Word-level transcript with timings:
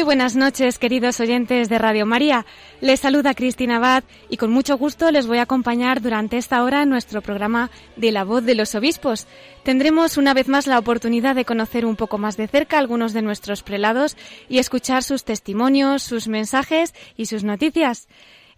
Muy 0.00 0.06
buenas 0.06 0.34
noches, 0.34 0.78
queridos 0.78 1.20
oyentes 1.20 1.68
de 1.68 1.76
Radio 1.76 2.06
María. 2.06 2.46
Les 2.80 3.00
saluda 3.00 3.34
Cristina 3.34 3.76
Abad 3.76 4.02
y 4.30 4.38
con 4.38 4.50
mucho 4.50 4.78
gusto 4.78 5.10
les 5.10 5.26
voy 5.26 5.36
a 5.36 5.42
acompañar 5.42 6.00
durante 6.00 6.38
esta 6.38 6.64
hora 6.64 6.82
en 6.84 6.88
nuestro 6.88 7.20
programa 7.20 7.70
de 7.96 8.10
La 8.10 8.24
Voz 8.24 8.42
de 8.46 8.54
los 8.54 8.74
Obispos. 8.74 9.26
Tendremos 9.62 10.16
una 10.16 10.32
vez 10.32 10.48
más 10.48 10.66
la 10.66 10.78
oportunidad 10.78 11.34
de 11.34 11.44
conocer 11.44 11.84
un 11.84 11.96
poco 11.96 12.16
más 12.16 12.38
de 12.38 12.48
cerca 12.48 12.78
algunos 12.78 13.12
de 13.12 13.20
nuestros 13.20 13.62
prelados 13.62 14.16
y 14.48 14.56
escuchar 14.56 15.02
sus 15.02 15.24
testimonios, 15.24 16.02
sus 16.02 16.28
mensajes 16.28 16.94
y 17.18 17.26
sus 17.26 17.44
noticias. 17.44 18.08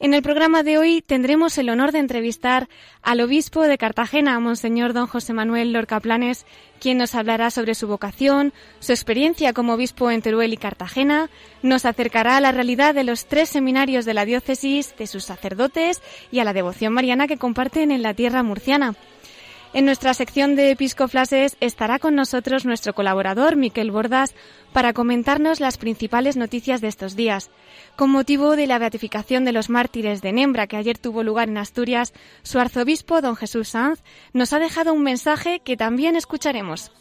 En 0.02 0.14
el 0.14 0.22
programa 0.22 0.64
de 0.64 0.78
hoy 0.78 1.00
tendremos 1.00 1.56
el 1.58 1.70
honor 1.70 1.92
de 1.92 2.00
entrevistar 2.00 2.68
al 3.02 3.20
obispo 3.20 3.62
de 3.62 3.78
Cartagena, 3.78 4.40
Monseñor 4.40 4.94
don 4.94 5.06
José 5.06 5.32
Manuel 5.32 5.72
Lorca 5.72 6.00
Planes, 6.00 6.44
quien 6.80 6.98
nos 6.98 7.14
hablará 7.14 7.52
sobre 7.52 7.76
su 7.76 7.86
vocación, 7.86 8.52
su 8.80 8.90
experiencia 8.90 9.52
como 9.52 9.74
obispo 9.74 10.10
en 10.10 10.20
Teruel 10.20 10.54
y 10.54 10.56
Cartagena, 10.56 11.30
nos 11.62 11.84
acercará 11.84 12.36
a 12.36 12.40
la 12.40 12.50
realidad 12.50 12.96
de 12.96 13.04
los 13.04 13.26
tres 13.26 13.48
seminarios 13.48 14.04
de 14.04 14.14
la 14.14 14.24
diócesis, 14.24 14.92
de 14.98 15.06
sus 15.06 15.22
sacerdotes 15.22 16.02
y 16.32 16.40
a 16.40 16.44
la 16.44 16.52
devoción 16.52 16.92
mariana 16.92 17.28
que 17.28 17.38
comparten 17.38 17.92
en 17.92 18.02
la 18.02 18.12
tierra 18.12 18.42
murciana. 18.42 18.96
En 19.74 19.86
nuestra 19.86 20.12
sección 20.12 20.54
de 20.54 20.70
Episcoflases 20.70 21.56
estará 21.60 21.98
con 21.98 22.14
nosotros 22.14 22.66
nuestro 22.66 22.94
colaborador 22.94 23.56
Miquel 23.56 23.90
Bordas 23.90 24.34
para 24.74 24.92
comentarnos 24.92 25.60
las 25.60 25.78
principales 25.78 26.36
noticias 26.36 26.82
de 26.82 26.88
estos 26.88 27.16
días. 27.16 27.50
Con 27.96 28.10
motivo 28.10 28.54
de 28.54 28.66
la 28.66 28.78
beatificación 28.78 29.46
de 29.46 29.52
los 29.52 29.70
mártires 29.70 30.20
de 30.20 30.32
Nembra 30.32 30.66
que 30.66 30.76
ayer 30.76 30.98
tuvo 30.98 31.22
lugar 31.22 31.48
en 31.48 31.56
Asturias, 31.56 32.12
su 32.42 32.58
arzobispo, 32.58 33.22
don 33.22 33.34
Jesús 33.34 33.68
Sanz, 33.68 34.02
nos 34.34 34.52
ha 34.52 34.58
dejado 34.58 34.92
un 34.92 35.02
mensaje 35.02 35.60
que 35.60 35.78
también 35.78 36.16
escucharemos. 36.16 36.92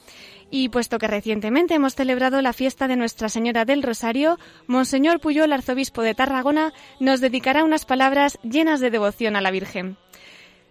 Y 0.49 0.69
puesto 0.69 0.97
que 0.97 1.07
recientemente 1.07 1.73
hemos 1.73 1.95
celebrado 1.95 2.41
la 2.41 2.53
fiesta 2.53 2.87
de 2.87 2.95
Nuestra 2.95 3.27
Señora 3.27 3.65
del 3.65 3.83
Rosario, 3.83 4.39
Monseñor 4.67 5.19
Puyol, 5.19 5.51
arzobispo 5.51 6.03
de 6.03 6.15
Tarragona, 6.15 6.71
nos 7.01 7.19
dedicará 7.19 7.65
unas 7.65 7.83
palabras 7.83 8.39
llenas 8.43 8.79
de 8.79 8.91
devoción 8.91 9.35
a 9.35 9.41
la 9.41 9.51
Virgen. 9.51 9.97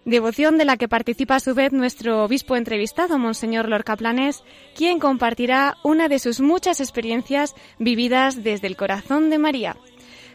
Devoción 0.05 0.57
de 0.57 0.65
la 0.65 0.77
que 0.77 0.87
participa 0.87 1.35
a 1.35 1.39
su 1.39 1.53
vez 1.53 1.71
nuestro 1.71 2.23
obispo 2.23 2.55
entrevistado, 2.55 3.19
Monseñor 3.19 3.69
Lorca 3.69 3.95
Planes, 3.95 4.43
quien 4.75 4.97
compartirá 4.97 5.77
una 5.83 6.07
de 6.07 6.17
sus 6.17 6.39
muchas 6.39 6.79
experiencias 6.79 7.53
vividas 7.77 8.43
desde 8.43 8.65
el 8.65 8.75
corazón 8.75 9.29
de 9.29 9.37
María. 9.37 9.77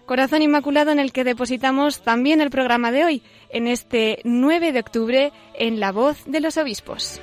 Corazón 0.06 0.42
Inmaculado 0.42 0.92
en 0.92 1.00
el 1.00 1.12
que 1.12 1.24
depositamos 1.24 2.00
también 2.02 2.40
el 2.40 2.50
programa 2.50 2.92
de 2.92 3.04
hoy, 3.04 3.22
en 3.50 3.66
este 3.66 4.20
9 4.22 4.70
de 4.70 4.78
octubre, 4.78 5.32
en 5.54 5.80
La 5.80 5.90
Voz 5.90 6.24
de 6.26 6.38
los 6.38 6.56
Obispos. 6.58 7.20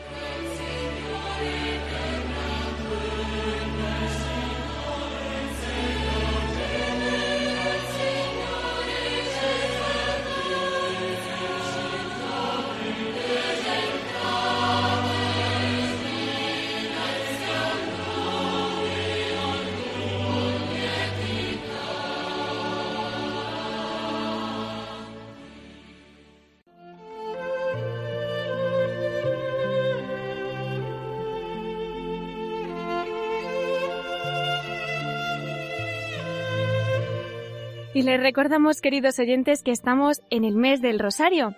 Les 38.03 38.19
recordamos, 38.19 38.81
queridos 38.81 39.17
oyentes, 39.19 39.63
que 39.63 39.71
estamos 39.71 40.21
en 40.29 40.43
el 40.43 40.55
mes 40.55 40.81
del 40.81 40.99
Rosario. 40.99 41.55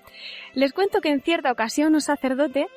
Les 0.53 0.73
cuento 0.73 1.01
que 1.01 1.09
en 1.09 1.21
cierta 1.21 1.51
ocasión 1.51 1.95
un 1.95 2.01
sacerdote 2.01 2.67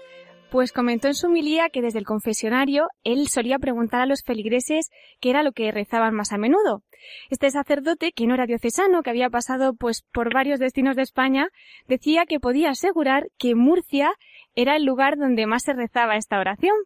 pues 0.51 0.73
comentó 0.73 1.09
en 1.09 1.15
su 1.15 1.27
humilía 1.27 1.69
que 1.69 1.83
desde 1.83 1.99
el 1.99 2.07
confesionario 2.07 2.87
él 3.05 3.29
solía 3.29 3.59
preguntar 3.59 4.01
a 4.01 4.07
los 4.07 4.23
feligreses 4.25 4.89
qué 5.21 5.29
era 5.29 5.43
lo 5.43 5.53
que 5.53 5.71
rezaban 5.71 6.15
más 6.15 6.33
a 6.33 6.39
menudo. 6.39 6.83
Este 7.29 7.51
sacerdote, 7.51 8.13
que 8.13 8.27
no 8.27 8.33
era 8.33 8.47
diocesano, 8.47 9.03
que 9.03 9.11
había 9.11 9.29
pasado 9.29 9.75
pues 9.75 10.03
por 10.11 10.33
varios 10.33 10.59
destinos 10.59 10.97
de 10.97 11.03
España, 11.03 11.49
decía 11.87 12.25
que 12.27 12.41
podía 12.41 12.71
asegurar 12.71 13.27
que 13.39 13.55
Murcia 13.55 14.11
era 14.55 14.77
el 14.77 14.85
lugar 14.85 15.19
donde 15.19 15.47
más 15.47 15.65
se 15.65 15.75
rezaba 15.75 16.17
esta 16.17 16.41
oración. 16.41 16.77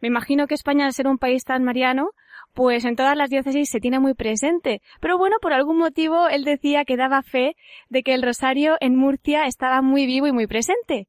Me 0.00 0.08
imagino 0.08 0.48
que 0.48 0.54
España, 0.54 0.86
al 0.86 0.92
ser 0.92 1.06
un 1.06 1.18
país 1.18 1.44
tan 1.44 1.62
mariano, 1.62 2.10
pues 2.54 2.84
en 2.84 2.96
todas 2.96 3.16
las 3.16 3.30
diócesis 3.30 3.68
se 3.68 3.80
tiene 3.80 4.00
muy 4.00 4.14
presente. 4.14 4.80
Pero 5.00 5.18
bueno, 5.18 5.36
por 5.42 5.52
algún 5.52 5.76
motivo 5.76 6.28
él 6.28 6.44
decía 6.44 6.84
que 6.84 6.96
daba 6.96 7.22
fe 7.22 7.56
de 7.88 8.02
que 8.02 8.14
el 8.14 8.22
rosario 8.22 8.76
en 8.80 8.96
Murcia 8.96 9.44
estaba 9.44 9.82
muy 9.82 10.06
vivo 10.06 10.26
y 10.26 10.32
muy 10.32 10.46
presente. 10.46 11.08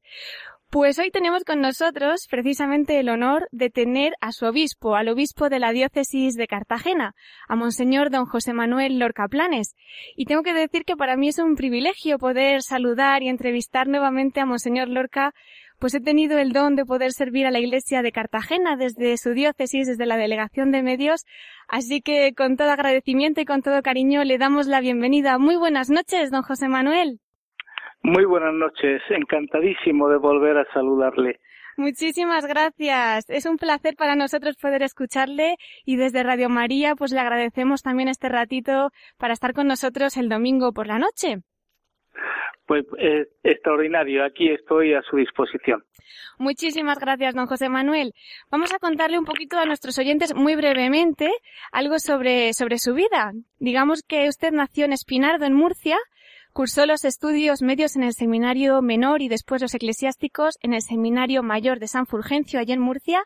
Pues 0.68 0.98
hoy 0.98 1.12
tenemos 1.12 1.44
con 1.44 1.60
nosotros 1.60 2.26
precisamente 2.28 2.98
el 2.98 3.08
honor 3.08 3.48
de 3.52 3.70
tener 3.70 4.14
a 4.20 4.32
su 4.32 4.46
obispo, 4.46 4.96
al 4.96 5.08
obispo 5.08 5.48
de 5.48 5.60
la 5.60 5.70
diócesis 5.70 6.34
de 6.34 6.48
Cartagena, 6.48 7.14
a 7.48 7.54
Monseñor 7.54 8.10
don 8.10 8.26
José 8.26 8.52
Manuel 8.52 8.98
Lorca 8.98 9.28
Planes. 9.28 9.76
Y 10.16 10.24
tengo 10.24 10.42
que 10.42 10.54
decir 10.54 10.84
que 10.84 10.96
para 10.96 11.16
mí 11.16 11.28
es 11.28 11.38
un 11.38 11.54
privilegio 11.54 12.18
poder 12.18 12.62
saludar 12.62 13.22
y 13.22 13.28
entrevistar 13.28 13.86
nuevamente 13.86 14.40
a 14.40 14.46
Monseñor 14.46 14.88
Lorca 14.88 15.32
pues 15.78 15.94
he 15.94 16.00
tenido 16.00 16.38
el 16.38 16.52
don 16.52 16.76
de 16.76 16.84
poder 16.84 17.12
servir 17.12 17.46
a 17.46 17.50
la 17.50 17.58
Iglesia 17.58 18.02
de 18.02 18.12
Cartagena 18.12 18.76
desde 18.76 19.16
su 19.16 19.32
diócesis, 19.32 19.86
desde 19.86 20.06
la 20.06 20.16
delegación 20.16 20.70
de 20.72 20.82
medios. 20.82 21.24
Así 21.68 22.00
que 22.00 22.32
con 22.34 22.56
todo 22.56 22.70
agradecimiento 22.70 23.40
y 23.40 23.44
con 23.44 23.62
todo 23.62 23.82
cariño 23.82 24.24
le 24.24 24.38
damos 24.38 24.66
la 24.66 24.80
bienvenida. 24.80 25.38
Muy 25.38 25.56
buenas 25.56 25.90
noches, 25.90 26.30
don 26.30 26.42
José 26.42 26.68
Manuel. 26.68 27.20
Muy 28.02 28.24
buenas 28.24 28.54
noches, 28.54 29.02
encantadísimo 29.10 30.08
de 30.08 30.18
volver 30.18 30.58
a 30.58 30.64
saludarle. 30.72 31.40
Muchísimas 31.76 32.46
gracias. 32.46 33.28
Es 33.28 33.44
un 33.44 33.58
placer 33.58 33.96
para 33.96 34.14
nosotros 34.14 34.56
poder 34.56 34.82
escucharle 34.82 35.56
y 35.84 35.96
desde 35.96 36.22
Radio 36.22 36.48
María 36.48 36.94
pues 36.94 37.12
le 37.12 37.20
agradecemos 37.20 37.82
también 37.82 38.08
este 38.08 38.30
ratito 38.30 38.90
para 39.18 39.34
estar 39.34 39.52
con 39.52 39.66
nosotros 39.66 40.16
el 40.16 40.30
domingo 40.30 40.72
por 40.72 40.86
la 40.86 40.98
noche. 40.98 41.42
Pues 42.66 42.84
eh, 42.98 43.26
extraordinario, 43.44 44.24
aquí 44.24 44.48
estoy 44.48 44.94
a 44.94 45.02
su 45.02 45.16
disposición. 45.16 45.82
Muchísimas 46.38 46.98
gracias, 46.98 47.34
don 47.34 47.46
José 47.46 47.68
Manuel. 47.68 48.12
Vamos 48.50 48.72
a 48.74 48.78
contarle 48.78 49.18
un 49.18 49.24
poquito 49.24 49.58
a 49.58 49.64
nuestros 49.64 49.98
oyentes 49.98 50.34
muy 50.34 50.54
brevemente 50.54 51.30
algo 51.72 51.98
sobre, 51.98 52.52
sobre 52.52 52.78
su 52.78 52.94
vida. 52.94 53.32
Digamos 53.58 54.02
que 54.02 54.28
usted 54.28 54.52
nació 54.52 54.84
en 54.84 54.92
Espinardo, 54.92 55.46
en 55.46 55.54
Murcia, 55.54 55.96
cursó 56.52 56.86
los 56.86 57.04
estudios 57.04 57.62
medios 57.62 57.96
en 57.96 58.02
el 58.02 58.12
seminario 58.12 58.80
menor 58.82 59.22
y 59.22 59.28
después 59.28 59.62
los 59.62 59.74
eclesiásticos 59.74 60.56
en 60.62 60.72
el 60.72 60.82
seminario 60.82 61.42
mayor 61.42 61.78
de 61.78 61.86
San 61.86 62.06
Fulgencio, 62.06 62.58
allí 62.58 62.72
en 62.72 62.80
Murcia, 62.80 63.22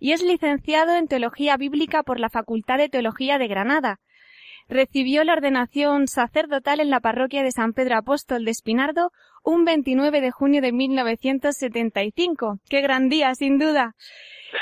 y 0.00 0.12
es 0.12 0.22
licenciado 0.22 0.96
en 0.96 1.06
teología 1.06 1.56
bíblica 1.56 2.02
por 2.02 2.18
la 2.18 2.28
Facultad 2.28 2.78
de 2.78 2.88
Teología 2.88 3.38
de 3.38 3.48
Granada. 3.48 4.00
Recibió 4.72 5.22
la 5.22 5.34
ordenación 5.34 6.08
sacerdotal 6.08 6.80
en 6.80 6.88
la 6.88 7.00
parroquia 7.00 7.42
de 7.42 7.52
San 7.52 7.74
Pedro 7.74 7.98
Apóstol 7.98 8.46
de 8.46 8.52
Espinardo 8.52 9.10
un 9.44 9.66
29 9.66 10.22
de 10.22 10.30
junio 10.30 10.62
de 10.62 10.72
1975. 10.72 12.58
Qué 12.70 12.80
gran 12.80 13.10
día, 13.10 13.34
sin 13.34 13.58
duda. 13.58 13.94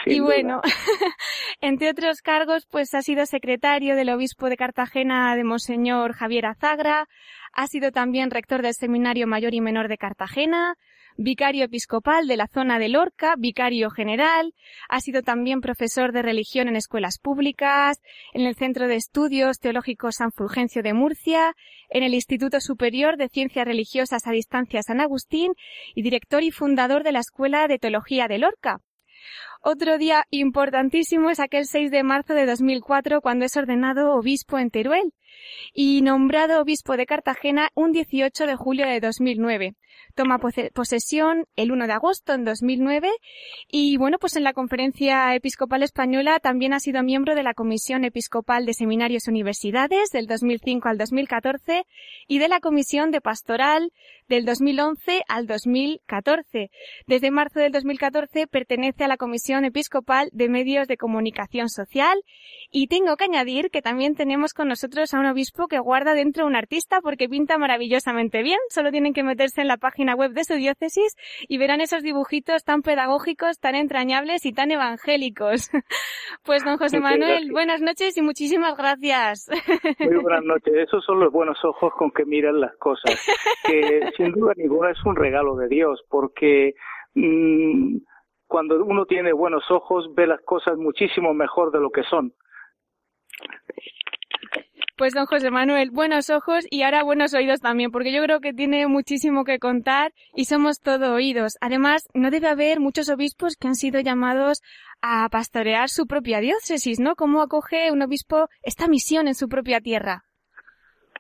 y 0.06 0.18
bueno, 0.18 0.62
entre 1.60 1.90
otros 1.90 2.22
cargos, 2.22 2.66
pues 2.68 2.92
ha 2.94 3.02
sido 3.02 3.24
secretario 3.24 3.94
del 3.94 4.10
obispo 4.10 4.48
de 4.48 4.56
Cartagena 4.56 5.36
de 5.36 5.44
Monseñor 5.44 6.14
Javier 6.14 6.46
Azagra, 6.46 7.06
ha 7.52 7.66
sido 7.68 7.92
también 7.92 8.32
rector 8.32 8.62
del 8.62 8.74
Seminario 8.74 9.28
Mayor 9.28 9.54
y 9.54 9.60
Menor 9.60 9.86
de 9.86 9.96
Cartagena, 9.96 10.74
vicario 11.16 11.64
episcopal 11.64 12.26
de 12.26 12.36
la 12.36 12.46
zona 12.46 12.78
de 12.78 12.88
Lorca, 12.88 13.34
vicario 13.38 13.90
general, 13.90 14.54
ha 14.88 15.00
sido 15.00 15.22
también 15.22 15.60
profesor 15.60 16.12
de 16.12 16.22
religión 16.22 16.68
en 16.68 16.76
escuelas 16.76 17.18
públicas, 17.18 18.00
en 18.32 18.46
el 18.46 18.54
Centro 18.54 18.88
de 18.88 18.96
Estudios 18.96 19.58
Teológicos 19.58 20.16
San 20.16 20.32
Fulgencio 20.32 20.82
de 20.82 20.94
Murcia, 20.94 21.54
en 21.90 22.02
el 22.02 22.14
Instituto 22.14 22.60
Superior 22.60 23.16
de 23.16 23.28
Ciencias 23.28 23.66
Religiosas 23.66 24.26
a 24.26 24.32
Distancia 24.32 24.82
San 24.82 25.00
Agustín 25.00 25.52
y 25.94 26.02
director 26.02 26.42
y 26.42 26.50
fundador 26.50 27.02
de 27.02 27.12
la 27.12 27.20
Escuela 27.20 27.68
de 27.68 27.78
Teología 27.78 28.28
de 28.28 28.38
Lorca. 28.38 28.80
Otro 29.62 29.98
día 29.98 30.24
importantísimo 30.30 31.28
es 31.28 31.38
aquel 31.38 31.66
6 31.66 31.90
de 31.90 32.02
marzo 32.02 32.32
de 32.32 32.46
2004 32.46 33.20
cuando 33.20 33.44
es 33.44 33.56
ordenado 33.58 34.14
obispo 34.14 34.58
en 34.58 34.70
Teruel 34.70 35.12
y 35.72 36.02
nombrado 36.02 36.60
obispo 36.60 36.96
de 36.96 37.06
Cartagena 37.06 37.70
un 37.74 37.92
18 37.92 38.46
de 38.46 38.56
julio 38.56 38.86
de 38.86 39.00
2009. 39.00 39.74
Toma 40.14 40.38
posesión 40.38 41.46
el 41.56 41.72
1 41.72 41.86
de 41.86 41.92
agosto 41.92 42.32
en 42.32 42.44
2009 42.44 43.10
y 43.68 43.96
bueno, 43.96 44.18
pues 44.18 44.36
en 44.36 44.44
la 44.44 44.52
Conferencia 44.52 45.34
Episcopal 45.34 45.82
Española 45.82 46.40
también 46.40 46.72
ha 46.72 46.80
sido 46.80 47.02
miembro 47.02 47.34
de 47.34 47.42
la 47.42 47.54
Comisión 47.54 48.04
Episcopal 48.04 48.66
de 48.66 48.74
Seminarios 48.74 49.28
Universidades 49.28 50.10
del 50.10 50.26
2005 50.26 50.88
al 50.88 50.98
2014 50.98 51.84
y 52.26 52.38
de 52.38 52.48
la 52.48 52.60
Comisión 52.60 53.10
de 53.10 53.20
Pastoral 53.20 53.92
del 54.28 54.44
2011 54.44 55.22
al 55.28 55.46
2014. 55.46 56.70
Desde 57.06 57.30
marzo 57.30 57.60
del 57.60 57.72
2014 57.72 58.46
pertenece 58.46 59.04
a 59.04 59.08
la 59.08 59.16
Comisión 59.16 59.64
Episcopal 59.64 60.30
de 60.32 60.48
Medios 60.48 60.88
de 60.88 60.96
Comunicación 60.96 61.68
Social 61.68 62.22
y 62.70 62.86
tengo 62.86 63.16
que 63.16 63.24
añadir 63.24 63.70
que 63.70 63.82
también 63.82 64.14
tenemos 64.14 64.54
con 64.54 64.68
nosotros 64.68 65.12
a 65.14 65.19
un 65.20 65.26
obispo 65.26 65.68
que 65.68 65.78
guarda 65.78 66.14
dentro 66.14 66.46
un 66.46 66.56
artista 66.56 67.00
porque 67.00 67.28
pinta 67.28 67.58
maravillosamente 67.58 68.42
bien. 68.42 68.58
Solo 68.70 68.90
tienen 68.90 69.12
que 69.12 69.22
meterse 69.22 69.60
en 69.60 69.68
la 69.68 69.76
página 69.76 70.14
web 70.14 70.32
de 70.32 70.44
su 70.44 70.54
diócesis 70.54 71.16
y 71.48 71.58
verán 71.58 71.80
esos 71.80 72.02
dibujitos 72.02 72.64
tan 72.64 72.82
pedagógicos, 72.82 73.60
tan 73.60 73.74
entrañables 73.74 74.44
y 74.46 74.52
tan 74.52 74.70
evangélicos. 74.70 75.70
Pues 76.44 76.64
don 76.64 76.78
José 76.78 77.00
Manuel, 77.00 77.50
buenas 77.50 77.82
noches 77.82 78.16
y 78.16 78.22
muchísimas 78.22 78.76
gracias. 78.76 79.48
Muy 79.98 80.16
buenas 80.16 80.44
noches. 80.44 80.72
Esos 80.74 81.04
son 81.04 81.20
los 81.20 81.32
buenos 81.32 81.58
ojos 81.64 81.92
con 81.98 82.10
que 82.12 82.24
miran 82.24 82.60
las 82.60 82.74
cosas. 82.76 83.20
Que 83.66 84.00
sin 84.16 84.32
duda 84.32 84.54
ninguna 84.56 84.90
es 84.90 85.04
un 85.04 85.16
regalo 85.16 85.56
de 85.56 85.68
Dios 85.68 86.02
porque 86.08 86.74
mm, 87.14 87.96
cuando 88.46 88.82
uno 88.84 89.06
tiene 89.06 89.32
buenos 89.32 89.64
ojos 89.70 90.08
ve 90.14 90.26
las 90.26 90.40
cosas 90.42 90.76
muchísimo 90.76 91.34
mejor 91.34 91.72
de 91.72 91.80
lo 91.80 91.90
que 91.90 92.04
son. 92.04 92.32
Pues 95.00 95.14
don 95.14 95.24
José 95.24 95.50
Manuel, 95.50 95.88
buenos 95.90 96.28
ojos 96.28 96.66
y 96.70 96.82
ahora 96.82 97.02
buenos 97.02 97.32
oídos 97.32 97.62
también, 97.62 97.90
porque 97.90 98.12
yo 98.12 98.22
creo 98.22 98.40
que 98.40 98.52
tiene 98.52 98.86
muchísimo 98.86 99.44
que 99.44 99.58
contar 99.58 100.12
y 100.34 100.44
somos 100.44 100.78
todo 100.78 101.14
oídos. 101.14 101.56
Además, 101.62 102.06
no 102.12 102.30
debe 102.30 102.48
haber 102.48 102.80
muchos 102.80 103.08
obispos 103.08 103.56
que 103.56 103.68
han 103.68 103.76
sido 103.76 103.98
llamados 104.00 104.60
a 105.00 105.26
pastorear 105.30 105.88
su 105.88 106.06
propia 106.06 106.40
diócesis, 106.40 107.00
¿no? 107.00 107.14
¿Cómo 107.14 107.40
acoge 107.40 107.90
un 107.90 108.02
obispo 108.02 108.48
esta 108.62 108.88
misión 108.88 109.26
en 109.26 109.34
su 109.34 109.48
propia 109.48 109.80
tierra? 109.80 110.24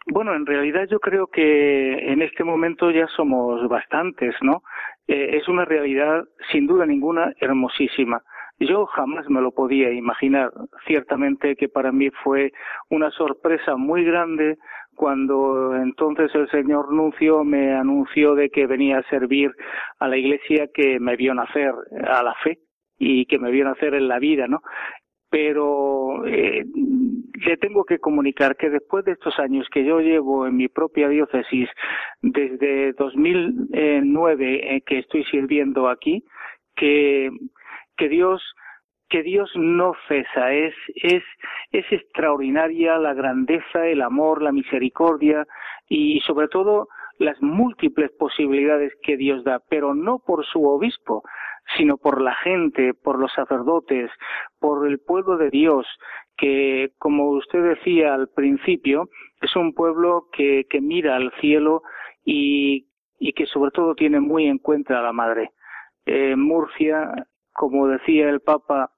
Bueno, 0.04 0.34
en 0.34 0.44
realidad 0.44 0.86
yo 0.90 0.98
creo 1.00 1.28
que 1.28 2.12
en 2.12 2.20
este 2.20 2.44
momento 2.44 2.90
ya 2.90 3.06
somos 3.16 3.66
bastantes, 3.66 4.34
¿no? 4.42 4.62
Eh, 5.08 5.38
es 5.38 5.48
una 5.48 5.64
realidad, 5.64 6.24
sin 6.52 6.66
duda 6.66 6.84
ninguna, 6.84 7.32
hermosísima. 7.40 8.22
Yo 8.60 8.84
jamás 8.86 9.28
me 9.30 9.40
lo 9.40 9.52
podía 9.52 9.90
imaginar. 9.90 10.52
Ciertamente 10.86 11.56
que 11.56 11.68
para 11.68 11.92
mí 11.92 12.10
fue 12.22 12.52
una 12.90 13.10
sorpresa 13.10 13.76
muy 13.76 14.04
grande 14.04 14.58
cuando 14.94 15.74
entonces 15.76 16.30
el 16.34 16.48
señor 16.50 16.92
Nuncio 16.92 17.42
me 17.42 17.72
anunció 17.72 18.34
de 18.34 18.50
que 18.50 18.66
venía 18.66 18.98
a 18.98 19.08
servir 19.08 19.50
a 19.98 20.08
la 20.08 20.18
iglesia 20.18 20.68
que 20.74 21.00
me 21.00 21.16
vio 21.16 21.32
nacer 21.32 21.72
a 22.06 22.22
la 22.22 22.34
fe 22.44 22.58
y 22.98 23.24
que 23.24 23.38
me 23.38 23.50
vio 23.50 23.64
nacer 23.64 23.94
en 23.94 24.08
la 24.08 24.18
vida, 24.18 24.46
¿no? 24.46 24.60
Pero 25.30 26.26
eh, 26.26 26.66
le 27.46 27.56
tengo 27.56 27.84
que 27.84 27.98
comunicar 27.98 28.56
que 28.56 28.68
después 28.68 29.06
de 29.06 29.12
estos 29.12 29.38
años 29.38 29.66
que 29.72 29.86
yo 29.86 30.00
llevo 30.00 30.46
en 30.46 30.56
mi 30.56 30.68
propia 30.68 31.08
diócesis, 31.08 31.70
desde 32.20 32.92
2009 32.92 34.76
eh, 34.76 34.82
que 34.82 34.98
estoy 34.98 35.24
sirviendo 35.24 35.88
aquí, 35.88 36.24
que 36.76 37.30
que 38.00 38.08
Dios 38.08 38.42
que 39.10 39.22
Dios 39.24 39.50
no 39.56 39.92
cesa, 40.06 40.52
es, 40.52 40.72
es, 40.94 41.24
es 41.72 41.84
extraordinaria 41.90 42.96
la 42.96 43.12
grandeza, 43.12 43.88
el 43.88 44.02
amor, 44.02 44.40
la 44.40 44.52
misericordia 44.52 45.44
y 45.88 46.20
sobre 46.20 46.46
todo 46.46 46.86
las 47.18 47.42
múltiples 47.42 48.12
posibilidades 48.12 48.92
que 49.02 49.16
Dios 49.16 49.42
da, 49.42 49.60
pero 49.68 49.96
no 49.96 50.20
por 50.20 50.46
su 50.46 50.64
obispo, 50.64 51.24
sino 51.76 51.96
por 51.96 52.22
la 52.22 52.36
gente, 52.36 52.94
por 52.94 53.18
los 53.18 53.32
sacerdotes, 53.32 54.12
por 54.60 54.86
el 54.86 55.00
pueblo 55.00 55.36
de 55.36 55.50
Dios, 55.50 55.86
que, 56.36 56.92
como 56.98 57.30
usted 57.30 57.64
decía 57.64 58.14
al 58.14 58.28
principio, 58.28 59.08
es 59.40 59.56
un 59.56 59.74
pueblo 59.74 60.28
que, 60.32 60.66
que 60.70 60.80
mira 60.80 61.16
al 61.16 61.32
cielo 61.40 61.82
y, 62.24 62.86
y 63.18 63.32
que 63.32 63.46
sobre 63.46 63.72
todo 63.72 63.96
tiene 63.96 64.20
muy 64.20 64.46
en 64.46 64.58
cuenta 64.58 65.00
a 65.00 65.02
la 65.02 65.12
Madre. 65.12 65.50
Eh, 66.06 66.36
Murcia 66.36 67.12
como 67.60 67.88
decía 67.88 68.30
el 68.30 68.40
Papa 68.40 68.90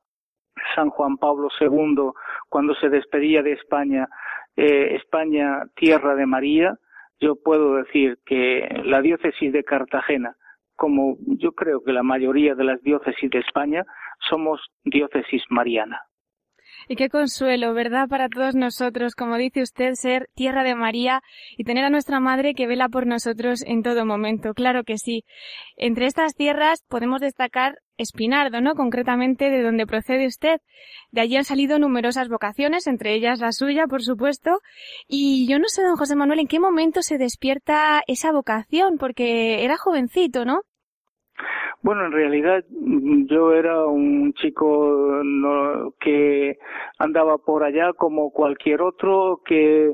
San 0.77 0.91
Juan 0.91 1.17
Pablo 1.17 1.49
II 1.61 2.13
cuando 2.49 2.77
se 2.77 2.91
despedía 2.91 3.43
de 3.43 3.55
España, 3.55 4.09
eh, 4.55 4.95
España 4.95 5.65
tierra 5.75 6.15
de 6.15 6.27
María, 6.27 6.79
yo 7.19 7.35
puedo 7.35 7.75
decir 7.75 8.21
que 8.25 8.69
la 8.85 9.03
diócesis 9.03 9.53
de 9.53 9.65
Cartagena, 9.65 10.37
como 10.77 11.17
yo 11.27 11.51
creo 11.57 11.83
que 11.83 11.93
la 11.93 12.05
mayoría 12.05 12.55
de 12.55 12.63
las 12.63 12.81
diócesis 12.83 13.31
de 13.31 13.41
España, 13.41 13.85
somos 14.31 14.61
diócesis 14.85 15.43
mariana. 15.49 16.01
Y 16.89 16.97
qué 16.97 17.09
consuelo, 17.09 17.75
¿verdad? 17.75 18.09
Para 18.09 18.29
todos 18.29 18.55
nosotros, 18.55 19.15
como 19.15 19.37
dice 19.37 19.63
usted, 19.63 19.95
ser 19.95 20.29
tierra 20.35 20.65
de 20.65 20.75
María 20.75 21.23
y 21.57 21.65
tener 21.65 21.85
a 21.85 21.91
nuestra 21.91 22.21
Madre 22.21 22.55
que 22.55 22.67
vela 22.67 22.89
por 22.89 23.07
nosotros 23.07 23.63
en 23.67 23.83
todo 23.83 24.05
momento. 24.05 24.55
Claro 24.55 24.85
que 24.85 24.99
sí. 24.99 25.25
Entre 25.77 26.07
estas 26.07 26.35
tierras 26.35 26.85
podemos 26.89 27.21
destacar 27.21 27.79
Espinardo, 27.99 28.61
¿no? 28.61 28.75
Concretamente 28.75 29.51
de 29.51 29.63
donde 29.63 29.87
procede 29.87 30.27
usted. 30.27 30.61
De 31.11 31.21
allí 31.21 31.37
han 31.37 31.45
salido 31.45 31.79
numerosas 31.79 32.29
vocaciones, 32.29 32.87
entre 32.87 33.15
ellas 33.15 33.41
la 33.41 33.53
suya, 33.53 33.87
por 33.87 34.03
supuesto. 34.03 34.61
Y 35.07 35.47
yo 35.49 35.59
no 35.59 35.69
sé, 35.69 35.83
don 35.83 35.97
José 35.97 36.17
Manuel, 36.17 36.41
en 36.41 36.49
qué 36.49 36.59
momento 36.59 37.03
se 37.03 37.19
despierta 37.19 38.03
esa 38.07 38.33
vocación, 38.33 38.97
porque 38.99 39.65
era 39.65 39.77
jovencito, 39.77 40.45
¿no? 40.45 40.63
Bueno, 41.83 42.07
en 42.07 42.13
realidad 42.13 42.65
mm, 42.71 43.27
yo 43.27 43.53
era 43.53 43.87
un 43.87 44.33
chico 44.35 45.21
que 46.01 46.59
andaba 46.99 47.39
por 47.39 47.65
allá 47.65 47.93
como 47.93 48.31
cualquier 48.31 48.83
otro, 48.83 49.41
que 49.45 49.93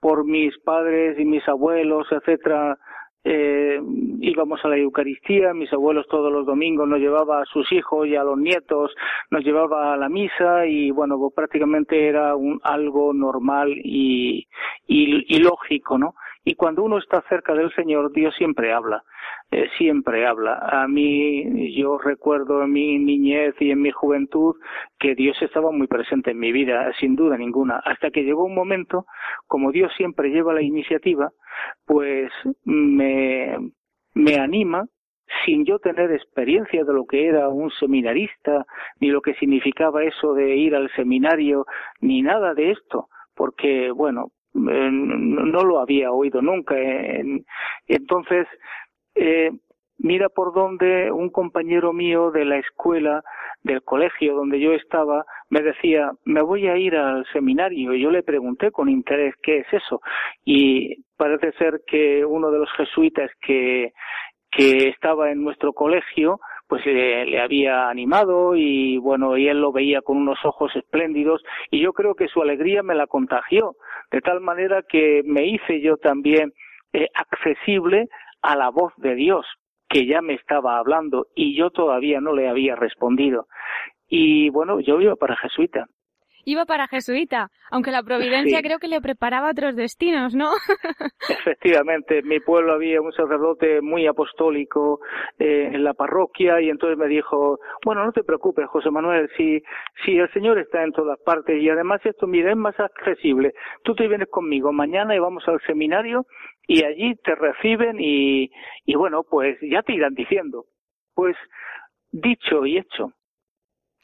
por 0.00 0.24
mis 0.24 0.58
padres 0.60 1.18
y 1.18 1.24
mis 1.24 1.46
abuelos, 1.48 2.06
etcétera, 2.10 2.78
eh, 3.22 3.78
íbamos 4.20 4.64
a 4.64 4.68
la 4.68 4.78
Eucaristía, 4.78 5.52
mis 5.52 5.70
abuelos 5.72 6.06
todos 6.08 6.32
los 6.32 6.46
domingos 6.46 6.88
nos 6.88 6.98
llevaba 6.98 7.42
a 7.42 7.44
sus 7.44 7.70
hijos 7.70 8.06
y 8.06 8.16
a 8.16 8.24
los 8.24 8.38
nietos, 8.38 8.94
nos 9.30 9.44
llevaba 9.44 9.92
a 9.92 9.96
la 9.98 10.08
misa 10.08 10.66
y 10.66 10.90
bueno, 10.90 11.18
pues 11.18 11.34
prácticamente 11.34 12.08
era 12.08 12.34
un, 12.34 12.60
algo 12.64 13.12
normal 13.12 13.74
y, 13.76 14.46
y, 14.86 15.36
y 15.36 15.38
lógico, 15.38 15.98
¿no? 15.98 16.14
Y 16.44 16.54
cuando 16.54 16.82
uno 16.82 16.96
está 16.96 17.22
cerca 17.28 17.52
del 17.54 17.72
Señor, 17.74 18.10
Dios 18.12 18.34
siempre 18.36 18.72
habla. 18.72 19.02
Eh, 19.52 19.68
siempre 19.78 20.26
habla. 20.26 20.58
A 20.62 20.86
mí, 20.86 21.74
yo 21.74 21.98
recuerdo 21.98 22.62
en 22.62 22.72
mi 22.72 22.98
niñez 22.98 23.54
y 23.58 23.72
en 23.72 23.82
mi 23.82 23.90
juventud 23.90 24.54
que 24.98 25.16
Dios 25.16 25.36
estaba 25.42 25.72
muy 25.72 25.88
presente 25.88 26.30
en 26.30 26.38
mi 26.38 26.52
vida, 26.52 26.92
sin 27.00 27.16
duda 27.16 27.36
ninguna, 27.36 27.78
hasta 27.84 28.10
que 28.10 28.22
llegó 28.22 28.44
un 28.44 28.54
momento, 28.54 29.06
como 29.48 29.72
Dios 29.72 29.92
siempre 29.96 30.30
lleva 30.30 30.54
la 30.54 30.62
iniciativa, 30.62 31.32
pues 31.84 32.30
me, 32.64 33.56
me 34.14 34.36
anima 34.36 34.86
sin 35.44 35.64
yo 35.64 35.78
tener 35.78 36.12
experiencia 36.12 36.84
de 36.84 36.92
lo 36.92 37.04
que 37.06 37.26
era 37.26 37.48
un 37.48 37.70
seminarista, 37.72 38.66
ni 39.00 39.08
lo 39.08 39.20
que 39.20 39.34
significaba 39.34 40.04
eso 40.04 40.34
de 40.34 40.56
ir 40.56 40.74
al 40.76 40.90
seminario, 40.94 41.66
ni 42.00 42.22
nada 42.22 42.54
de 42.54 42.70
esto, 42.72 43.08
porque, 43.34 43.90
bueno, 43.90 44.30
eh, 44.54 44.90
no 44.90 45.64
lo 45.64 45.80
había 45.80 46.12
oído 46.12 46.42
nunca. 46.42 46.76
entonces, 47.86 48.46
eh, 49.14 49.50
mira 49.98 50.28
por 50.28 50.52
dónde 50.54 51.10
un 51.12 51.30
compañero 51.30 51.92
mío 51.92 52.30
de 52.30 52.44
la 52.44 52.56
escuela, 52.56 53.22
del 53.62 53.82
colegio 53.82 54.34
donde 54.34 54.58
yo 54.58 54.72
estaba, 54.72 55.24
me 55.50 55.60
decía, 55.60 56.12
me 56.24 56.42
voy 56.42 56.66
a 56.68 56.76
ir 56.76 56.96
al 56.96 57.26
seminario. 57.32 57.94
Y 57.94 58.02
yo 58.02 58.10
le 58.10 58.22
pregunté 58.22 58.70
con 58.70 58.88
interés 58.88 59.34
qué 59.42 59.58
es 59.58 59.72
eso. 59.72 60.00
Y 60.44 61.04
parece 61.16 61.52
ser 61.52 61.82
que 61.86 62.24
uno 62.24 62.50
de 62.50 62.58
los 62.58 62.72
jesuitas 62.72 63.30
que, 63.40 63.92
que 64.50 64.88
estaba 64.88 65.30
en 65.30 65.42
nuestro 65.42 65.72
colegio, 65.72 66.40
pues 66.66 66.86
le, 66.86 67.26
le, 67.26 67.40
había 67.40 67.88
animado 67.88 68.54
y 68.54 68.96
bueno, 68.98 69.36
y 69.36 69.48
él 69.48 69.60
lo 69.60 69.72
veía 69.72 70.02
con 70.02 70.16
unos 70.16 70.38
ojos 70.44 70.74
espléndidos 70.76 71.42
y 71.68 71.80
yo 71.80 71.92
creo 71.92 72.14
que 72.14 72.28
su 72.28 72.40
alegría 72.40 72.84
me 72.84 72.94
la 72.94 73.08
contagió, 73.08 73.74
de 74.12 74.20
tal 74.20 74.40
manera 74.40 74.82
que 74.88 75.22
me 75.24 75.46
hice 75.46 75.80
yo 75.80 75.96
también 75.96 76.52
eh, 76.92 77.08
accesible 77.14 78.08
a 78.42 78.56
la 78.56 78.70
voz 78.70 78.92
de 78.96 79.14
Dios 79.14 79.46
que 79.90 80.06
ya 80.06 80.22
me 80.22 80.34
estaba 80.34 80.78
hablando 80.78 81.26
y 81.34 81.56
yo 81.56 81.70
todavía 81.70 82.20
no 82.20 82.32
le 82.32 82.48
había 82.48 82.76
respondido. 82.76 83.48
Y 84.08 84.48
bueno, 84.50 84.80
yo 84.80 85.00
iba 85.00 85.16
para 85.16 85.36
jesuita. 85.36 85.86
iba 86.44 86.64
para 86.64 86.88
jesuita, 86.88 87.48
aunque 87.70 87.90
la 87.90 88.02
providencia 88.02 88.62
creo 88.62 88.78
que 88.78 88.88
le 88.88 89.00
preparaba 89.00 89.50
otros 89.50 89.76
destinos, 89.76 90.34
¿no? 90.34 90.50
Efectivamente, 91.28 92.20
en 92.20 92.28
mi 92.28 92.40
pueblo 92.40 92.72
había 92.72 93.00
un 93.00 93.12
sacerdote 93.12 93.80
muy 93.82 94.06
apostólico 94.06 95.00
eh, 95.38 95.70
en 95.72 95.84
la 95.84 95.94
parroquia 95.94 96.60
y 96.60 96.70
entonces 96.70 96.96
me 96.96 97.08
dijo, 97.08 97.58
bueno, 97.84 98.04
no 98.04 98.12
te 98.12 98.24
preocupes, 98.24 98.66
José 98.68 98.90
Manuel, 98.90 99.28
si, 99.36 99.62
si 100.04 100.18
el 100.18 100.32
Señor 100.32 100.58
está 100.58 100.82
en 100.82 100.92
todas 100.92 101.18
partes 101.20 101.60
y 101.60 101.68
además 101.68 102.00
esto, 102.04 102.26
mira, 102.26 102.50
es 102.50 102.56
más 102.56 102.78
accesible, 102.78 103.52
tú 103.82 103.94
te 103.94 104.08
vienes 104.08 104.28
conmigo 104.28 104.72
mañana 104.72 105.14
y 105.14 105.18
vamos 105.18 105.46
al 105.46 105.60
seminario 105.66 106.26
y 106.74 106.84
allí 106.84 107.16
te 107.16 107.34
reciben 107.34 107.96
y, 107.98 108.50
y 108.84 108.94
bueno, 108.94 109.24
pues 109.28 109.58
ya 109.60 109.82
te 109.82 109.92
irán 109.92 110.14
diciendo. 110.14 110.66
Pues 111.14 111.36
dicho 112.12 112.64
y 112.64 112.78
hecho 112.78 113.12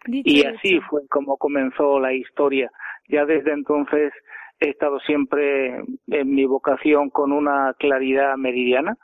y 0.06 0.44
así 0.44 0.80
fue 0.88 1.06
como 1.08 1.37
comenzó 1.37 1.99
la 1.99 2.12
historia. 2.12 2.70
Ya 3.08 3.25
desde 3.25 3.52
entonces 3.52 4.12
he 4.61 4.70
estado 4.70 4.99
siempre 5.00 5.82
en 6.08 6.35
mi 6.35 6.44
vocación 6.44 7.11
con 7.11 7.32
una 7.32 7.75
claridad 7.78 8.37
meridiana 8.37 8.96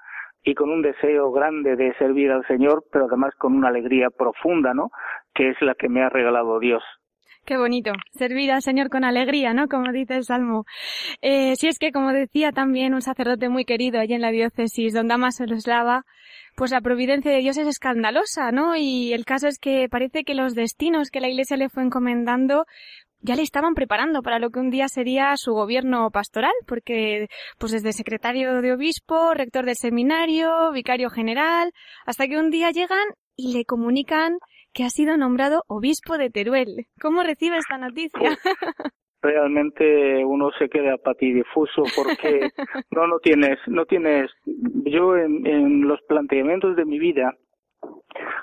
y 0.44 0.54
con 0.54 0.70
un 0.70 0.82
deseo 0.82 1.30
grande 1.30 1.76
de 1.76 1.94
servir 1.94 2.30
al 2.30 2.46
Señor, 2.46 2.84
pero 2.90 3.06
además 3.06 3.34
con 3.36 3.54
una 3.54 3.68
alegría 3.68 4.10
profunda, 4.10 4.74
¿no? 4.74 4.90
Que 5.34 5.50
es 5.50 5.62
la 5.62 5.74
que 5.74 5.88
me 5.88 6.02
ha 6.02 6.08
regalado 6.08 6.58
Dios. 6.58 6.82
Qué 7.44 7.56
bonito, 7.56 7.90
servir 8.12 8.52
al 8.52 8.62
Señor 8.62 8.88
con 8.88 9.02
alegría, 9.02 9.52
¿no? 9.52 9.66
Como 9.66 9.90
dice 9.90 10.14
el 10.14 10.24
Salmo. 10.24 10.64
Eh, 11.22 11.56
si 11.56 11.66
es 11.66 11.80
que, 11.80 11.90
como 11.90 12.12
decía 12.12 12.52
también 12.52 12.94
un 12.94 13.02
sacerdote 13.02 13.48
muy 13.48 13.64
querido 13.64 13.98
allí 13.98 14.14
en 14.14 14.20
la 14.20 14.30
diócesis, 14.30 14.94
don 14.94 15.08
Damas 15.08 15.40
Eslava, 15.40 16.04
pues 16.54 16.70
la 16.70 16.80
providencia 16.80 17.32
de 17.32 17.38
Dios 17.38 17.56
es 17.56 17.66
escandalosa, 17.66 18.52
¿no? 18.52 18.76
Y 18.76 19.12
el 19.12 19.24
caso 19.24 19.48
es 19.48 19.58
que 19.58 19.88
parece 19.90 20.22
que 20.22 20.34
los 20.34 20.54
destinos 20.54 21.10
que 21.10 21.20
la 21.20 21.28
Iglesia 21.28 21.56
le 21.56 21.68
fue 21.68 21.82
encomendando 21.82 22.64
ya 23.22 23.36
le 23.36 23.42
estaban 23.42 23.74
preparando 23.74 24.22
para 24.22 24.38
lo 24.38 24.50
que 24.50 24.58
un 24.58 24.70
día 24.70 24.88
sería 24.88 25.36
su 25.36 25.52
gobierno 25.52 26.10
pastoral, 26.10 26.52
porque 26.66 27.28
pues 27.58 27.72
desde 27.72 27.92
secretario 27.92 28.60
de 28.60 28.72
obispo, 28.72 29.32
rector 29.34 29.64
del 29.64 29.76
seminario, 29.76 30.72
vicario 30.72 31.08
general, 31.08 31.72
hasta 32.04 32.26
que 32.26 32.38
un 32.38 32.50
día 32.50 32.70
llegan 32.72 33.06
y 33.36 33.52
le 33.52 33.64
comunican 33.64 34.38
que 34.72 34.84
ha 34.84 34.90
sido 34.90 35.16
nombrado 35.16 35.62
obispo 35.68 36.18
de 36.18 36.30
Teruel. 36.30 36.86
¿Cómo 37.00 37.22
recibe 37.22 37.56
esta 37.58 37.78
noticia? 37.78 38.12
realmente 39.22 40.24
uno 40.24 40.50
se 40.58 40.68
queda 40.68 40.96
patidifuso 40.98 41.84
porque 41.94 42.50
no 42.90 43.06
no 43.06 43.18
tienes 43.20 43.58
no 43.68 43.86
tienes 43.86 44.30
yo 44.44 45.16
en, 45.16 45.46
en 45.46 45.86
los 45.86 46.00
planteamientos 46.02 46.74
de 46.76 46.84
mi 46.84 46.98
vida 46.98 47.36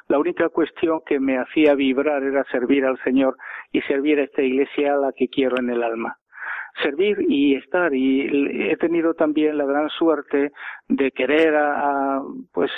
la 0.08 0.18
única 0.18 0.50
cuestión 0.50 1.02
que 1.06 1.20
me 1.20 1.38
hacía 1.38 1.76
vibrar 1.76 2.24
era 2.24 2.46
servir 2.46 2.86
al 2.86 2.98
Señor 3.04 3.36
y 3.72 3.82
servir 3.82 4.20
a 4.20 4.24
esta 4.24 4.42
iglesia 4.42 4.94
a 4.94 4.98
la 4.98 5.12
que 5.12 5.28
quiero 5.28 5.58
en 5.60 5.70
el 5.70 5.84
alma 5.84 6.18
servir 6.82 7.18
y 7.28 7.56
estar 7.56 7.94
y 7.94 8.72
he 8.72 8.78
tenido 8.78 9.14
también 9.14 9.58
la 9.58 9.66
gran 9.66 9.90
suerte 9.90 10.52
de 10.88 11.12
querer 11.12 11.56
a, 11.56 12.18
a 12.18 12.24
pues 12.54 12.72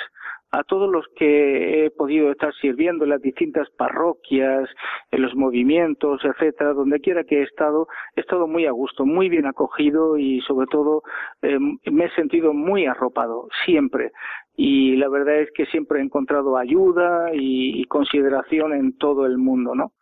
a 0.52 0.64
todos 0.64 0.92
los 0.92 1.06
que 1.16 1.86
he 1.86 1.92
podido 1.92 2.30
estar 2.30 2.54
sirviendo 2.56 3.06
en 3.06 3.12
las 3.12 3.22
distintas 3.22 3.70
parroquias, 3.72 4.70
en 5.10 5.22
los 5.22 5.34
movimientos, 5.34 6.22
etcétera, 6.26 6.74
donde 6.74 7.00
quiera 7.00 7.24
que 7.24 7.40
he 7.40 7.44
estado, 7.44 7.88
he 8.16 8.22
estado 8.22 8.48
muy 8.48 8.66
a 8.66 8.72
gusto, 8.72 9.06
muy 9.06 9.30
bien 9.30 9.46
acogido 9.46 10.18
y 10.18 10.42
sobre 10.42 10.68
todo 10.68 11.04
eh, 11.42 11.58
me 11.60 12.06
he 12.06 12.10
sentido 12.12 12.54
muy 12.54 12.86
arropado, 12.86 13.48
siempre. 13.66 14.12
Y 14.58 14.98
la 14.98 15.08
verdad 15.08 15.40
es 15.40 15.52
que 15.52 15.66
siempre 15.68 16.00
he 16.00 16.04
encontrado 16.04 16.58
ayuda 16.58 17.34
y, 17.34 17.82
y 17.82 17.86
consideración 17.86 18.74
en 18.74 18.98
todo 18.98 19.26
el 19.26 19.38
mundo, 19.38 19.74
¿no? 19.74 19.94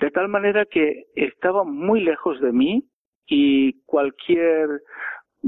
De 0.00 0.10
tal 0.10 0.28
manera 0.28 0.64
que 0.64 1.06
estaba 1.16 1.64
muy 1.64 2.02
lejos 2.02 2.40
de 2.40 2.52
mí 2.52 2.84
y 3.26 3.82
cualquier 3.84 4.68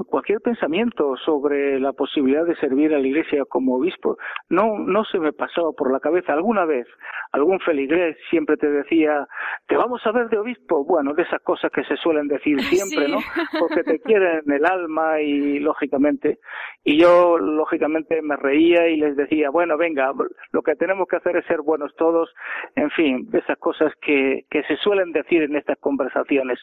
cualquier 0.06 0.40
pensamiento 0.40 1.16
sobre 1.24 1.78
la 1.78 1.92
posibilidad 1.92 2.44
de 2.44 2.56
servir 2.56 2.94
a 2.94 2.98
la 2.98 3.06
iglesia 3.06 3.44
como 3.48 3.76
obispo. 3.76 4.16
No 4.48 4.78
no 4.78 5.04
se 5.04 5.18
me 5.18 5.32
pasaba 5.32 5.72
por 5.72 5.92
la 5.92 6.00
cabeza. 6.00 6.32
Alguna 6.32 6.64
vez 6.64 6.86
algún 7.32 7.60
feligrés 7.60 8.16
siempre 8.30 8.56
te 8.56 8.70
decía 8.70 9.26
te 9.66 9.76
vamos 9.76 10.04
a 10.06 10.12
ver 10.12 10.28
de 10.28 10.38
obispo 10.38 10.84
bueno 10.84 11.14
de 11.14 11.22
esas 11.22 11.42
cosas 11.42 11.70
que 11.72 11.84
se 11.84 11.96
suelen 11.96 12.28
decir 12.28 12.60
siempre 12.62 13.08
no 13.08 13.18
porque 13.58 13.82
te 13.82 13.98
quieren 14.00 14.42
el 14.50 14.64
alma 14.64 15.20
y 15.20 15.58
lógicamente 15.58 16.38
y 16.84 16.98
yo 17.00 17.38
lógicamente 17.38 18.22
me 18.22 18.36
reía 18.36 18.88
y 18.88 18.96
les 18.96 19.16
decía 19.16 19.50
bueno 19.50 19.76
venga 19.76 20.12
lo 20.52 20.62
que 20.62 20.76
tenemos 20.76 21.08
que 21.08 21.16
hacer 21.16 21.36
es 21.36 21.46
ser 21.46 21.60
buenos 21.62 21.94
todos 21.96 22.32
en 22.76 22.90
fin 22.90 23.28
de 23.30 23.38
esas 23.38 23.58
cosas 23.58 23.92
que 24.00 24.44
que 24.50 24.62
se 24.64 24.76
suelen 24.76 25.12
decir 25.12 25.42
en 25.42 25.56
estas 25.56 25.78
conversaciones. 25.78 26.58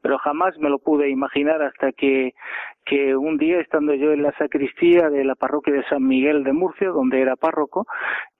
Pero 0.00 0.18
jamás 0.18 0.56
me 0.58 0.70
lo 0.70 0.78
pude 0.78 1.08
imaginar 1.08 1.62
hasta 1.62 1.92
que 1.92 2.34
que 2.84 3.16
un 3.16 3.36
día 3.36 3.60
estando 3.60 3.94
yo 3.94 4.12
en 4.12 4.22
la 4.22 4.32
sacristía 4.38 5.08
de 5.08 5.24
la 5.24 5.34
parroquia 5.34 5.74
de 5.74 5.84
San 5.84 6.06
Miguel 6.06 6.44
de 6.44 6.52
Murcia, 6.52 6.88
donde 6.88 7.20
era 7.20 7.36
párroco, 7.36 7.86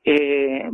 eh, 0.04 0.68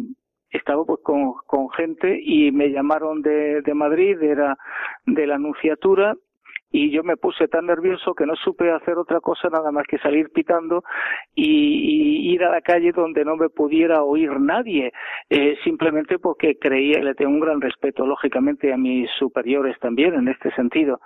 estaba 0.51 0.85
pues 0.85 1.01
con, 1.03 1.35
con 1.47 1.69
gente 1.71 2.19
y 2.23 2.51
me 2.53 2.71
llamaron 2.71 3.23
de, 3.23 3.63
de 3.63 3.75
Madrid, 3.75 4.23
era 4.23 4.57
de 5.05 5.27
la 5.27 5.35
Anunciatura 5.35 6.15
y 6.71 6.91
yo 6.91 7.03
me 7.03 7.17
puse 7.17 7.49
tan 7.49 7.67
nervioso 7.67 8.15
que 8.15 8.27
no 8.27 8.37
supe 8.37 8.71
hacer 8.71 8.99
otra 8.99 9.21
cosa 9.21 9.49
nada 9.49 9.73
más 9.73 9.87
que 9.87 9.99
salir 9.99 10.31
pitando 10.31 10.85
y, 11.35 12.33
ir 12.33 12.45
a 12.45 12.51
la 12.51 12.61
calle 12.61 12.93
donde 12.93 13.25
no 13.25 13.37
me 13.37 13.49
pudiera 13.49 14.03
oír 14.03 14.39
nadie, 14.39 14.93
eh, 15.31 15.57
simplemente 15.65 16.19
porque 16.19 16.59
creía, 16.59 17.01
le 17.01 17.15
tengo 17.15 17.33
un 17.33 17.41
gran 17.41 17.61
respeto 17.61 18.07
lógicamente 18.07 18.73
a 18.73 18.77
mis 18.77 19.11
superiores 19.19 19.79
también 19.81 20.15
en 20.15 20.29
este 20.29 20.51
sentido. 20.53 21.01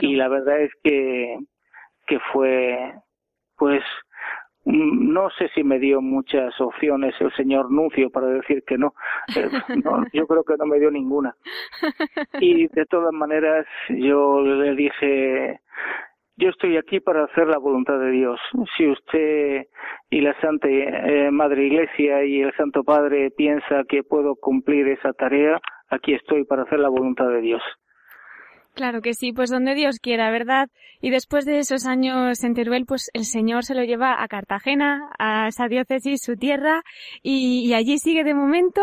Y 0.00 0.14
la 0.14 0.28
verdad 0.28 0.60
es 0.60 0.72
que 0.82 1.38
que 2.06 2.18
fue, 2.32 2.94
pues, 3.56 3.82
no 4.64 5.28
sé 5.30 5.48
si 5.54 5.64
me 5.64 5.78
dio 5.78 6.00
muchas 6.00 6.58
opciones 6.60 7.14
el 7.20 7.32
señor 7.32 7.70
Nuncio 7.70 8.10
para 8.10 8.28
decir 8.28 8.62
que 8.64 8.78
no. 8.78 8.94
No. 9.84 10.04
Yo 10.12 10.26
creo 10.26 10.44
que 10.44 10.56
no 10.56 10.66
me 10.66 10.78
dio 10.78 10.90
ninguna. 10.90 11.34
Y 12.40 12.68
de 12.68 12.86
todas 12.86 13.12
maneras 13.12 13.66
yo 13.88 14.40
le 14.40 14.74
dije, 14.76 15.60
yo 16.36 16.50
estoy 16.50 16.76
aquí 16.76 17.00
para 17.00 17.24
hacer 17.24 17.48
la 17.48 17.58
voluntad 17.58 17.98
de 17.98 18.10
Dios. 18.10 18.40
Si 18.76 18.86
usted 18.86 19.66
y 20.10 20.20
la 20.20 20.38
Santa 20.40 20.68
eh, 20.68 21.30
Madre 21.30 21.66
Iglesia 21.66 22.24
y 22.24 22.42
el 22.42 22.54
Santo 22.54 22.84
Padre 22.84 23.30
piensa 23.30 23.84
que 23.88 24.02
puedo 24.02 24.36
cumplir 24.36 24.88
esa 24.88 25.12
tarea, 25.12 25.60
aquí 25.88 26.14
estoy 26.14 26.44
para 26.44 26.62
hacer 26.62 26.78
la 26.78 26.88
voluntad 26.88 27.28
de 27.28 27.40
Dios. 27.40 27.62
Claro 28.74 29.02
que 29.02 29.12
sí, 29.12 29.34
pues 29.34 29.50
donde 29.50 29.74
Dios 29.74 29.98
quiera, 30.00 30.30
¿verdad? 30.30 30.70
Y 31.02 31.10
después 31.10 31.44
de 31.44 31.58
esos 31.58 31.84
años 31.84 32.42
en 32.42 32.54
Teruel, 32.54 32.86
pues 32.86 33.10
el 33.12 33.26
Señor 33.26 33.64
se 33.64 33.74
lo 33.74 33.84
lleva 33.84 34.22
a 34.22 34.28
Cartagena, 34.28 35.10
a 35.18 35.48
esa 35.48 35.68
diócesis, 35.68 36.22
su 36.22 36.36
tierra, 36.36 36.82
y, 37.22 37.74
allí 37.74 37.98
sigue 37.98 38.24
de 38.24 38.32
momento, 38.32 38.80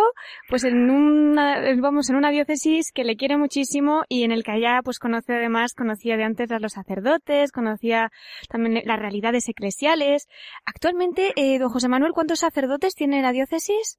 pues 0.48 0.64
en 0.64 0.92
una, 0.92 1.60
vamos, 1.82 2.08
en 2.12 2.18
una 2.18 2.30
diócesis 2.30 2.92
que 2.92 3.04
le 3.04 3.16
quiere 3.16 3.38
muchísimo 3.38 4.04
y 4.08 4.26
en 4.26 4.32
el 4.32 4.44
que 4.44 4.52
allá, 4.52 4.82
pues 4.84 5.00
conoce 5.00 5.34
además, 5.34 5.74
conocía 5.74 6.18
de 6.18 6.24
antes 6.24 6.52
a 6.52 6.60
los 6.60 6.74
sacerdotes, 6.74 7.52
conocía 7.52 8.12
también 8.48 8.84
las 8.86 9.00
realidades 9.00 9.50
eclesiales. 9.50 10.28
Actualmente, 10.66 11.34
eh, 11.36 11.58
don 11.58 11.70
José 11.70 11.88
Manuel, 11.88 12.14
¿cuántos 12.14 12.42
sacerdotes 12.42 12.94
tiene 12.94 13.24
la 13.24 13.32
diócesis? 13.32 13.98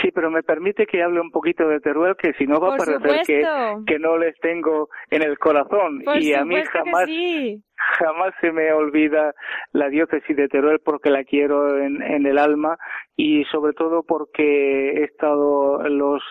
Sí, 0.00 0.10
pero 0.12 0.30
me 0.30 0.42
permite 0.42 0.86
que 0.86 1.02
hable 1.02 1.20
un 1.20 1.30
poquito 1.30 1.68
de 1.68 1.80
Teruel, 1.80 2.16
que 2.16 2.32
si 2.34 2.46
no 2.46 2.60
va 2.60 2.74
a 2.74 2.76
parecer 2.76 3.22
que, 3.26 3.44
que, 3.86 3.98
no 3.98 4.18
les 4.18 4.38
tengo 4.40 4.88
en 5.10 5.22
el 5.22 5.38
corazón. 5.38 6.02
y 6.18 6.32
a 6.32 6.44
mí 6.44 6.56
jamás, 6.64 7.08
jamás 7.98 8.34
se 8.40 8.52
me 8.52 8.72
olvida 8.72 9.34
la 9.72 9.88
diócesis 9.88 10.36
de 10.36 10.48
Teruel 10.48 10.80
porque 10.84 11.10
la 11.10 11.24
quiero 11.24 11.78
en, 11.78 12.00
el 12.02 12.38
alma 12.38 12.78
y 13.16 13.44
sobre 13.44 13.72
todo 13.72 14.02
porque 14.02 14.90
he 14.92 15.04
estado 15.04 15.82
los 15.88 16.22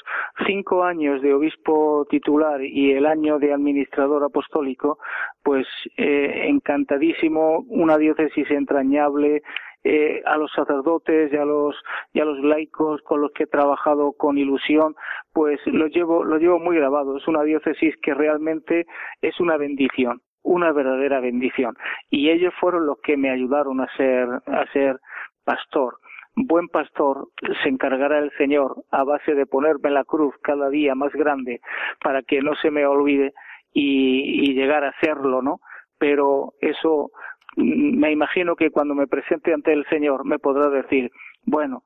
cinco 0.45 0.83
años 0.83 1.21
de 1.21 1.33
obispo 1.33 2.05
titular 2.09 2.61
y 2.63 2.91
el 2.91 3.05
año 3.05 3.39
de 3.39 3.53
administrador 3.53 4.23
apostólico, 4.23 4.99
pues 5.43 5.67
eh, 5.97 6.45
encantadísimo, 6.47 7.65
una 7.67 7.97
diócesis 7.97 8.49
entrañable, 8.51 9.41
eh, 9.85 10.21
a 10.25 10.35
los 10.35 10.51
sacerdotes 10.51 11.31
y 11.31 11.37
a 11.37 11.45
los 11.45 11.73
y 12.11 12.19
a 12.19 12.25
los 12.25 12.37
laicos 12.39 13.01
con 13.03 13.21
los 13.21 13.31
que 13.31 13.43
he 13.43 13.47
trabajado 13.47 14.11
con 14.11 14.37
ilusión 14.37 14.93
pues 15.31 15.57
lo 15.67 15.87
llevo 15.87 16.25
lo 16.25 16.37
llevo 16.37 16.59
muy 16.59 16.75
grabado. 16.75 17.15
Es 17.15 17.25
una 17.29 17.43
diócesis 17.43 17.95
que 18.01 18.13
realmente 18.13 18.85
es 19.21 19.39
una 19.39 19.55
bendición 19.55 20.21
una 20.43 20.71
verdadera 20.71 21.19
bendición 21.19 21.75
y 22.09 22.29
ellos 22.29 22.53
fueron 22.59 22.85
los 22.85 22.99
que 23.01 23.17
me 23.17 23.29
ayudaron 23.29 23.81
a 23.81 23.87
ser 23.97 24.27
a 24.47 24.65
ser 24.73 24.99
pastor 25.43 25.97
buen 26.35 26.67
pastor 26.67 27.27
se 27.63 27.69
encargará 27.69 28.19
el 28.19 28.31
Señor 28.37 28.83
a 28.91 29.03
base 29.03 29.35
de 29.35 29.45
ponerme 29.45 29.89
la 29.91 30.05
cruz 30.05 30.33
cada 30.41 30.69
día 30.69 30.95
más 30.95 31.11
grande 31.13 31.59
para 32.01 32.21
que 32.21 32.41
no 32.41 32.55
se 32.55 32.71
me 32.71 32.85
olvide 32.85 33.33
y, 33.73 34.49
y 34.49 34.53
llegar 34.53 34.83
a 34.83 34.93
serlo, 35.01 35.41
¿no? 35.41 35.59
Pero 35.97 36.53
eso 36.61 37.11
me 37.57 38.11
imagino 38.11 38.55
que 38.55 38.71
cuando 38.71 38.95
me 38.95 39.07
presente 39.07 39.53
ante 39.53 39.73
el 39.73 39.85
Señor 39.87 40.25
me 40.25 40.39
podrá 40.39 40.69
decir, 40.69 41.11
bueno, 41.43 41.83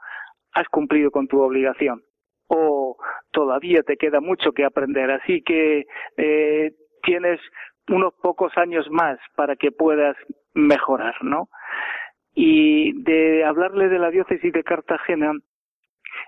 has 0.53 0.67
cumplido 0.69 1.09
con 1.11 1.27
tu 1.27 1.41
obligación. 1.41 2.01
o 2.47 2.97
todavía 3.31 3.81
te 3.81 3.97
queda 3.97 4.19
mucho 4.21 4.51
que 4.51 4.65
aprender. 4.65 5.09
Así 5.09 5.41
que 5.41 5.85
eh, 6.17 6.71
tienes 7.01 7.39
unos 7.89 8.13
pocos 8.15 8.57
años 8.57 8.89
más 8.89 9.19
para 9.35 9.55
que 9.55 9.71
puedas 9.71 10.15
mejorar, 10.53 11.15
¿no? 11.21 11.49
Y 12.35 13.03
de 13.03 13.43
hablarle 13.43 13.89
de 13.89 13.99
la 13.99 14.09
diócesis 14.09 14.51
de 14.53 14.63
Cartagena, 14.63 15.33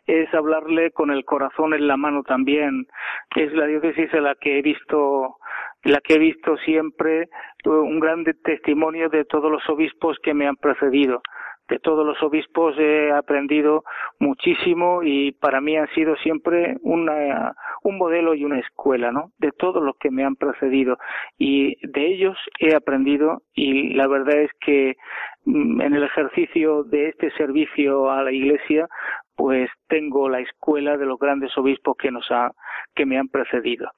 es 0.05 0.31
hablarle 0.33 0.91
con 0.91 1.11
el 1.11 1.25
corazón 1.25 1.73
en 1.73 1.87
la 1.87 1.97
mano 1.97 2.23
también. 2.23 2.87
Es 3.35 3.53
la 3.53 3.65
diócesis 3.65 4.13
en 4.13 4.23
la 4.23 4.35
que 4.35 4.59
he 4.59 4.61
visto, 4.61 5.37
la 5.83 5.99
que 6.01 6.15
he 6.15 6.19
visto 6.19 6.57
siempre 6.57 7.29
un 7.65 7.99
gran 7.99 8.23
testimonio 8.43 9.09
de 9.09 9.25
todos 9.25 9.51
los 9.51 9.67
obispos 9.69 10.17
que 10.21 10.33
me 10.33 10.47
han 10.47 10.55
precedido 10.57 11.21
de 11.67 11.79
todos 11.79 12.05
los 12.05 12.21
obispos 12.21 12.77
he 12.77 13.11
aprendido 13.11 13.83
muchísimo 14.19 15.01
y 15.03 15.31
para 15.31 15.61
mí 15.61 15.75
han 15.77 15.87
sido 15.95 16.15
siempre 16.17 16.77
una, 16.81 17.55
un 17.83 17.97
modelo 17.97 18.35
y 18.35 18.45
una 18.45 18.59
escuela, 18.59 19.11
¿no? 19.11 19.31
De 19.39 19.51
todos 19.51 19.83
los 19.83 19.95
que 19.97 20.11
me 20.11 20.23
han 20.23 20.35
precedido 20.35 20.97
y 21.37 21.75
de 21.87 22.07
ellos 22.07 22.37
he 22.59 22.75
aprendido 22.75 23.41
y 23.53 23.93
la 23.93 24.07
verdad 24.07 24.41
es 24.41 24.51
que 24.59 24.95
mm, 25.45 25.81
en 25.81 25.93
el 25.93 26.03
ejercicio 26.03 26.83
de 26.83 27.09
este 27.09 27.31
servicio 27.31 28.11
a 28.11 28.21
la 28.23 28.31
Iglesia 28.31 28.87
pues 29.35 29.69
tengo 29.87 30.29
la 30.29 30.39
escuela 30.39 30.97
de 30.97 31.05
los 31.05 31.19
grandes 31.19 31.57
obispos 31.57 31.97
que 31.97 32.11
nos 32.11 32.29
ha, 32.31 32.51
que 32.95 33.05
me 33.05 33.17
han 33.17 33.27
precedido. 33.27 33.89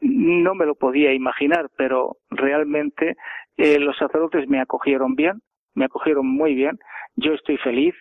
No 0.00 0.54
me 0.54 0.66
lo 0.66 0.74
podía 0.74 1.12
imaginar, 1.12 1.70
pero 1.76 2.16
realmente 2.30 3.16
eh, 3.56 3.78
los 3.78 3.96
sacerdotes 3.96 4.48
me 4.48 4.60
acogieron 4.60 5.14
bien, 5.14 5.40
me 5.74 5.86
acogieron 5.86 6.26
muy 6.26 6.54
bien, 6.54 6.78
yo 7.16 7.32
estoy 7.32 7.56
feliz, 7.58 7.94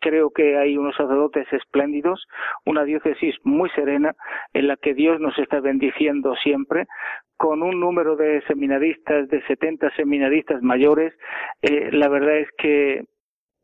creo 0.00 0.30
que 0.30 0.56
hay 0.56 0.76
unos 0.76 0.96
sacerdotes 0.96 1.46
espléndidos, 1.52 2.26
una 2.64 2.84
diócesis 2.84 3.34
muy 3.44 3.70
serena 3.70 4.14
en 4.52 4.68
la 4.68 4.76
que 4.76 4.94
Dios 4.94 5.20
nos 5.20 5.38
está 5.38 5.60
bendiciendo 5.60 6.34
siempre, 6.42 6.86
con 7.36 7.62
un 7.62 7.80
número 7.80 8.16
de 8.16 8.42
seminaristas, 8.46 9.28
de 9.28 9.42
70 9.46 9.94
seminaristas 9.96 10.62
mayores. 10.62 11.14
Eh, 11.62 11.90
la 11.92 12.08
verdad 12.08 12.38
es 12.38 12.48
que 12.58 13.04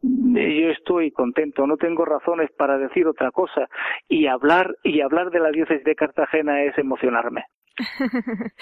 yo 0.02 0.70
estoy 0.70 1.10
contento, 1.10 1.66
no 1.66 1.76
tengo 1.76 2.04
razones 2.04 2.50
para 2.52 2.76
decir 2.78 3.06
otra 3.06 3.30
cosa 3.30 3.68
y 4.08 4.26
hablar 4.26 4.76
y 4.82 5.00
hablar 5.00 5.30
de 5.30 5.40
la 5.40 5.50
diócesis 5.50 5.82
de 5.84 5.94
Cartagena 5.94 6.62
es 6.62 6.76
emocionarme. 6.76 7.44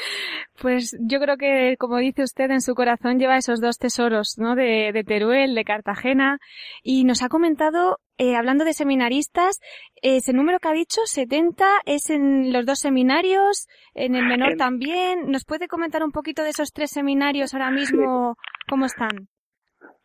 pues 0.60 0.96
yo 1.00 1.20
creo 1.20 1.36
que, 1.36 1.76
como 1.78 1.98
dice 1.98 2.22
usted, 2.22 2.50
en 2.50 2.60
su 2.60 2.74
corazón 2.74 3.18
lleva 3.18 3.36
esos 3.36 3.60
dos 3.60 3.78
tesoros, 3.78 4.38
¿no? 4.38 4.54
De, 4.54 5.04
Teruel, 5.06 5.54
de 5.54 5.64
Cartagena. 5.64 6.38
Y 6.82 7.04
nos 7.04 7.22
ha 7.22 7.28
comentado, 7.28 7.98
eh, 8.18 8.36
hablando 8.36 8.64
de 8.64 8.74
seminaristas, 8.74 9.60
ese 10.00 10.32
número 10.32 10.58
que 10.58 10.68
ha 10.68 10.72
dicho, 10.72 11.02
70, 11.04 11.64
es 11.84 12.10
en 12.10 12.52
los 12.52 12.64
dos 12.64 12.78
seminarios, 12.78 13.66
en 13.94 14.14
el 14.14 14.26
menor 14.26 14.56
también. 14.56 15.30
¿Nos 15.30 15.44
puede 15.44 15.68
comentar 15.68 16.02
un 16.02 16.12
poquito 16.12 16.42
de 16.42 16.50
esos 16.50 16.72
tres 16.72 16.90
seminarios 16.90 17.54
ahora 17.54 17.70
mismo, 17.70 18.36
cómo 18.68 18.86
están? 18.86 19.28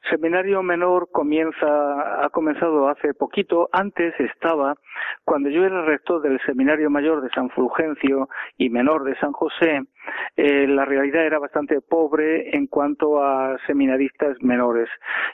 Seminario 0.09 0.63
menor 0.63 1.09
comienza, 1.11 2.23
ha 2.23 2.29
comenzado 2.29 2.87
hace 2.89 3.13
poquito. 3.13 3.69
Antes 3.71 4.13
estaba, 4.19 4.75
cuando 5.25 5.49
yo 5.49 5.65
era 5.65 5.83
rector 5.83 6.21
del 6.21 6.39
Seminario 6.45 6.89
Mayor 6.89 7.21
de 7.21 7.29
San 7.29 7.49
Fulgencio 7.49 8.29
y 8.57 8.69
menor 8.69 9.03
de 9.03 9.17
San 9.19 9.31
José, 9.31 9.81
eh, 10.35 10.67
la 10.67 10.85
realidad 10.85 11.25
era 11.25 11.39
bastante 11.39 11.81
pobre 11.81 12.55
en 12.55 12.67
cuanto 12.67 13.21
a 13.23 13.57
seminaristas 13.67 14.41
menores. 14.41 14.89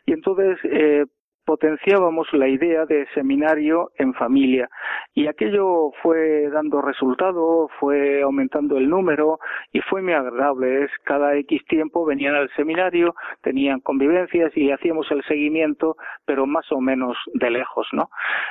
Y 0.06 0.14
entonces, 0.14 0.58
eh, 0.64 1.06
potenciábamos 1.46 2.28
la 2.34 2.48
idea 2.48 2.86
de 2.86 3.06
seminario 3.14 3.92
en 3.98 4.14
familia 4.14 4.70
y 5.14 5.28
aquello 5.28 5.92
fue 6.02 6.50
dando 6.50 6.82
resultado, 6.82 7.70
fue 7.80 8.22
aumentando 8.22 8.78
el 8.78 8.90
número 8.90 9.40
y 9.72 9.80
fue 9.82 10.02
muy 10.02 10.14
agradable. 10.14 10.86
Es 10.86 10.92
cada 11.04 11.36
X 11.36 11.64
tiempo 11.68 12.06
venían 12.06 12.36
al 12.36 12.50
seminario, 12.56 13.16
tenían 13.42 13.80
convivencias 13.80 14.56
y 14.56 14.72
hacíamos 14.72 15.10
el 15.12 15.24
seguimiento, 15.24 15.98
pero 16.26 16.46
más 16.46 16.72
o 16.72 16.80
menos 16.80 17.18
de 17.34 17.50
lejos, 17.50 17.88
¿no? 17.92 18.10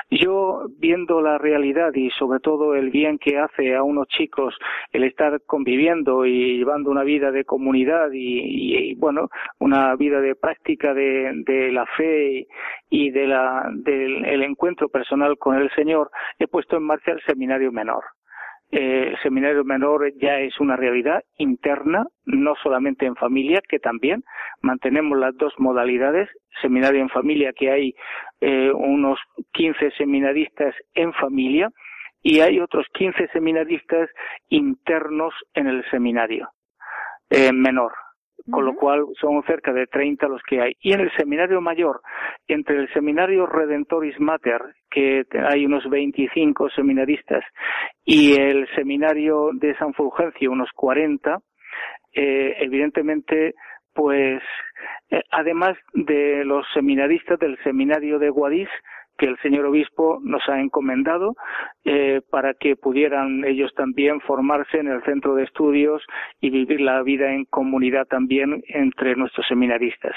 Yo 0.09 0.67
viendo 0.77 1.21
la 1.21 1.37
realidad 1.37 1.93
y 1.93 2.09
sobre 2.11 2.39
todo 2.39 2.75
el 2.75 2.91
bien 2.91 3.17
que 3.17 3.37
hace 3.37 3.75
a 3.75 3.83
unos 3.83 4.07
chicos 4.07 4.55
el 4.91 5.03
estar 5.03 5.41
conviviendo 5.45 6.25
y 6.25 6.57
llevando 6.57 6.91
una 6.91 7.03
vida 7.03 7.31
de 7.31 7.45
comunidad 7.45 8.09
y, 8.13 8.95
bueno, 8.95 9.29
una 9.59 9.95
vida 9.95 10.21
de 10.21 10.35
práctica 10.35 10.93
de, 10.93 11.31
de 11.45 11.71
la 11.71 11.85
fe 11.97 12.23
y 12.31 12.47
de 12.89 13.27
la, 13.27 13.69
del 13.73 14.43
encuentro 14.43 14.89
personal 14.89 15.37
con 15.37 15.55
el 15.55 15.69
Señor, 15.71 16.11
he 16.39 16.47
puesto 16.47 16.77
en 16.77 16.83
marcha 16.83 17.11
el 17.11 17.21
seminario 17.21 17.71
menor. 17.71 18.03
Eh, 18.71 19.09
el 19.09 19.17
seminario 19.21 19.63
menor 19.63 20.11
ya 20.19 20.39
es 20.39 20.59
una 20.59 20.75
realidad 20.75 21.23
interna, 21.37 22.07
no 22.25 22.55
solamente 22.61 23.05
en 23.05 23.15
familia, 23.15 23.61
que 23.67 23.77
también 23.77 24.23
mantenemos 24.61 25.17
las 25.17 25.37
dos 25.37 25.53
modalidades, 25.59 26.27
seminario 26.61 27.01
en 27.01 27.09
familia, 27.09 27.53
que 27.53 27.69
hay 27.69 27.93
eh, 28.41 28.71
unos 28.71 29.19
15 29.53 29.91
seminaristas 29.91 30.73
en 30.95 31.13
familia, 31.13 31.69
y 32.23 32.39
hay 32.39 32.59
otros 32.59 32.87
15 32.93 33.27
seminaristas 33.27 34.09
internos 34.49 35.33
en 35.53 35.67
el 35.67 35.83
seminario 35.91 36.49
eh, 37.29 37.51
menor 37.51 37.91
con 38.51 38.65
lo 38.65 38.75
cual 38.75 39.05
son 39.19 39.41
cerca 39.43 39.71
de 39.71 39.87
30 39.87 40.27
los 40.27 40.41
que 40.43 40.61
hay. 40.61 40.73
Y 40.81 40.93
en 40.93 41.01
el 41.01 41.11
seminario 41.15 41.61
mayor, 41.61 42.01
entre 42.47 42.77
el 42.77 42.91
seminario 42.93 43.45
Redentoris 43.45 44.19
Mater, 44.19 44.61
que 44.89 45.23
hay 45.47 45.65
unos 45.65 45.89
25 45.89 46.69
seminaristas, 46.71 47.43
y 48.03 48.33
el 48.39 48.67
seminario 48.75 49.51
de 49.53 49.75
San 49.77 49.93
Fulgencio, 49.93 50.51
unos 50.51 50.69
40, 50.75 51.39
eh, 52.13 52.55
evidentemente, 52.59 53.55
pues, 53.93 54.41
eh, 55.09 55.21
además 55.31 55.77
de 55.93 56.43
los 56.45 56.65
seminaristas 56.73 57.39
del 57.39 57.57
seminario 57.63 58.19
de 58.19 58.29
Guadix, 58.29 58.69
que 59.23 59.29
el 59.29 59.39
señor 59.39 59.67
obispo 59.67 60.19
nos 60.21 60.41
ha 60.49 60.59
encomendado 60.59 61.37
eh, 61.85 62.19
para 62.29 62.53
que 62.55 62.75
pudieran 62.75 63.45
ellos 63.45 63.73
también 63.73 64.19
formarse 64.19 64.79
en 64.79 64.89
el 64.89 65.01
centro 65.03 65.35
de 65.35 65.45
estudios 65.45 66.03
y 66.41 66.49
vivir 66.49 66.81
la 66.81 67.01
vida 67.03 67.31
en 67.31 67.45
comunidad 67.45 68.05
también 68.05 68.61
entre 68.67 69.15
nuestros 69.15 69.47
seminaristas. 69.47 70.13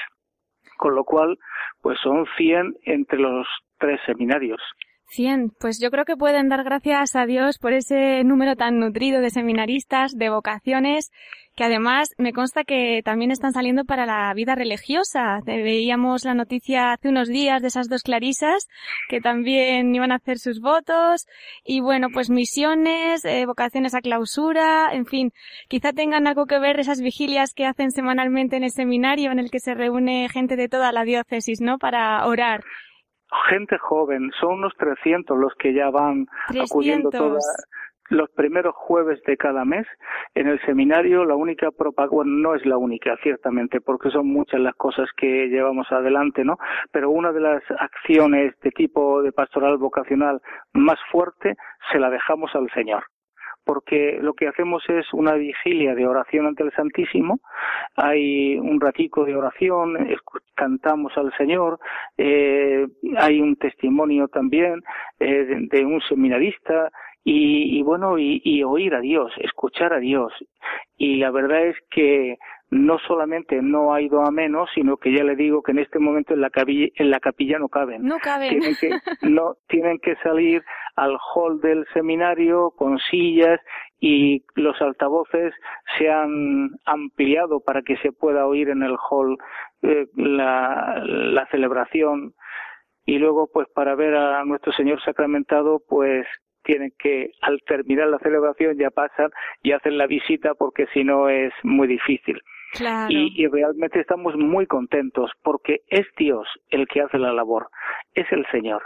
Con 0.76 0.96
lo 0.96 1.04
cual, 1.04 1.38
pues 1.82 2.00
son 2.00 2.26
100 2.36 2.74
entre 2.82 3.20
los 3.20 3.46
tres 3.78 4.00
seminarios. 4.06 4.60
100. 5.08 5.52
Pues 5.58 5.80
yo 5.80 5.90
creo 5.90 6.04
que 6.04 6.16
pueden 6.16 6.48
dar 6.48 6.64
gracias 6.64 7.16
a 7.16 7.26
Dios 7.26 7.58
por 7.58 7.72
ese 7.72 8.24
número 8.24 8.56
tan 8.56 8.78
nutrido 8.78 9.20
de 9.20 9.30
seminaristas, 9.30 10.16
de 10.16 10.30
vocaciones, 10.30 11.10
que 11.56 11.64
además 11.64 12.10
me 12.18 12.34
consta 12.34 12.64
que 12.64 13.00
también 13.02 13.30
están 13.30 13.52
saliendo 13.52 13.86
para 13.86 14.04
la 14.04 14.32
vida 14.34 14.54
religiosa. 14.54 15.40
Veíamos 15.46 16.24
la 16.24 16.34
noticia 16.34 16.92
hace 16.92 17.08
unos 17.08 17.28
días 17.28 17.62
de 17.62 17.68
esas 17.68 17.88
dos 17.88 18.02
clarisas 18.02 18.68
que 19.08 19.22
también 19.22 19.94
iban 19.94 20.12
a 20.12 20.16
hacer 20.16 20.38
sus 20.38 20.60
votos 20.60 21.26
y 21.64 21.80
bueno, 21.80 22.08
pues 22.12 22.28
misiones, 22.28 23.24
eh, 23.24 23.46
vocaciones 23.46 23.94
a 23.94 24.02
clausura, 24.02 24.90
en 24.92 25.06
fin, 25.06 25.32
quizá 25.68 25.94
tengan 25.94 26.26
algo 26.26 26.44
que 26.44 26.58
ver 26.58 26.78
esas 26.78 27.00
vigilias 27.00 27.54
que 27.54 27.64
hacen 27.64 27.90
semanalmente 27.90 28.56
en 28.56 28.64
el 28.64 28.70
seminario 28.70 29.32
en 29.32 29.38
el 29.38 29.50
que 29.50 29.60
se 29.60 29.74
reúne 29.74 30.28
gente 30.28 30.56
de 30.56 30.68
toda 30.68 30.92
la 30.92 31.04
diócesis, 31.04 31.62
¿no? 31.62 31.78
Para 31.78 32.26
orar 32.26 32.64
gente 33.48 33.78
joven, 33.78 34.30
son 34.40 34.54
unos 34.54 34.72
300 34.76 35.38
los 35.38 35.54
que 35.54 35.74
ya 35.74 35.90
van 35.90 36.26
acudiendo 36.60 37.10
toda, 37.10 37.40
los 38.08 38.30
primeros 38.30 38.74
jueves 38.74 39.20
de 39.24 39.36
cada 39.36 39.64
mes. 39.64 39.86
En 40.34 40.48
el 40.48 40.60
seminario 40.64 41.24
la 41.24 41.34
única 41.34 41.70
propaganda 41.70 42.24
no 42.26 42.54
es 42.54 42.64
la 42.66 42.76
única 42.76 43.16
ciertamente 43.22 43.80
porque 43.80 44.10
son 44.10 44.28
muchas 44.28 44.60
las 44.60 44.74
cosas 44.74 45.08
que 45.16 45.48
llevamos 45.48 45.90
adelante 45.90 46.44
no 46.44 46.58
pero 46.92 47.10
una 47.10 47.32
de 47.32 47.40
las 47.40 47.62
acciones 47.78 48.54
de 48.60 48.70
tipo 48.70 49.22
de 49.22 49.32
pastoral 49.32 49.78
vocacional 49.78 50.40
más 50.72 50.98
fuerte 51.10 51.54
se 51.90 51.98
la 51.98 52.10
dejamos 52.10 52.54
al 52.54 52.70
Señor 52.72 53.04
porque 53.66 54.18
lo 54.22 54.34
que 54.34 54.46
hacemos 54.46 54.84
es 54.88 55.12
una 55.12 55.34
vigilia 55.34 55.96
de 55.96 56.06
oración 56.06 56.46
ante 56.46 56.62
el 56.62 56.72
Santísimo, 56.72 57.40
hay 57.96 58.56
un 58.58 58.80
ratico 58.80 59.24
de 59.24 59.34
oración, 59.34 59.96
cantamos 60.54 61.12
al 61.18 61.36
Señor, 61.36 61.80
eh, 62.16 62.86
hay 63.18 63.40
un 63.40 63.56
testimonio 63.56 64.28
también 64.28 64.82
eh, 65.18 65.66
de, 65.68 65.84
un 65.84 66.00
seminarista 66.02 66.92
y, 67.24 67.82
bueno, 67.82 68.18
y, 68.18 68.62
oír 68.62 68.94
a 68.94 69.00
Dios, 69.00 69.32
escuchar 69.38 69.92
a 69.92 69.98
Dios. 69.98 70.32
Y 70.96 71.16
la 71.16 71.32
verdad 71.32 71.66
es 71.66 71.76
que 71.90 72.38
no 72.70 73.00
solamente 73.00 73.60
no 73.62 73.92
ha 73.92 74.00
ido 74.00 74.24
a 74.24 74.30
menos, 74.30 74.70
sino 74.76 74.96
que 74.96 75.12
ya 75.12 75.24
le 75.24 75.34
digo 75.34 75.60
que 75.60 75.72
en 75.72 75.80
este 75.80 75.98
momento 75.98 76.34
en 76.34 76.40
la 76.40 76.50
capilla, 76.50 76.86
en 76.94 77.10
la 77.10 77.18
capilla 77.18 77.58
no 77.58 77.68
caben. 77.68 78.04
No 78.04 78.18
caben. 78.18 78.50
Tienen 78.50 78.76
que, 78.80 78.90
no, 79.28 79.56
tienen 79.66 79.98
que 79.98 80.14
salir 80.22 80.62
al 80.96 81.16
hall 81.34 81.60
del 81.60 81.86
seminario 81.92 82.72
con 82.76 82.98
sillas 82.98 83.60
y 84.00 84.42
los 84.54 84.80
altavoces 84.80 85.54
se 85.98 86.10
han 86.10 86.70
ampliado 86.84 87.60
para 87.60 87.82
que 87.82 87.96
se 87.98 88.12
pueda 88.12 88.46
oír 88.46 88.70
en 88.70 88.82
el 88.82 88.96
hall 89.10 89.38
eh, 89.82 90.06
la, 90.16 91.02
la 91.04 91.46
celebración 91.46 92.34
y 93.04 93.18
luego 93.18 93.48
pues 93.52 93.68
para 93.74 93.94
ver 93.94 94.16
a 94.16 94.44
nuestro 94.44 94.72
Señor 94.72 95.00
sacramentado 95.02 95.80
pues 95.88 96.26
tienen 96.66 96.92
que, 96.98 97.30
al 97.40 97.60
terminar 97.66 98.08
la 98.08 98.18
celebración, 98.18 98.76
ya 98.76 98.90
pasan 98.90 99.30
y 99.62 99.72
hacen 99.72 99.96
la 99.96 100.06
visita 100.06 100.54
porque 100.54 100.86
si 100.92 101.04
no 101.04 101.28
es 101.28 101.52
muy 101.62 101.86
difícil. 101.86 102.42
Y, 103.08 103.42
y, 103.42 103.46
realmente 103.46 104.00
estamos 104.00 104.36
muy 104.36 104.66
contentos 104.66 105.30
porque 105.42 105.82
es 105.88 106.06
Dios 106.18 106.46
el 106.68 106.86
que 106.88 107.00
hace 107.00 107.16
la 107.16 107.32
labor, 107.32 107.68
es 108.12 108.26
el 108.32 108.44
Señor. 108.50 108.82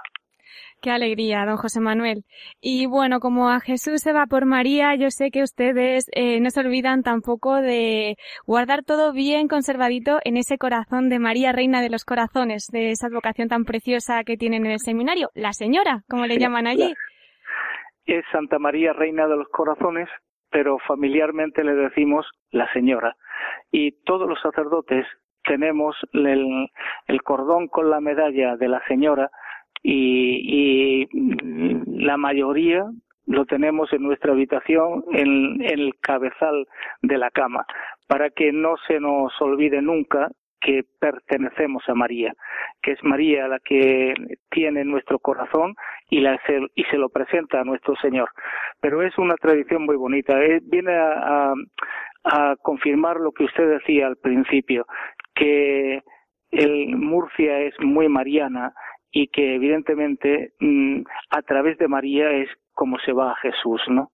Qué 0.82 0.90
alegría, 0.90 1.44
don 1.44 1.58
José 1.58 1.78
Manuel. 1.78 2.24
Y 2.58 2.86
bueno, 2.86 3.20
como 3.20 3.50
a 3.50 3.60
Jesús 3.60 4.00
se 4.00 4.14
va 4.14 4.24
por 4.24 4.46
María, 4.46 4.94
yo 4.94 5.10
sé 5.10 5.30
que 5.30 5.42
ustedes 5.42 6.08
eh, 6.12 6.40
no 6.40 6.48
se 6.48 6.60
olvidan 6.60 7.02
tampoco 7.02 7.56
de 7.56 8.16
guardar 8.46 8.82
todo 8.82 9.12
bien 9.12 9.46
conservadito 9.46 10.20
en 10.24 10.38
ese 10.38 10.56
corazón 10.56 11.10
de 11.10 11.18
María, 11.18 11.52
Reina 11.52 11.82
de 11.82 11.90
los 11.90 12.06
Corazones, 12.06 12.66
de 12.72 12.92
esa 12.92 13.08
advocación 13.08 13.48
tan 13.48 13.64
preciosa 13.64 14.24
que 14.24 14.38
tienen 14.38 14.64
en 14.64 14.72
el 14.72 14.78
seminario, 14.78 15.28
la 15.34 15.52
señora, 15.52 16.02
como 16.08 16.24
le 16.24 16.38
llaman 16.38 16.66
allí. 16.66 16.94
Es 18.06 18.24
Santa 18.32 18.58
María, 18.58 18.94
Reina 18.94 19.26
de 19.26 19.36
los 19.36 19.48
Corazones, 19.48 20.08
pero 20.50 20.78
familiarmente 20.88 21.62
le 21.62 21.74
decimos 21.74 22.26
la 22.52 22.72
señora. 22.72 23.16
Y 23.70 24.02
todos 24.04 24.26
los 24.26 24.40
sacerdotes 24.40 25.06
tenemos 25.44 25.94
el 26.14 27.22
cordón 27.22 27.68
con 27.68 27.90
la 27.90 28.00
medalla 28.00 28.56
de 28.56 28.68
la 28.68 28.82
señora 28.88 29.30
y, 29.82 31.08
la 31.86 32.16
mayoría 32.16 32.84
lo 33.26 33.44
tenemos 33.44 33.92
en 33.92 34.02
nuestra 34.02 34.32
habitación 34.32 35.04
en, 35.12 35.60
el 35.62 35.94
cabezal 36.00 36.66
de 37.02 37.18
la 37.18 37.30
cama 37.30 37.66
para 38.08 38.30
que 38.30 38.52
no 38.52 38.76
se 38.88 38.98
nos 39.00 39.32
olvide 39.40 39.80
nunca 39.82 40.30
que 40.60 40.82
pertenecemos 40.98 41.82
a 41.88 41.94
María, 41.94 42.34
que 42.82 42.92
es 42.92 43.02
María 43.02 43.48
la 43.48 43.60
que 43.60 44.14
tiene 44.50 44.84
nuestro 44.84 45.18
corazón 45.18 45.74
y, 46.10 46.20
la, 46.20 46.38
y 46.74 46.84
se 46.84 46.98
lo 46.98 47.08
presenta 47.08 47.60
a 47.60 47.64
nuestro 47.64 47.94
Señor. 47.96 48.28
Pero 48.80 49.02
es 49.02 49.16
una 49.16 49.36
tradición 49.36 49.84
muy 49.84 49.96
bonita, 49.96 50.42
eh, 50.42 50.60
viene 50.62 50.92
a, 50.94 51.54
a 52.24 52.56
confirmar 52.62 53.16
lo 53.16 53.32
que 53.32 53.44
usted 53.44 53.70
decía 53.70 54.06
al 54.06 54.16
principio, 54.16 54.86
que 55.34 56.02
el 56.50 56.96
Murcia 56.96 57.60
es 57.60 57.74
muy 57.80 58.08
mariana 58.08 58.74
y 59.12 59.28
que 59.28 59.54
evidentemente 59.54 60.54
mm, 60.60 61.02
a 61.30 61.42
través 61.42 61.78
de 61.78 61.88
María 61.88 62.30
es 62.30 62.48
como 62.72 62.98
se 63.04 63.12
va 63.12 63.32
a 63.32 63.36
Jesús, 63.36 63.80
¿no? 63.88 64.10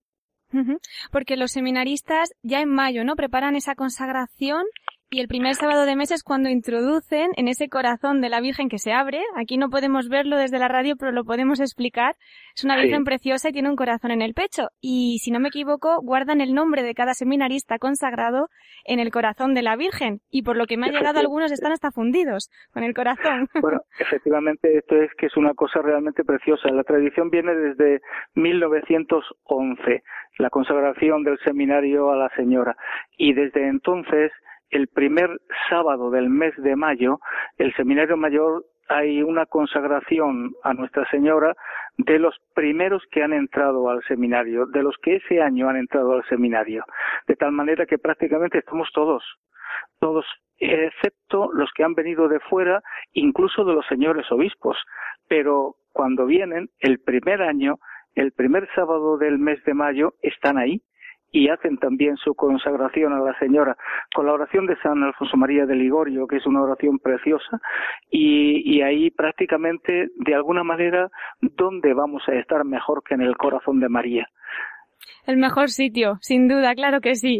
Porque 1.12 1.37
los 1.37 1.50
seminaristas 1.50 2.30
ya 2.42 2.61
en 2.61 2.70
mayo, 2.70 3.04
¿no? 3.04 3.16
Preparan 3.16 3.56
esa 3.56 3.74
consagración 3.74 4.64
y 5.09 5.21
el 5.21 5.29
primer 5.29 5.55
sábado 5.55 5.87
de 5.87 5.95
mes 5.95 6.11
es 6.11 6.25
cuando 6.25 6.49
introducen 6.49 7.31
en 7.37 7.47
ese 7.47 7.69
corazón 7.69 8.21
de 8.21 8.29
la 8.29 8.40
Virgen 8.40 8.69
que 8.69 8.79
se 8.79 8.92
abre. 8.92 9.21
Aquí 9.37 9.57
no 9.57 9.71
podemos 9.71 10.09
verlo 10.09 10.37
desde 10.37 10.59
la 10.59 10.66
radio, 10.66 10.97
pero 10.97 11.12
lo 11.12 11.25
podemos 11.25 11.61
explicar. 11.61 12.16
Es 12.57 12.64
una 12.64 12.77
Virgen 12.77 13.05
preciosa 13.05 13.49
y 13.49 13.53
tiene 13.53 13.71
un 13.71 13.77
corazón 13.77 14.11
en 14.11 14.21
el 14.21 14.35
pecho. 14.35 14.69
Y 14.81 15.19
si 15.23 15.31
no 15.31 15.38
me 15.38 15.49
equivoco, 15.49 16.01
guardan 16.03 16.40
el 16.40 16.55
nombre 16.55 16.83
de 16.83 16.95
cada 16.95 17.14
seminarista 17.14 17.79
consagrado 17.79 18.49
en 18.85 18.99
el 18.99 19.12
corazón 19.12 19.55
de 19.55 19.62
la 19.62 19.77
Virgen. 19.77 20.23
Y 20.29 20.42
por 20.42 20.57
lo 20.57 20.66
que 20.66 20.77
me 20.77 20.87
ha 20.87 20.90
llegado, 20.90 21.21
algunos 21.21 21.53
están 21.53 21.71
hasta 21.71 21.92
fundidos 21.92 22.51
con 22.73 22.83
el 22.83 22.95
corazón. 22.95 23.49
Bueno, 23.66 23.81
efectivamente, 23.99 24.79
esto 24.79 24.97
es 24.97 25.11
que 25.19 25.27
es 25.27 25.37
una 25.37 25.55
cosa 25.55 25.83
realmente 25.83 26.25
preciosa. 26.25 26.69
La 26.71 26.85
tradición 26.85 27.31
viene 27.31 27.53
desde 27.55 28.01
1911, 28.35 30.03
la 30.38 30.51
consagración 30.51 31.25
del 31.25 31.38
seminario 31.45 32.11
a 32.11 32.16
la 32.16 32.29
Señora. 32.37 32.77
Y 33.16 33.33
desde 33.33 33.66
entonces 33.66 34.31
el 34.70 34.88
primer 34.88 35.40
sábado 35.68 36.11
del 36.11 36.29
mes 36.29 36.55
de 36.57 36.76
mayo, 36.76 37.20
el 37.59 37.74
Seminario 37.74 38.16
Mayor 38.16 38.64
hay 38.88 39.22
una 39.22 39.46
consagración 39.46 40.55
a 40.62 40.72
Nuestra 40.72 41.09
Señora 41.11 41.57
de 41.98 42.18
los 42.18 42.37
primeros 42.55 43.02
que 43.11 43.22
han 43.22 43.33
entrado 43.33 43.90
al 43.90 44.02
seminario, 44.05 44.66
de 44.66 44.83
los 44.83 44.96
que 45.02 45.16
ese 45.16 45.40
año 45.40 45.68
han 45.68 45.76
entrado 45.76 46.12
al 46.12 46.24
seminario, 46.29 46.85
de 47.26 47.37
tal 47.37 47.52
manera 47.52 47.87
que 47.87 47.98
prácticamente 47.98 48.59
estamos 48.59 48.88
todos, 48.92 49.24
todos, 49.98 50.24
excepto 50.59 51.50
los 51.52 51.70
que 51.74 51.85
han 51.85 51.94
venido 51.94 52.29
de 52.29 52.40
fuera, 52.40 52.83
incluso 53.12 53.64
de 53.64 53.74
los 53.74 53.87
señores 53.87 54.31
obispos, 54.31 54.76
pero 55.29 55.76
cuando 55.92 56.26
vienen 56.26 56.68
el 56.79 57.00
primer 57.00 57.42
año, 57.42 57.79
el 58.14 58.33
primer 58.33 58.68
sábado 58.74 59.18
del 59.18 59.38
mes 59.38 59.62
de 59.64 59.74
mayo, 59.74 60.14
están 60.22 60.59
ahí 60.59 60.81
y 61.37 61.51
hacen 61.51 61.77
también 61.77 62.16
su 62.16 62.35
consagración 62.35 63.12
a 63.12 63.20
la 63.20 63.38
Señora 63.38 63.77
con 64.14 64.25
la 64.25 64.33
oración 64.33 64.64
de 64.64 64.75
San 64.79 65.03
Alfonso 65.03 65.37
María 65.37 65.66
de 65.66 65.75
Ligorio, 65.75 66.27
que 66.27 66.37
es 66.37 66.46
una 66.46 66.62
oración 66.62 66.99
preciosa, 66.99 67.61
y, 68.11 68.81
ahí 68.81 69.11
prácticamente, 69.11 70.09
de 70.16 70.35
alguna 70.35 70.64
manera, 70.64 71.11
¿dónde 71.42 71.92
vamos 71.92 72.22
a 72.27 72.33
estar 72.37 72.64
mejor 72.64 73.03
que 73.07 73.14
en 73.14 73.20
el 73.20 73.37
corazón 73.37 73.81
de 73.81 73.88
María? 73.90 74.27
El 75.27 75.37
mejor 75.37 75.68
sitio, 75.68 76.16
sin 76.22 76.49
duda, 76.49 76.75
claro 76.75 77.03
que 77.03 77.16
sí. 77.16 77.38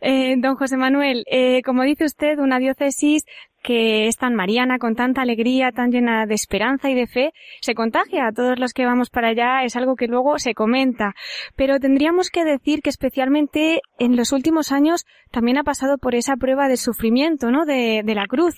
Eh, 0.00 0.34
don 0.38 0.56
José 0.56 0.76
Manuel, 0.76 1.24
eh, 1.30 1.62
como 1.62 1.82
dice 1.82 2.04
usted, 2.04 2.38
una 2.38 2.58
diócesis 2.58 3.24
que 3.66 4.06
es 4.06 4.16
tan 4.16 4.36
mariana, 4.36 4.78
con 4.78 4.94
tanta 4.94 5.22
alegría, 5.22 5.72
tan 5.72 5.90
llena 5.90 6.24
de 6.24 6.34
esperanza 6.34 6.88
y 6.88 6.94
de 6.94 7.08
fe, 7.08 7.32
se 7.60 7.74
contagia 7.74 8.28
a 8.28 8.32
todos 8.32 8.60
los 8.60 8.72
que 8.72 8.86
vamos 8.86 9.10
para 9.10 9.28
allá, 9.28 9.64
es 9.64 9.74
algo 9.74 9.96
que 9.96 10.06
luego 10.06 10.38
se 10.38 10.54
comenta. 10.54 11.14
Pero 11.56 11.80
tendríamos 11.80 12.30
que 12.30 12.44
decir 12.44 12.80
que 12.80 12.90
especialmente 12.90 13.80
en 13.98 14.14
los 14.14 14.30
últimos 14.30 14.70
años 14.70 15.04
también 15.32 15.58
ha 15.58 15.64
pasado 15.64 15.98
por 15.98 16.14
esa 16.14 16.36
prueba 16.36 16.68
de 16.68 16.76
sufrimiento, 16.76 17.50
¿no? 17.50 17.64
De, 17.66 18.02
de 18.04 18.14
la 18.14 18.26
cruz. 18.26 18.54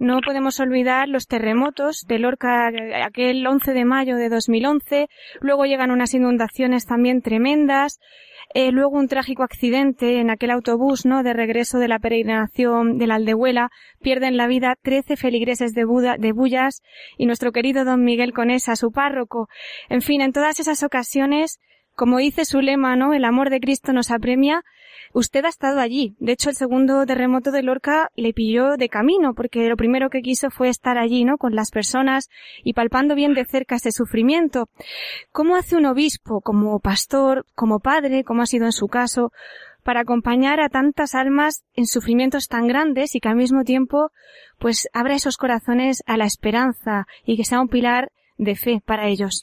No 0.00 0.20
podemos 0.24 0.58
olvidar 0.60 1.08
los 1.08 1.26
terremotos 1.26 2.06
de 2.08 2.18
Lorca 2.18 2.72
aquel 3.04 3.46
11 3.46 3.74
de 3.74 3.84
mayo 3.84 4.16
de 4.16 4.30
2011, 4.30 5.08
luego 5.42 5.66
llegan 5.66 5.90
unas 5.90 6.14
inundaciones 6.14 6.86
también 6.86 7.20
tremendas, 7.20 8.00
eh, 8.54 8.72
luego 8.72 8.96
un 8.96 9.08
trágico 9.08 9.42
accidente 9.42 10.20
en 10.20 10.30
aquel 10.30 10.52
autobús, 10.52 11.04
¿no? 11.04 11.22
De 11.22 11.34
regreso 11.34 11.78
de 11.78 11.88
la 11.88 11.98
peregrinación 11.98 12.96
de 12.96 13.08
la 13.08 13.16
Aldehuela. 13.16 13.68
Pierden 14.00 14.38
la 14.38 14.46
vida 14.46 14.74
trece 14.80 15.18
feligreses 15.18 15.74
de, 15.74 15.84
Buda, 15.84 16.16
de 16.18 16.32
Bullas 16.32 16.80
y 17.18 17.26
nuestro 17.26 17.52
querido 17.52 17.84
don 17.84 18.02
Miguel 18.02 18.32
Conesa, 18.32 18.76
su 18.76 18.92
párroco. 18.92 19.48
En 19.90 20.00
fin, 20.00 20.22
en 20.22 20.32
todas 20.32 20.60
esas 20.60 20.82
ocasiones, 20.82 21.60
como 22.00 22.16
dice 22.16 22.46
su 22.46 22.62
lema, 22.62 22.96
¿no? 22.96 23.12
El 23.12 23.26
amor 23.26 23.50
de 23.50 23.60
Cristo 23.60 23.92
nos 23.92 24.10
apremia. 24.10 24.64
Usted 25.12 25.44
ha 25.44 25.50
estado 25.50 25.80
allí. 25.80 26.16
De 26.18 26.32
hecho, 26.32 26.48
el 26.48 26.56
segundo 26.56 27.04
terremoto 27.04 27.50
de 27.50 27.62
Lorca 27.62 28.10
le 28.16 28.32
pilló 28.32 28.78
de 28.78 28.88
camino, 28.88 29.34
porque 29.34 29.68
lo 29.68 29.76
primero 29.76 30.08
que 30.08 30.22
quiso 30.22 30.48
fue 30.48 30.70
estar 30.70 30.96
allí, 30.96 31.26
¿no? 31.26 31.36
Con 31.36 31.54
las 31.54 31.70
personas 31.70 32.30
y 32.64 32.72
palpando 32.72 33.14
bien 33.14 33.34
de 33.34 33.44
cerca 33.44 33.74
ese 33.74 33.92
sufrimiento. 33.92 34.70
¿Cómo 35.30 35.56
hace 35.56 35.76
un 35.76 35.84
obispo, 35.84 36.40
como 36.40 36.80
pastor, 36.80 37.44
como 37.54 37.80
padre, 37.80 38.24
como 38.24 38.40
ha 38.40 38.46
sido 38.46 38.64
en 38.64 38.72
su 38.72 38.88
caso, 38.88 39.30
para 39.82 40.00
acompañar 40.00 40.58
a 40.58 40.70
tantas 40.70 41.14
almas 41.14 41.64
en 41.74 41.84
sufrimientos 41.84 42.48
tan 42.48 42.66
grandes 42.66 43.14
y 43.14 43.20
que 43.20 43.28
al 43.28 43.36
mismo 43.36 43.62
tiempo, 43.62 44.10
pues, 44.58 44.88
abra 44.94 45.16
esos 45.16 45.36
corazones 45.36 46.02
a 46.06 46.16
la 46.16 46.24
esperanza 46.24 47.06
y 47.26 47.36
que 47.36 47.44
sea 47.44 47.60
un 47.60 47.68
pilar 47.68 48.10
de 48.38 48.56
fe 48.56 48.82
para 48.86 49.06
ellos? 49.06 49.42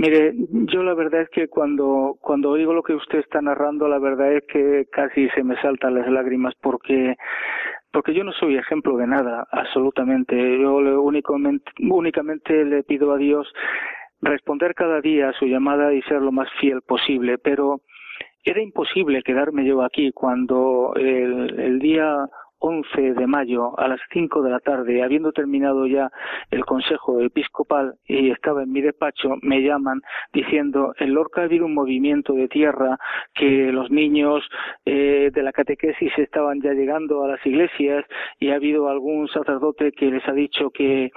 Mire, 0.00 0.32
yo 0.50 0.82
la 0.82 0.94
verdad 0.94 1.20
es 1.20 1.28
que 1.28 1.48
cuando, 1.48 2.16
cuando 2.22 2.48
oigo 2.48 2.72
lo 2.72 2.82
que 2.82 2.94
usted 2.94 3.18
está 3.18 3.42
narrando, 3.42 3.86
la 3.86 3.98
verdad 3.98 4.32
es 4.32 4.44
que 4.46 4.86
casi 4.90 5.28
se 5.28 5.44
me 5.44 5.60
saltan 5.60 5.94
las 5.94 6.08
lágrimas 6.08 6.54
porque 6.62 7.16
porque 7.92 8.14
yo 8.14 8.24
no 8.24 8.32
soy 8.32 8.56
ejemplo 8.56 8.96
de 8.96 9.06
nada, 9.06 9.46
absolutamente. 9.50 10.58
Yo 10.58 11.02
únicamente, 11.02 11.70
únicamente 11.82 12.64
le 12.64 12.82
pido 12.82 13.12
a 13.12 13.18
Dios 13.18 13.46
responder 14.22 14.74
cada 14.74 15.02
día 15.02 15.28
a 15.28 15.32
su 15.34 15.44
llamada 15.44 15.92
y 15.92 16.00
ser 16.02 16.22
lo 16.22 16.32
más 16.32 16.48
fiel 16.58 16.80
posible, 16.80 17.36
pero 17.36 17.82
era 18.42 18.62
imposible 18.62 19.22
quedarme 19.22 19.66
yo 19.66 19.82
aquí 19.82 20.12
cuando 20.12 20.94
el, 20.96 21.60
el 21.60 21.78
día 21.78 22.26
11 22.60 23.14
de 23.14 23.26
mayo 23.26 23.78
a 23.78 23.88
las 23.88 24.00
5 24.12 24.42
de 24.42 24.50
la 24.50 24.60
tarde, 24.60 25.02
habiendo 25.02 25.32
terminado 25.32 25.86
ya 25.86 26.10
el 26.50 26.64
Consejo 26.64 27.20
Episcopal 27.20 27.94
y 28.06 28.30
estaba 28.30 28.62
en 28.62 28.72
mi 28.72 28.80
despacho, 28.80 29.36
me 29.42 29.62
llaman 29.62 30.00
diciendo 30.32 30.94
en 30.98 31.14
Lorca 31.14 31.40
ha 31.40 31.44
habido 31.44 31.66
un 31.66 31.74
movimiento 31.74 32.34
de 32.34 32.48
tierra 32.48 32.98
que 33.34 33.72
los 33.72 33.90
niños 33.90 34.42
eh, 34.84 35.30
de 35.32 35.42
la 35.42 35.52
catequesis 35.52 36.12
estaban 36.18 36.60
ya 36.60 36.72
llegando 36.72 37.24
a 37.24 37.28
las 37.28 37.44
iglesias 37.46 38.04
y 38.38 38.50
ha 38.50 38.56
habido 38.56 38.88
algún 38.88 39.28
sacerdote 39.28 39.92
que 39.92 40.06
les 40.06 40.26
ha 40.28 40.32
dicho 40.32 40.70
que 40.70 41.10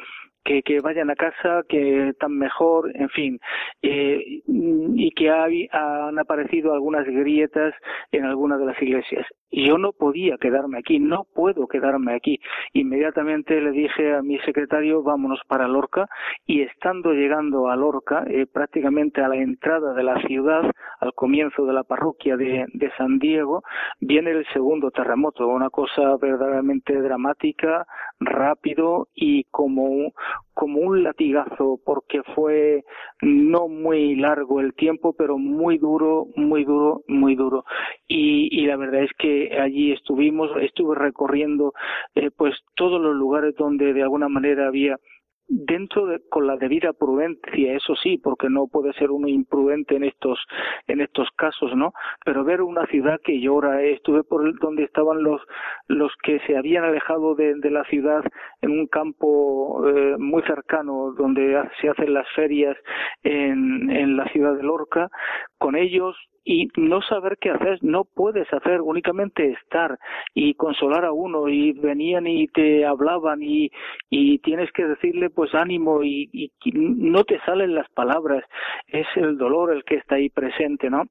que, 0.43 0.62
que 0.62 0.79
vayan 0.82 1.10
a 1.10 1.15
casa, 1.15 1.62
que 1.67 2.10
están 2.10 2.38
mejor, 2.38 2.91
en 2.95 3.10
fin, 3.10 3.39
eh, 3.82 4.41
y 4.45 5.12
que 5.12 5.29
han 5.29 6.19
aparecido 6.19 6.73
algunas 6.73 7.06
grietas 7.06 7.73
en 8.12 8.25
algunas 8.25 8.60
de 8.60 8.65
las 8.65 8.82
iglesias. 8.82 9.25
Y 9.49 9.67
yo 9.67 9.77
no 9.77 9.91
podía 9.91 10.38
quedarme 10.38 10.79
aquí, 10.79 10.99
no 10.99 11.27
puedo 11.36 11.67
quedarme 11.67 12.15
aquí. 12.15 12.39
Inmediatamente 12.73 13.62
le 13.62 13.71
dije 13.71 14.15
a 14.15 14.23
mi 14.23 14.39
secretario, 14.39 15.03
vámonos 15.03 15.41
para 15.47 15.67
Lorca, 15.67 16.08
y 16.47 16.62
estando 16.62 17.13
llegando 17.13 17.69
a 17.69 17.75
Lorca, 17.75 18.23
eh, 18.27 18.47
prácticamente 18.51 19.21
a 19.21 19.27
la 19.27 19.36
entrada 19.36 19.93
de 19.93 20.03
la 20.03 20.19
ciudad, 20.21 20.71
al 20.99 21.13
comienzo 21.13 21.65
de 21.65 21.73
la 21.73 21.84
parroquia 21.84 22.36
de, 22.36 22.65
de 22.73 22.91
San 22.97 23.19
Diego, 23.19 23.63
viene 23.99 24.32
el 24.32 24.45
segundo 24.53 24.89
terremoto, 24.89 25.47
una 25.47 25.69
cosa 25.69 26.17
verdaderamente 26.17 26.99
dramática, 27.01 27.86
rápido 28.19 29.08
y 29.13 29.43
como 29.45 30.13
como 30.54 30.80
un 30.80 31.04
latigazo 31.04 31.80
porque 31.86 32.22
fue 32.36 32.84
no 33.22 33.67
muy 33.67 34.15
largo 34.15 34.60
el 34.60 34.74
tiempo, 34.74 35.13
pero 35.13 35.38
muy 35.38 35.78
duro, 35.78 36.28
muy 36.36 36.63
duro, 36.63 37.02
muy 37.08 37.36
duro. 37.36 37.65
Y, 38.08 38.50
y 38.52 38.65
la 38.67 38.78
verdad 38.78 39.04
es 39.04 39.12
que 39.17 39.58
allí 39.60 39.91
estuvimos, 39.91 40.52
estuve 40.62 40.96
recorriendo 40.96 41.74
eh, 42.15 42.30
pues 42.36 42.56
todos 42.76 43.02
los 43.02 43.15
lugares 43.15 43.56
donde 43.56 43.93
de 43.93 44.04
alguna 44.04 44.30
manera 44.30 44.67
había 44.67 44.98
dentro 45.47 46.06
de, 46.06 46.21
con 46.29 46.47
la 46.47 46.58
debida 46.58 46.93
prudencia, 46.93 47.75
eso 47.75 47.95
sí, 47.95 48.17
porque 48.17 48.49
no 48.49 48.67
puede 48.67 48.93
ser 48.93 49.12
uno 49.12 49.27
imprudente 49.27 49.95
en 49.95 50.03
estos 50.03 50.39
en 50.88 51.01
estos 51.01 51.29
casos, 51.36 51.75
¿no? 51.75 51.93
Pero 52.25 52.43
ver 52.43 52.62
una 52.62 52.86
ciudad 52.88 53.19
que 53.23 53.39
llora, 53.39 53.82
eh, 53.82 53.93
estuve 53.93 54.23
por 54.23 54.60
donde 54.60 54.84
estaban 54.84 55.23
los 55.23 55.41
los 55.88 56.12
que 56.23 56.39
se 56.47 56.58
habían 56.58 56.84
alejado 56.84 57.36
de, 57.36 57.56
de 57.56 57.71
la 57.71 57.84
ciudad 57.86 58.23
en 58.62 58.71
un 58.71 58.88
campo 58.88 59.88
eh, 59.88 60.15
muy 60.17 60.41
cercano 60.43 61.13
donde 61.17 61.62
se 61.82 61.89
hacen 61.89 62.13
las 62.13 62.27
ferias 62.36 62.77
en, 63.23 63.89
en 63.89 64.17
la 64.17 64.25
ciudad 64.29 64.56
de 64.56 64.63
Lorca, 64.63 65.10
con 65.58 65.75
ellos 65.75 66.15
y 66.45 66.69
no 66.75 67.01
saber 67.01 67.38
qué 67.39 67.51
hacer, 67.51 67.79
no 67.82 68.03
puedes 68.03 68.51
hacer, 68.53 68.82
únicamente 68.82 69.51
estar 69.51 69.97
y 70.34 70.53
consolar 70.56 71.06
a 71.06 71.12
uno 71.12 71.47
y 71.47 71.71
venían 71.73 72.27
y 72.27 72.47
te 72.47 72.86
hablaban 72.86 73.41
y, 73.41 73.71
y 74.10 74.39
tienes 74.39 74.71
que 74.71 74.86
decirle 74.86 75.29
pues 75.29 75.53
ánimo 75.56 76.03
y, 76.03 76.29
y 76.34 76.51
no 76.73 77.23
te 77.23 77.39
salen 77.41 77.75
las 77.75 77.89
palabras, 77.91 78.43
es 78.88 79.08
el 79.15 79.38
dolor 79.38 79.73
el 79.73 79.84
que 79.84 79.95
está 79.95 80.15
ahí 80.15 80.29
presente, 80.29 80.89
¿no? 80.89 81.03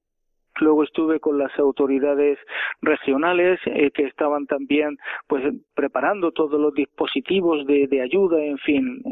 Luego 0.61 0.83
estuve 0.85 1.21
con 1.21 1.39
las 1.39 1.57
autoridades 1.59 2.39
regionales 2.83 3.59
eh, 3.67 3.91
que 3.91 4.05
estaban 4.05 4.47
también 4.47 4.99
pues 5.27 5.43
preparando 5.75 6.33
todos 6.33 6.61
los 6.61 6.75
dispositivos 6.75 7.67
de, 7.67 7.87
de, 7.87 8.03
ayuda, 8.03 8.43
en 8.45 8.59
fin. 8.59 9.03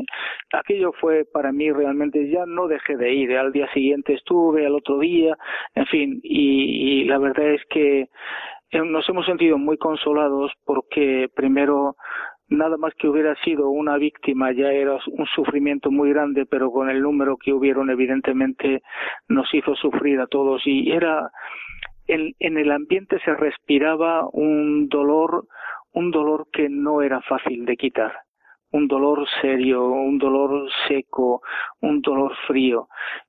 Aquello 0.52 0.92
fue 1.00 1.24
para 1.24 1.52
mí 1.52 1.70
realmente 1.70 2.28
ya 2.28 2.44
no 2.46 2.68
dejé 2.68 2.96
de 2.96 3.12
ir. 3.12 3.36
Al 3.36 3.52
día 3.52 3.72
siguiente 3.72 4.14
estuve, 4.14 4.66
al 4.66 4.74
otro 4.74 4.98
día, 4.98 5.36
en 5.74 5.86
fin. 5.86 6.20
Y, 6.22 7.04
la 7.04 7.18
verdad 7.18 7.54
es 7.54 7.62
que 7.70 8.08
eh, 8.70 8.84
nos 8.84 9.08
hemos 9.08 9.26
sentido 9.26 9.58
muy 9.58 9.76
consolados 9.78 10.52
porque 10.64 11.28
primero 11.34 11.96
nada 12.50 12.76
más 12.76 12.92
que 12.94 13.08
hubiera 13.08 13.34
sido 13.36 13.70
una 13.70 13.96
víctima 13.96 14.52
ya 14.52 14.70
era 14.72 14.98
un 15.06 15.26
sufrimiento 15.34 15.90
muy 15.90 16.10
grande, 16.10 16.44
pero 16.46 16.70
con 16.70 16.90
el 16.90 17.00
número 17.00 17.36
que 17.36 17.52
hubieron 17.52 17.90
evidentemente 17.90 18.82
nos 19.28 19.52
hizo 19.54 19.74
sufrir 19.76 20.20
a 20.20 20.26
todos. 20.26 20.62
Y 20.66 20.90
era 20.90 21.30
en, 22.06 22.34
en 22.40 22.58
el 22.58 22.72
ambiente 22.72 23.18
se 23.24 23.34
respiraba 23.34 24.28
un 24.32 24.88
dolor, 24.88 25.46
un 25.92 26.10
dolor 26.10 26.48
que 26.52 26.68
no 26.68 27.02
era 27.02 27.22
fácil 27.22 27.64
de 27.64 27.76
quitar. 27.76 28.12
Un 28.72 28.86
dolor 28.86 29.26
serio, 29.40 29.84
un 29.86 30.18
dolor 30.18 30.68
seco, 30.86 31.42
un 31.80 32.00
dolor 32.02 32.32
frío. 32.46 32.88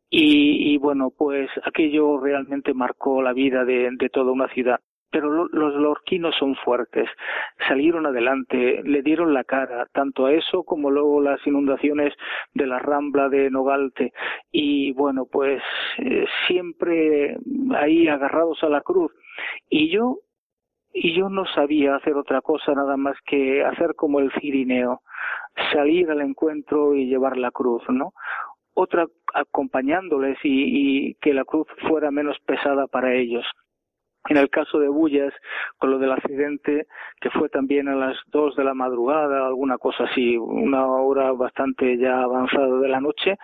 Y, 0.09 0.73
y, 0.73 0.77
bueno, 0.77 1.11
pues 1.17 1.49
aquello 1.63 2.19
realmente 2.19 2.73
marcó 2.73 3.21
la 3.21 3.33
vida 3.33 3.63
de, 3.65 3.89
de 3.93 4.09
toda 4.09 4.31
una 4.31 4.47
ciudad 4.49 4.79
pero 5.11 5.47
los 5.47 5.75
lorquinos 5.75 6.35
son 6.37 6.55
fuertes, 6.55 7.09
salieron 7.67 8.05
adelante, 8.05 8.81
le 8.83 9.01
dieron 9.01 9.33
la 9.33 9.43
cara, 9.43 9.85
tanto 9.91 10.25
a 10.25 10.33
eso 10.33 10.63
como 10.63 10.89
luego 10.89 11.21
las 11.21 11.45
inundaciones 11.45 12.13
de 12.53 12.65
la 12.65 12.79
rambla 12.79 13.29
de 13.29 13.49
Nogalte, 13.51 14.13
y 14.51 14.93
bueno, 14.93 15.25
pues 15.25 15.61
eh, 15.97 16.25
siempre 16.47 17.37
ahí 17.75 18.07
agarrados 18.07 18.63
a 18.63 18.69
la 18.69 18.81
cruz. 18.81 19.11
Y 19.69 19.89
yo, 19.89 20.19
y 20.93 21.13
yo 21.13 21.29
no 21.29 21.45
sabía 21.45 21.95
hacer 21.95 22.15
otra 22.15 22.41
cosa 22.41 22.73
nada 22.73 22.95
más 22.97 23.17
que 23.25 23.63
hacer 23.63 23.95
como 23.95 24.19
el 24.19 24.31
cirineo, 24.39 25.01
salir 25.73 26.09
al 26.09 26.21
encuentro 26.21 26.95
y 26.95 27.07
llevar 27.07 27.37
la 27.37 27.51
cruz, 27.51 27.83
¿no? 27.89 28.13
Otra 28.73 29.05
acompañándoles 29.33 30.37
y, 30.43 31.09
y 31.09 31.13
que 31.15 31.33
la 31.33 31.43
cruz 31.43 31.67
fuera 31.87 32.11
menos 32.11 32.37
pesada 32.45 32.87
para 32.87 33.13
ellos. 33.13 33.45
En 34.29 34.37
el 34.37 34.49
caso 34.49 34.79
de 34.79 34.87
Bullas, 34.87 35.33
con 35.77 35.89
lo 35.89 35.97
del 35.97 36.11
accidente, 36.11 36.85
que 37.19 37.31
fue 37.31 37.49
también 37.49 37.87
a 37.87 37.95
las 37.95 38.17
dos 38.27 38.55
de 38.55 38.63
la 38.63 38.75
madrugada, 38.75 39.47
alguna 39.47 39.79
cosa 39.79 40.03
así, 40.03 40.37
una 40.37 40.85
hora 40.85 41.31
bastante 41.31 41.97
ya 41.97 42.21
avanzada 42.21 42.79
de 42.79 42.87
la 42.87 43.01
noche, 43.01 43.37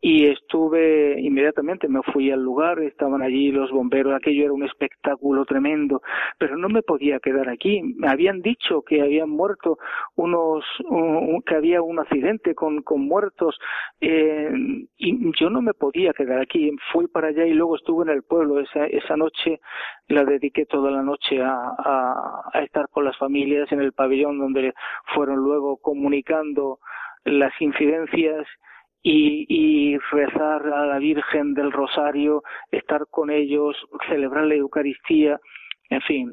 y 0.00 0.26
estuve 0.26 1.20
inmediatamente, 1.20 1.88
me 1.88 2.02
fui 2.02 2.32
al 2.32 2.42
lugar, 2.42 2.80
estaban 2.80 3.22
allí 3.22 3.52
los 3.52 3.70
bomberos, 3.70 4.12
aquello 4.12 4.44
era 4.44 4.52
un 4.52 4.64
espectáculo 4.64 5.44
tremendo, 5.44 6.02
pero 6.38 6.56
no 6.56 6.68
me 6.68 6.82
podía 6.82 7.20
quedar 7.20 7.48
aquí. 7.48 7.80
Me 7.96 8.08
habían 8.08 8.42
dicho 8.42 8.82
que 8.82 9.02
habían 9.02 9.30
muerto 9.30 9.78
unos, 10.16 10.64
un, 10.88 11.42
que 11.42 11.54
había 11.54 11.80
un 11.80 12.00
accidente 12.00 12.54
con, 12.54 12.82
con 12.82 13.02
muertos, 13.02 13.58
eh, 14.00 14.50
y 14.96 15.40
yo 15.40 15.48
no 15.48 15.62
me 15.62 15.74
podía 15.74 16.12
quedar 16.12 16.40
aquí. 16.40 16.70
Fui 16.92 17.06
para 17.06 17.28
allá 17.28 17.46
y 17.46 17.54
luego 17.54 17.76
estuve 17.76 18.04
en 18.04 18.10
el 18.10 18.22
pueblo 18.22 18.60
esa, 18.60 18.86
esa 18.86 19.16
noche, 19.16 19.60
la 20.08 20.24
dediqué 20.24 20.66
toda 20.66 20.90
la 20.90 21.02
noche 21.02 21.40
a, 21.42 22.50
estar 22.62 22.88
con 22.88 23.04
las 23.04 23.16
familias 23.18 23.70
en 23.72 23.80
el 23.80 23.92
pabellón 23.92 24.38
donde 24.38 24.74
fueron 25.14 25.36
luego 25.36 25.78
comunicando 25.78 26.78
las 27.24 27.52
incidencias 27.60 28.46
y, 29.02 29.46
y 29.48 29.98
rezar 30.10 30.66
a 30.66 30.86
la 30.86 30.98
Virgen 30.98 31.54
del 31.54 31.72
Rosario, 31.72 32.42
estar 32.70 33.06
con 33.10 33.30
ellos, 33.30 33.76
celebrar 34.08 34.44
la 34.44 34.54
Eucaristía, 34.54 35.38
en 35.90 36.00
fin, 36.02 36.32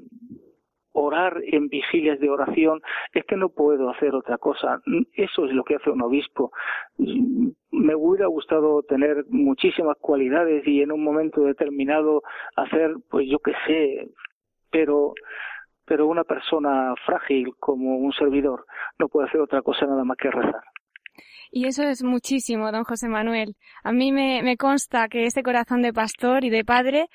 orar 0.93 1.41
en 1.45 1.67
vigilias 1.67 2.19
de 2.19 2.29
oración, 2.29 2.81
es 3.13 3.25
que 3.25 3.35
no 3.35 3.49
puedo 3.49 3.89
hacer 3.89 4.15
otra 4.15 4.37
cosa. 4.37 4.81
Eso 5.13 5.45
es 5.45 5.53
lo 5.53 5.63
que 5.63 5.75
hace 5.75 5.89
un 5.89 6.01
obispo. 6.01 6.51
Me 6.97 7.95
hubiera 7.95 8.27
gustado 8.27 8.83
tener 8.83 9.25
muchísimas 9.29 9.97
cualidades 9.99 10.67
y 10.67 10.81
en 10.81 10.91
un 10.91 11.03
momento 11.03 11.41
determinado 11.41 12.21
hacer, 12.55 12.95
pues 13.09 13.27
yo 13.29 13.39
qué 13.39 13.53
sé, 13.65 14.09
pero 14.69 15.13
pero 15.85 16.07
una 16.07 16.23
persona 16.23 16.93
frágil 17.05 17.53
como 17.59 17.97
un 17.97 18.13
servidor 18.13 18.65
no 18.97 19.09
puede 19.09 19.27
hacer 19.27 19.41
otra 19.41 19.61
cosa 19.61 19.85
nada 19.85 20.05
más 20.05 20.15
que 20.15 20.31
rezar. 20.31 20.61
Y 21.51 21.67
eso 21.67 21.83
es 21.83 22.01
muchísimo, 22.01 22.71
don 22.71 22.85
José 22.85 23.09
Manuel. 23.09 23.55
A 23.83 23.91
mí 23.91 24.13
me, 24.13 24.41
me 24.41 24.55
consta 24.55 25.09
que 25.09 25.25
ese 25.25 25.43
corazón 25.43 25.81
de 25.81 25.91
pastor 25.91 26.45
y 26.45 26.49
de 26.49 26.63
padre 26.63 27.09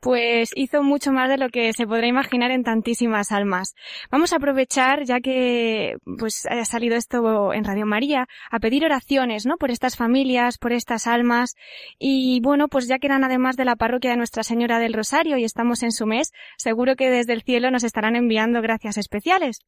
pues 0.00 0.50
hizo 0.54 0.82
mucho 0.82 1.12
más 1.12 1.28
de 1.28 1.36
lo 1.36 1.48
que 1.50 1.72
se 1.72 1.86
podrá 1.86 2.06
imaginar 2.06 2.50
en 2.50 2.64
tantísimas 2.64 3.32
almas. 3.32 3.74
Vamos 4.10 4.32
a 4.32 4.36
aprovechar, 4.36 5.04
ya 5.04 5.20
que 5.20 5.96
pues 6.18 6.46
haya 6.50 6.64
salido 6.64 6.96
esto 6.96 7.52
en 7.52 7.64
Radio 7.64 7.86
María, 7.86 8.26
a 8.50 8.58
pedir 8.58 8.84
oraciones, 8.84 9.46
¿no? 9.46 9.56
Por 9.56 9.70
estas 9.70 9.96
familias, 9.96 10.58
por 10.58 10.72
estas 10.72 11.06
almas. 11.06 11.54
Y 11.98 12.40
bueno, 12.40 12.68
pues 12.68 12.88
ya 12.88 12.98
que 12.98 13.06
eran 13.06 13.24
además 13.24 13.56
de 13.56 13.64
la 13.64 13.76
parroquia 13.76 14.10
de 14.10 14.16
Nuestra 14.16 14.42
Señora 14.42 14.78
del 14.78 14.94
Rosario 14.94 15.36
y 15.36 15.44
estamos 15.44 15.82
en 15.82 15.92
su 15.92 16.06
mes, 16.06 16.32
seguro 16.56 16.96
que 16.96 17.10
desde 17.10 17.32
el 17.34 17.42
cielo 17.42 17.70
nos 17.70 17.84
estarán 17.84 18.16
enviando 18.16 18.62
gracias 18.62 18.96
especiales. 18.96 19.60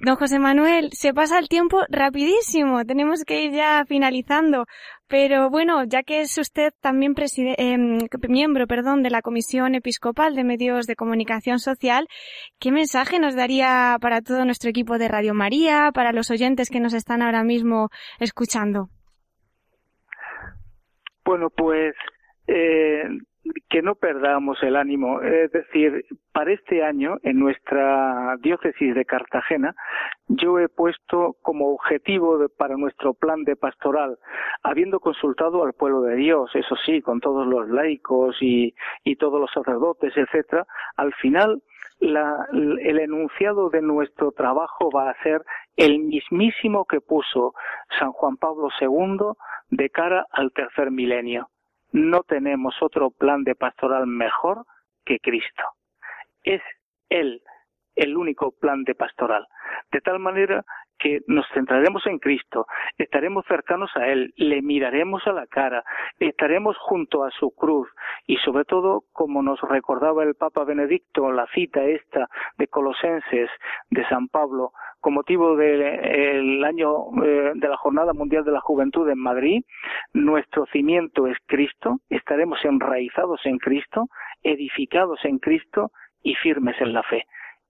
Don 0.00 0.16
José 0.16 0.38
Manuel, 0.38 0.90
se 0.92 1.14
pasa 1.14 1.38
el 1.38 1.48
tiempo 1.48 1.80
rapidísimo. 1.88 2.84
Tenemos 2.84 3.24
que 3.24 3.44
ir 3.44 3.52
ya 3.52 3.84
finalizando. 3.86 4.66
Pero 5.08 5.50
bueno, 5.50 5.84
ya 5.84 6.02
que 6.02 6.20
es 6.20 6.36
usted 6.36 6.72
también 6.80 7.14
eh, 7.16 7.78
miembro, 8.28 8.66
perdón, 8.66 9.02
de 9.04 9.10
la 9.10 9.22
Comisión 9.22 9.76
Episcopal 9.76 10.34
de 10.34 10.42
Medios 10.42 10.86
de 10.86 10.96
Comunicación 10.96 11.60
Social, 11.60 12.08
¿qué 12.58 12.72
mensaje 12.72 13.20
nos 13.20 13.36
daría 13.36 13.96
para 14.00 14.20
todo 14.20 14.44
nuestro 14.44 14.68
equipo 14.68 14.98
de 14.98 15.06
Radio 15.06 15.32
María, 15.32 15.90
para 15.94 16.12
los 16.12 16.30
oyentes 16.30 16.70
que 16.70 16.80
nos 16.80 16.92
están 16.92 17.22
ahora 17.22 17.44
mismo 17.44 17.90
escuchando? 18.18 18.88
Bueno, 21.24 21.50
pues 21.50 21.94
eh, 22.48 23.04
que 23.68 23.82
no 23.82 23.94
perdamos 23.94 24.62
el 24.62 24.76
ánimo. 24.76 25.20
Es 25.20 25.50
decir, 25.52 26.04
para 26.32 26.52
este 26.52 26.82
año, 26.82 27.18
en 27.22 27.38
nuestra 27.38 28.36
diócesis 28.40 28.94
de 28.94 29.04
Cartagena, 29.04 29.74
yo 30.28 30.58
he 30.58 30.68
puesto 30.68 31.36
como 31.42 31.72
objetivo 31.72 32.38
para 32.56 32.76
nuestro 32.76 33.14
plan 33.14 33.44
de 33.44 33.56
pastoral, 33.56 34.18
habiendo 34.62 35.00
consultado 35.00 35.64
al 35.64 35.72
pueblo 35.72 36.02
de 36.02 36.16
Dios, 36.16 36.50
eso 36.54 36.76
sí, 36.84 37.00
con 37.02 37.20
todos 37.20 37.46
los 37.46 37.68
laicos 37.68 38.36
y, 38.40 38.74
y 39.04 39.16
todos 39.16 39.40
los 39.40 39.50
sacerdotes, 39.52 40.16
etcétera, 40.16 40.66
al 40.96 41.12
final 41.14 41.62
la, 41.98 42.46
el 42.52 42.98
enunciado 42.98 43.70
de 43.70 43.80
nuestro 43.80 44.32
trabajo 44.32 44.90
va 44.90 45.10
a 45.10 45.22
ser 45.22 45.42
el 45.76 46.00
mismísimo 46.00 46.84
que 46.84 47.00
puso 47.00 47.54
San 47.98 48.12
Juan 48.12 48.36
Pablo 48.36 48.68
II 48.80 49.32
de 49.70 49.90
cara 49.90 50.26
al 50.30 50.52
tercer 50.52 50.90
milenio 50.90 51.48
no 51.96 52.24
tenemos 52.24 52.74
otro 52.82 53.10
plan 53.10 53.42
de 53.42 53.54
pastoral 53.54 54.06
mejor 54.06 54.66
que 55.06 55.18
Cristo. 55.18 55.62
Es 56.42 56.60
Él 57.08 57.42
el 57.94 58.18
único 58.18 58.52
plan 58.52 58.84
de 58.84 58.94
pastoral. 58.94 59.46
De 59.90 60.02
tal 60.02 60.18
manera 60.18 60.62
que 60.98 61.20
nos 61.26 61.46
centraremos 61.52 62.06
en 62.06 62.18
Cristo, 62.18 62.66
estaremos 62.98 63.44
cercanos 63.46 63.90
a 63.96 64.08
Él, 64.08 64.32
le 64.36 64.62
miraremos 64.62 65.26
a 65.26 65.32
la 65.32 65.46
cara, 65.46 65.84
estaremos 66.18 66.76
junto 66.78 67.24
a 67.24 67.30
su 67.30 67.50
cruz 67.54 67.88
y 68.26 68.36
sobre 68.38 68.64
todo, 68.64 69.04
como 69.12 69.42
nos 69.42 69.60
recordaba 69.60 70.24
el 70.24 70.34
Papa 70.34 70.64
Benedicto, 70.64 71.30
la 71.32 71.46
cita 71.54 71.82
esta 71.84 72.28
de 72.58 72.68
Colosenses 72.68 73.50
de 73.90 74.08
San 74.08 74.28
Pablo, 74.28 74.72
con 75.00 75.14
motivo 75.14 75.56
del 75.56 76.64
año 76.64 76.88
eh, 77.24 77.52
de 77.54 77.68
la 77.68 77.76
Jornada 77.76 78.12
Mundial 78.12 78.44
de 78.44 78.52
la 78.52 78.60
Juventud 78.60 79.08
en 79.08 79.18
Madrid, 79.18 79.62
nuestro 80.12 80.66
cimiento 80.66 81.26
es 81.26 81.36
Cristo, 81.46 82.00
estaremos 82.08 82.58
enraizados 82.64 83.40
en 83.44 83.58
Cristo, 83.58 84.08
edificados 84.42 85.24
en 85.24 85.38
Cristo 85.38 85.90
y 86.22 86.34
firmes 86.34 86.80
en 86.80 86.92
la 86.92 87.02
fe. 87.02 87.24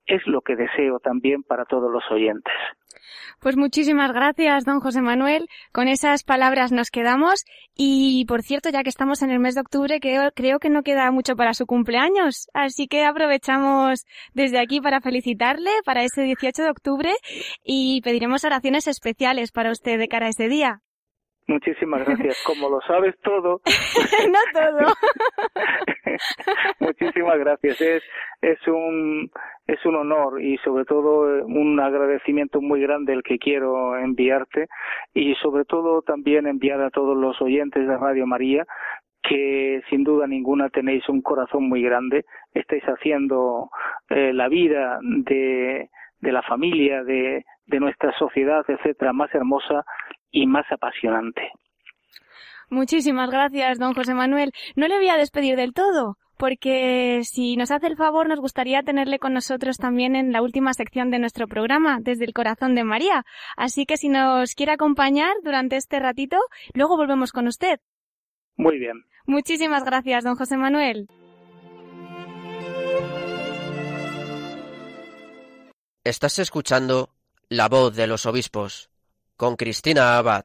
Es 0.07 0.27
lo 0.27 0.41
que 0.41 0.57
deseo 0.57 1.01
también 1.01 1.43
para 1.43 1.65
todos 1.65 1.91
los 1.91 2.05
oyentes. 2.11 2.53
Pues 3.41 3.57
muchísimas 3.57 4.13
gracias, 4.13 4.65
don 4.65 4.81
José 4.81 5.03
Manuel. 5.03 5.49
Con 5.73 5.89
esas 5.89 6.25
palabras 6.25 6.73
nos 6.73 6.91
quedamos. 6.91 7.45
Y 7.75 8.25
por 8.27 8.43
cierto, 8.43 8.71
ya 8.71 8.83
que 8.83 8.89
estamos 8.89 9.23
en 9.23 9.31
el 9.31 9.41
mes 9.41 9.55
de 9.55 9.61
octubre, 9.61 10.01
creo, 10.01 10.31
creo, 10.35 10.59
que 10.59 10.71
no 10.71 10.83
queda 10.83 11.11
mucho 11.11 11.37
para 11.37 11.53
su 11.53 11.67
cumpleaños. 11.67 12.49
Así 12.55 12.87
que 12.87 13.05
aprovechamos 13.05 14.07
desde 14.33 14.59
aquí 14.59 14.81
para 14.81 15.01
felicitarle 15.01 15.71
para 15.85 16.03
ese 16.03 16.23
18 16.23 16.63
de 16.63 16.71
octubre 16.71 17.11
y 17.63 18.01
pediremos 18.03 18.45
oraciones 18.45 18.87
especiales 18.87 19.53
para 19.53 19.71
usted 19.71 19.99
de 19.99 20.09
cara 20.09 20.27
a 20.27 20.31
ese 20.31 20.49
día. 20.49 20.81
Muchísimas 21.47 22.05
gracias. 22.05 22.43
Como 22.47 22.69
lo 22.69 22.81
sabes 22.87 23.15
todo. 23.23 23.61
no 24.31 24.39
todo. 24.53 24.95
Muchísimas 26.81 27.39
gracias. 27.39 27.81
Es, 27.81 28.03
es 28.43 28.69
un, 28.69 29.31
es 29.67 29.85
un 29.85 29.97
honor 29.97 30.41
y 30.41 30.59
sobre 30.59 30.85
todo 30.85 31.39
eh, 31.39 31.43
un 31.43 31.79
agradecimiento 31.81 32.61
muy 32.61 32.81
grande 32.81 33.13
el 33.13 33.23
que 33.23 33.39
quiero 33.39 33.97
enviarte 33.99 34.67
y 35.15 35.35
sobre 35.37 35.65
todo 35.65 36.03
también 36.03 36.47
enviar 36.47 36.81
a 36.81 36.91
todos 36.91 37.17
los 37.17 37.41
oyentes 37.41 37.87
de 37.87 37.97
Radio 37.97 38.27
María 38.27 38.65
que 39.23 39.83
sin 39.91 40.05
duda 40.05 40.27
ninguna 40.27 40.69
tenéis 40.69 41.09
un 41.09 41.21
corazón 41.21 41.69
muy 41.69 41.83
grande, 41.83 42.25
estáis 42.55 42.85
haciendo 42.85 43.71
eh, 44.09 44.33
la 44.33 44.49
vida 44.49 45.01
de, 45.03 45.91
de 46.21 46.33
la 46.33 46.43
familia, 46.43 47.03
de, 47.03 47.45
de 47.67 47.81
nuestra 47.81 48.13
sociedad, 48.19 48.65
etcétera, 48.69 49.13
más 49.13 49.35
hermosa 49.35 49.85
y 50.31 50.47
más 50.47 50.71
apasionante. 50.71 51.51
Muchísimas 52.69 53.31
gracias, 53.31 53.79
don 53.79 53.95
José 53.95 54.15
Manuel. 54.15 54.53
No 54.75 54.89
le 54.89 54.97
voy 54.97 55.09
a 55.09 55.17
despedir 55.17 55.57
del 55.57 55.73
todo, 55.73 56.19
porque 56.37 57.21
si 57.25 57.57
nos 57.57 57.71
hace 57.71 57.87
el 57.87 57.97
favor, 57.97 58.29
nos 58.29 58.41
gustaría 58.41 58.83
tenerle 58.83 59.19
con 59.19 59.33
nosotros 59.35 59.77
también 59.77 60.17
en 60.17 60.33
la 60.33 60.43
última 60.43 60.75
sección 60.75 61.11
de 61.11 61.19
nuestro 61.19 61.47
programa, 61.47 61.99
desde 62.01 62.25
el 62.25 62.35
corazón 62.35 62.75
de 62.75 62.85
María. 62.85 63.25
Así 63.57 63.87
que 63.87 63.97
si 63.97 64.09
nos 64.09 64.55
quiere 64.55 64.73
acompañar 64.73 65.35
durante 65.43 65.77
este 65.77 66.01
ratito, 66.01 66.39
luego 66.75 66.97
volvemos 66.97 67.33
con 67.33 67.47
usted. 67.47 67.79
Muy 68.57 68.79
bien. 68.79 69.05
Muchísimas 69.27 69.85
gracias, 69.85 70.25
don 70.25 70.37
José 70.37 70.57
Manuel. 70.57 71.09
Estás 76.05 76.39
escuchando 76.39 77.11
La 77.49 77.69
voz 77.69 77.97
de 77.97 78.07
los 78.07 78.27
obispos 78.27 78.91
con 79.37 79.57
Cristina 79.57 80.17
Abad, 80.19 80.45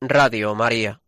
Radio 0.00 0.54
María. 0.54 0.99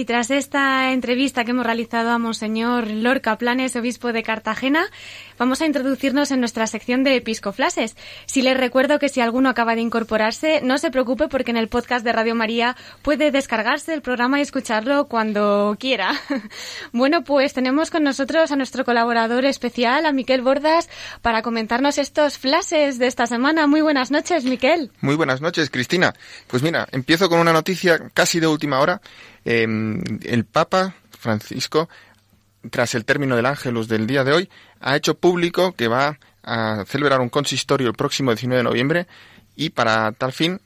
Y 0.00 0.06
tras 0.06 0.30
esta 0.30 0.92
entrevista 0.92 1.44
que 1.44 1.50
hemos 1.50 1.66
realizado 1.66 2.08
a 2.08 2.18
Monseñor 2.18 2.90
Lorca 2.90 3.36
Planes, 3.36 3.76
obispo 3.76 4.14
de 4.14 4.22
Cartagena, 4.22 4.86
vamos 5.38 5.60
a 5.60 5.66
introducirnos 5.66 6.30
en 6.30 6.40
nuestra 6.40 6.66
sección 6.66 7.04
de 7.04 7.16
episcoflases. 7.16 7.98
Si 8.24 8.40
les 8.40 8.56
recuerdo 8.56 8.98
que 8.98 9.10
si 9.10 9.20
alguno 9.20 9.50
acaba 9.50 9.74
de 9.74 9.82
incorporarse, 9.82 10.62
no 10.62 10.78
se 10.78 10.90
preocupe 10.90 11.28
porque 11.28 11.50
en 11.50 11.58
el 11.58 11.68
podcast 11.68 12.02
de 12.02 12.14
Radio 12.14 12.34
María 12.34 12.78
puede 13.02 13.30
descargarse 13.30 13.92
el 13.92 14.00
programa 14.00 14.38
y 14.38 14.42
escucharlo 14.42 15.06
cuando 15.06 15.76
quiera. 15.78 16.18
bueno, 16.92 17.22
pues 17.22 17.52
tenemos 17.52 17.90
con 17.90 18.02
nosotros 18.02 18.50
a 18.52 18.56
nuestro 18.56 18.86
colaborador 18.86 19.44
especial, 19.44 20.06
a 20.06 20.12
Miquel 20.12 20.40
Bordas, 20.40 20.88
para 21.20 21.42
comentarnos 21.42 21.98
estos 21.98 22.38
flashes 22.38 22.98
de 22.98 23.06
esta 23.06 23.26
semana. 23.26 23.66
Muy 23.66 23.82
buenas 23.82 24.10
noches, 24.10 24.44
Miquel. 24.44 24.92
Muy 25.02 25.16
buenas 25.16 25.42
noches, 25.42 25.68
Cristina. 25.68 26.14
Pues 26.46 26.62
mira, 26.62 26.88
empiezo 26.90 27.28
con 27.28 27.38
una 27.38 27.52
noticia 27.52 28.08
casi 28.14 28.40
de 28.40 28.46
última 28.46 28.80
hora 28.80 29.02
Em, 29.44 30.02
el 30.22 30.44
Papa 30.44 30.94
Francisco, 31.18 31.88
tras 32.70 32.94
el 32.94 33.04
término 33.04 33.36
del 33.36 33.46
Ángelus 33.46 33.88
del 33.88 34.06
día 34.06 34.24
de 34.24 34.32
hoy, 34.32 34.50
ha 34.80 34.96
hecho 34.96 35.14
público 35.14 35.72
que 35.72 35.88
va 35.88 36.18
a 36.42 36.84
celebrar 36.86 37.20
un 37.20 37.28
consistorio 37.28 37.88
el 37.88 37.94
próximo 37.94 38.30
19 38.30 38.58
de 38.58 38.64
noviembre 38.64 39.06
y 39.56 39.70
para 39.70 40.12
tal 40.12 40.32
fin 40.32 40.60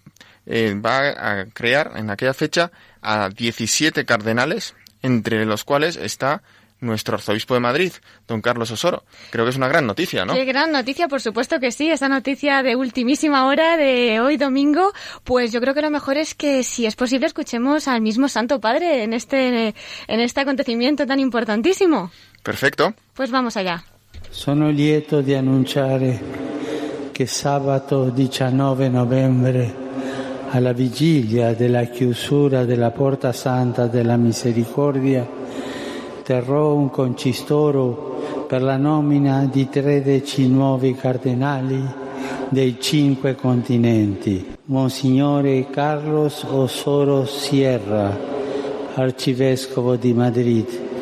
eh, 0.47 0.75
va 0.75 1.41
a 1.41 1.47
crear 1.47 1.93
en 1.97 2.11
aquella 2.11 2.35
fecha 2.35 2.71
a 3.01 3.29
17 3.29 4.05
cardenales, 4.05 4.75
entre 5.03 5.45
los 5.47 5.65
cuales 5.65 5.97
está 5.97 6.43
nuestro 6.81 7.15
arzobispo 7.15 7.55
de 7.55 7.61
Madrid, 7.61 7.93
don 8.29 8.41
Carlos 8.41 8.71
Osoro. 8.71 9.05
Creo 9.31 9.45
que 9.45 9.51
es 9.51 9.57
una 9.57 9.69
gran 9.69 9.87
noticia, 9.87 10.25
¿no? 10.25 10.35
Qué 10.35 10.45
gran 10.45 10.73
noticia, 10.73 11.09
por 11.09 11.21
supuesto 11.21 11.61
que 11.61 11.73
sí. 11.73 11.91
Esa 11.91 12.09
noticia 12.09 12.63
de 12.63 12.77
ultimísima 12.77 13.47
hora 13.47 13.77
de 13.77 14.21
hoy 14.21 14.37
domingo, 14.37 14.93
pues 15.25 15.53
yo 15.53 15.61
creo 15.61 15.75
que 15.75 15.83
lo 15.83 15.91
mejor 15.91 16.17
es 16.17 16.35
que, 16.35 16.63
si 16.63 16.87
es 16.87 16.97
posible, 16.97 17.27
escuchemos 17.27 17.89
al 17.89 18.01
mismo 18.01 18.29
Santo 18.29 18.61
Padre 18.61 19.03
en 19.03 19.13
este, 19.13 19.75
en 20.07 20.21
este 20.21 20.41
acontecimiento 20.41 21.07
tan 21.07 21.21
importantísimo. 21.21 22.11
Perfecto. 22.43 22.95
Pues 23.15 23.31
vamos 23.31 23.57
allá. 23.57 23.85
Sono 24.31 24.71
lieto 24.71 25.23
di 25.23 25.35
annunciare 25.35 26.21
che 27.15 27.27
sabato 27.27 28.11
19 28.11 28.89
novembre, 28.89 29.73
alla 30.51 30.73
vigilia 30.73 31.55
della 31.55 31.85
chiusura 31.85 32.65
della 32.65 32.91
Porta 32.91 33.33
Santa 33.33 33.87
della 33.87 34.17
Misericordia, 34.17 35.25
terrò 36.25 36.73
un 36.75 36.89
concistoro 36.89 38.47
per 38.49 38.63
la 38.63 38.79
nomina 38.79 39.45
di 39.45 39.69
13 39.69 40.49
nuovi 40.49 40.95
cardinali 40.95 41.83
dei 42.49 42.79
cinque 42.81 43.35
continenti. 43.35 44.57
Monsignore 44.65 45.69
Carlos 45.69 46.45
Osoro 46.49 47.27
Sierra, 47.27 48.17
arcivescovo 48.95 49.97
di 49.97 50.15
Madrid. 50.15 50.94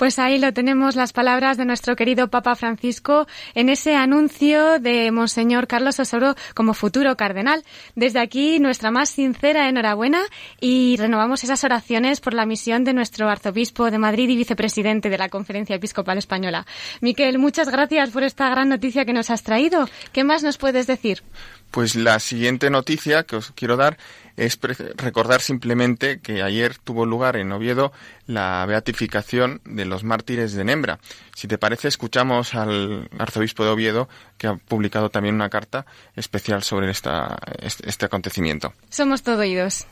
Pues 0.00 0.18
ahí 0.18 0.38
lo 0.38 0.54
tenemos 0.54 0.96
las 0.96 1.12
palabras 1.12 1.58
de 1.58 1.66
nuestro 1.66 1.94
querido 1.94 2.28
Papa 2.28 2.56
Francisco 2.56 3.26
en 3.54 3.68
ese 3.68 3.96
anuncio 3.96 4.78
de 4.78 5.10
Monseñor 5.10 5.66
Carlos 5.66 6.00
Osoro 6.00 6.36
como 6.54 6.72
futuro 6.72 7.18
cardenal. 7.18 7.62
Desde 7.96 8.18
aquí 8.18 8.60
nuestra 8.60 8.90
más 8.90 9.10
sincera 9.10 9.68
enhorabuena 9.68 10.22
y 10.58 10.96
renovamos 10.96 11.44
esas 11.44 11.64
oraciones 11.64 12.22
por 12.22 12.32
la 12.32 12.46
misión 12.46 12.82
de 12.82 12.94
nuestro 12.94 13.28
arzobispo 13.28 13.90
de 13.90 13.98
Madrid 13.98 14.30
y 14.30 14.36
vicepresidente 14.36 15.10
de 15.10 15.18
la 15.18 15.28
Conferencia 15.28 15.76
Episcopal 15.76 16.16
Española. 16.16 16.66
Miquel, 17.02 17.38
muchas 17.38 17.68
gracias 17.68 18.08
por 18.08 18.22
esta 18.22 18.48
gran 18.48 18.70
noticia 18.70 19.04
que 19.04 19.12
nos 19.12 19.28
has 19.28 19.42
traído. 19.42 19.86
¿Qué 20.14 20.24
más 20.24 20.42
nos 20.42 20.56
puedes 20.56 20.86
decir? 20.86 21.22
Pues 21.70 21.94
la 21.94 22.20
siguiente 22.20 22.70
noticia 22.70 23.24
que 23.24 23.36
os 23.36 23.52
quiero 23.52 23.76
dar 23.76 23.98
es 24.40 24.58
recordar 24.96 25.42
simplemente 25.42 26.20
que 26.20 26.42
ayer 26.42 26.76
tuvo 26.78 27.04
lugar 27.04 27.36
en 27.36 27.52
Oviedo 27.52 27.92
la 28.26 28.64
beatificación 28.66 29.60
de 29.64 29.84
los 29.84 30.02
mártires 30.02 30.54
de 30.54 30.64
Nembra. 30.64 30.98
Si 31.36 31.46
te 31.46 31.58
parece, 31.58 31.88
escuchamos 31.88 32.54
al 32.54 33.08
arzobispo 33.18 33.64
de 33.64 33.70
Oviedo 33.70 34.08
que 34.38 34.46
ha 34.46 34.56
publicado 34.56 35.10
también 35.10 35.34
una 35.34 35.50
carta 35.50 35.84
especial 36.16 36.62
sobre 36.62 36.90
esta, 36.90 37.38
este, 37.60 37.88
este 37.88 38.06
acontecimiento. 38.06 38.72
Somos 38.88 39.22
todo 39.22 39.40
oídos. 39.40 39.86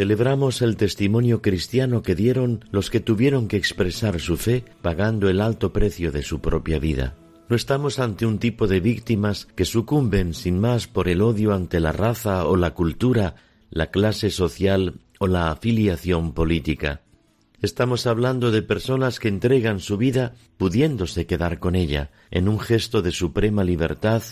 Celebramos 0.00 0.62
el 0.62 0.78
testimonio 0.78 1.42
cristiano 1.42 2.02
que 2.02 2.14
dieron 2.14 2.64
los 2.70 2.88
que 2.88 3.00
tuvieron 3.00 3.48
que 3.48 3.58
expresar 3.58 4.18
su 4.18 4.38
fe 4.38 4.64
pagando 4.80 5.28
el 5.28 5.42
alto 5.42 5.74
precio 5.74 6.10
de 6.10 6.22
su 6.22 6.40
propia 6.40 6.78
vida. 6.78 7.18
No 7.50 7.54
estamos 7.54 7.98
ante 7.98 8.24
un 8.24 8.38
tipo 8.38 8.66
de 8.66 8.80
víctimas 8.80 9.46
que 9.54 9.66
sucumben 9.66 10.32
sin 10.32 10.58
más 10.58 10.86
por 10.86 11.06
el 11.06 11.20
odio 11.20 11.52
ante 11.52 11.80
la 11.80 11.92
raza 11.92 12.46
o 12.46 12.56
la 12.56 12.70
cultura 12.70 13.34
la 13.68 13.90
clase 13.90 14.30
social 14.30 14.94
o 15.18 15.26
la 15.26 15.50
afiliación 15.50 16.32
política. 16.32 17.02
Estamos 17.60 18.06
hablando 18.06 18.50
de 18.50 18.62
personas 18.62 19.18
que 19.20 19.28
entregan 19.28 19.80
su 19.80 19.98
vida 19.98 20.32
pudiéndose 20.56 21.26
quedar 21.26 21.58
con 21.58 21.74
ella, 21.74 22.10
en 22.30 22.48
un 22.48 22.58
gesto 22.58 23.02
de 23.02 23.10
suprema 23.10 23.64
libertad, 23.64 24.22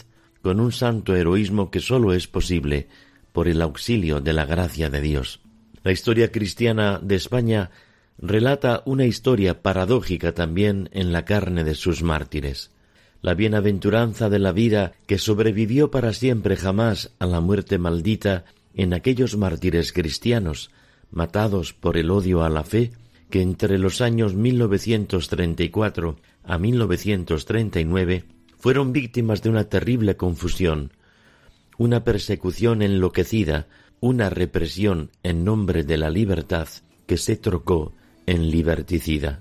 con 0.40 0.60
un 0.60 0.72
santo 0.72 1.14
heroísmo 1.14 1.70
que 1.70 1.80
sólo 1.80 2.14
es 2.14 2.26
posible 2.26 2.88
por 3.34 3.48
el 3.48 3.60
auxilio 3.60 4.22
de 4.22 4.32
la 4.32 4.46
gracia 4.46 4.88
de 4.88 5.02
Dios. 5.02 5.42
La 5.88 5.92
historia 5.92 6.30
cristiana 6.30 7.00
de 7.02 7.14
España 7.14 7.70
relata 8.18 8.82
una 8.84 9.06
historia 9.06 9.62
paradójica 9.62 10.34
también 10.34 10.90
en 10.92 11.12
la 11.12 11.24
carne 11.24 11.64
de 11.64 11.74
sus 11.74 12.02
mártires. 12.02 12.72
La 13.22 13.32
bienaventuranza 13.32 14.28
de 14.28 14.38
la 14.38 14.52
vida 14.52 14.92
que 15.06 15.16
sobrevivió 15.16 15.90
para 15.90 16.12
siempre 16.12 16.56
jamás 16.56 17.12
a 17.18 17.24
la 17.24 17.40
muerte 17.40 17.78
maldita 17.78 18.44
en 18.74 18.92
aquellos 18.92 19.38
mártires 19.38 19.94
cristianos, 19.94 20.70
matados 21.10 21.72
por 21.72 21.96
el 21.96 22.10
odio 22.10 22.44
a 22.44 22.50
la 22.50 22.64
fe, 22.64 22.92
que 23.30 23.40
entre 23.40 23.78
los 23.78 24.02
años 24.02 24.34
1934 24.34 26.18
a 26.44 26.58
1939 26.58 28.24
fueron 28.58 28.92
víctimas 28.92 29.40
de 29.40 29.48
una 29.48 29.64
terrible 29.70 30.18
confusión, 30.18 30.92
una 31.78 32.04
persecución 32.04 32.82
enloquecida, 32.82 33.68
una 34.00 34.30
represión 34.30 35.10
en 35.22 35.44
nombre 35.44 35.84
de 35.84 35.96
la 35.96 36.10
libertad 36.10 36.68
que 37.06 37.16
se 37.16 37.36
trocó 37.36 37.92
en 38.26 38.50
liberticida. 38.50 39.40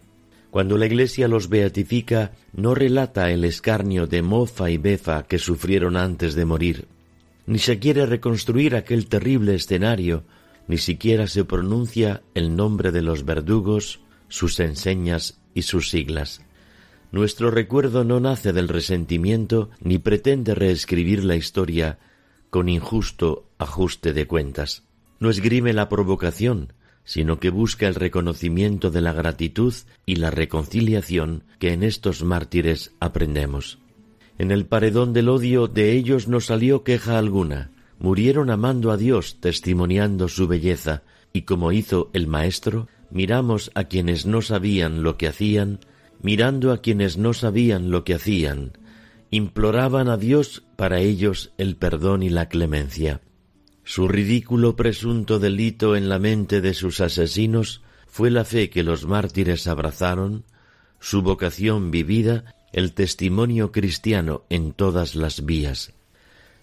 Cuando 0.51 0.77
la 0.77 0.85
Iglesia 0.85 1.27
los 1.27 1.49
beatifica, 1.49 2.31
no 2.53 2.73
relata 2.73 3.31
el 3.31 3.43
escarnio 3.43 4.07
de 4.07 4.21
mofa 4.21 4.69
y 4.69 4.77
befa 4.77 5.23
que 5.23 5.39
sufrieron 5.39 5.97
antes 5.97 6.35
de 6.35 6.45
morir, 6.45 6.87
ni 7.45 7.59
se 7.59 7.79
quiere 7.79 8.05
reconstruir 8.05 8.75
aquel 8.75 9.07
terrible 9.07 9.55
escenario 9.55 10.23
ni 10.67 10.77
siquiera 10.77 11.27
se 11.27 11.45
pronuncia 11.45 12.21
el 12.33 12.55
nombre 12.55 12.91
de 12.91 13.01
los 13.01 13.25
verdugos, 13.25 14.01
sus 14.27 14.59
enseñas 14.59 15.39
y 15.53 15.61
sus 15.61 15.89
siglas. 15.89 16.41
Nuestro 17.11 17.51
recuerdo 17.51 18.03
no 18.03 18.19
nace 18.19 18.51
del 18.51 18.67
resentimiento 18.67 19.69
ni 19.79 19.97
pretende 19.97 20.55
reescribir 20.55 21.23
la 21.23 21.37
historia 21.37 21.99
con 22.57 22.69
injusto 22.69 23.45
ajuste 23.59 24.13
de 24.13 24.25
cuentas. 24.25 24.81
No 25.19 25.29
esgrime 25.29 25.73
la 25.73 25.89
provocación, 25.89 26.73
sino 27.03 27.39
que 27.39 27.51
busca 27.51 27.87
el 27.87 27.93
reconocimiento 27.93 28.89
de 28.89 28.99
la 28.99 29.13
gratitud 29.13 29.75
y 30.07 30.15
la 30.15 30.31
reconciliación 30.31 31.43
que 31.59 31.73
en 31.73 31.83
estos 31.83 32.23
mártires 32.23 32.95
aprendemos. 32.99 33.77
En 34.39 34.49
el 34.49 34.65
paredón 34.65 35.13
del 35.13 35.29
odio 35.29 35.67
de 35.67 35.91
ellos 35.91 36.27
no 36.27 36.41
salió 36.41 36.83
queja 36.83 37.19
alguna, 37.19 37.69
murieron 37.99 38.49
amando 38.49 38.89
a 38.89 38.97
Dios, 38.97 39.37
testimoniando 39.39 40.27
su 40.27 40.47
belleza, 40.47 41.03
y 41.33 41.43
como 41.43 41.71
hizo 41.71 42.09
el 42.13 42.25
Maestro, 42.25 42.87
miramos 43.11 43.69
a 43.75 43.83
quienes 43.83 44.25
no 44.25 44.41
sabían 44.41 45.03
lo 45.03 45.15
que 45.15 45.27
hacían, 45.27 45.79
mirando 46.23 46.71
a 46.71 46.81
quienes 46.81 47.19
no 47.19 47.35
sabían 47.35 47.91
lo 47.91 48.03
que 48.03 48.15
hacían, 48.15 48.71
imploraban 49.31 50.07
a 50.09 50.17
Dios 50.17 50.63
para 50.75 50.99
ellos 50.99 51.53
el 51.57 51.75
perdón 51.75 52.23
y 52.23 52.29
la 52.29 52.49
clemencia. 52.49 53.21
Su 53.83 54.07
ridículo 54.07 54.75
presunto 54.75 55.39
delito 55.39 55.95
en 55.95 56.09
la 56.09 56.19
mente 56.19 56.61
de 56.61 56.73
sus 56.73 56.99
asesinos 57.01 57.81
fue 58.07 58.31
la 58.31 58.45
fe 58.45 58.69
que 58.69 58.83
los 58.83 59.05
mártires 59.05 59.67
abrazaron, 59.67 60.43
su 60.99 61.21
vocación 61.21 61.91
vivida, 61.91 62.55
el 62.73 62.93
testimonio 62.93 63.71
cristiano 63.71 64.43
en 64.49 64.73
todas 64.73 65.15
las 65.15 65.45
vías 65.45 65.93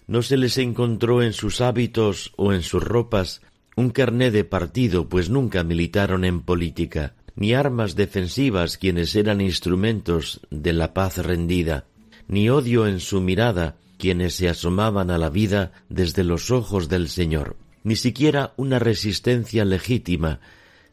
no 0.07 0.21
se 0.21 0.37
les 0.37 0.57
encontró 0.57 1.23
en 1.23 1.33
sus 1.33 1.61
hábitos 1.61 2.33
o 2.35 2.53
en 2.53 2.61
sus 2.61 2.83
ropas 2.83 3.41
un 3.75 3.89
carné 3.89 4.31
de 4.31 4.43
partido, 4.43 5.09
pues 5.09 5.29
nunca 5.29 5.63
militaron 5.63 6.23
en 6.23 6.41
política, 6.41 7.15
ni 7.35 7.53
armas 7.53 7.95
defensivas 7.95 8.77
quienes 8.77 9.15
eran 9.15 9.41
instrumentos 9.41 10.41
de 10.49 10.73
la 10.73 10.93
paz 10.93 11.17
rendida, 11.17 11.85
ni 12.27 12.49
odio 12.49 12.87
en 12.87 12.99
su 12.99 13.21
mirada 13.21 13.75
quienes 13.97 14.35
se 14.35 14.49
asomaban 14.49 15.09
a 15.09 15.17
la 15.17 15.29
vida 15.29 15.71
desde 15.89 16.23
los 16.23 16.51
ojos 16.51 16.89
del 16.89 17.09
Señor, 17.09 17.55
ni 17.83 17.95
siquiera 17.95 18.53
una 18.57 18.79
resistencia 18.79 19.65
legítima 19.65 20.39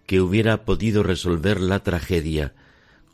que 0.07 0.21
hubiera 0.21 0.65
podido 0.65 1.03
resolver 1.03 1.61
la 1.61 1.81
tragedia 1.81 2.55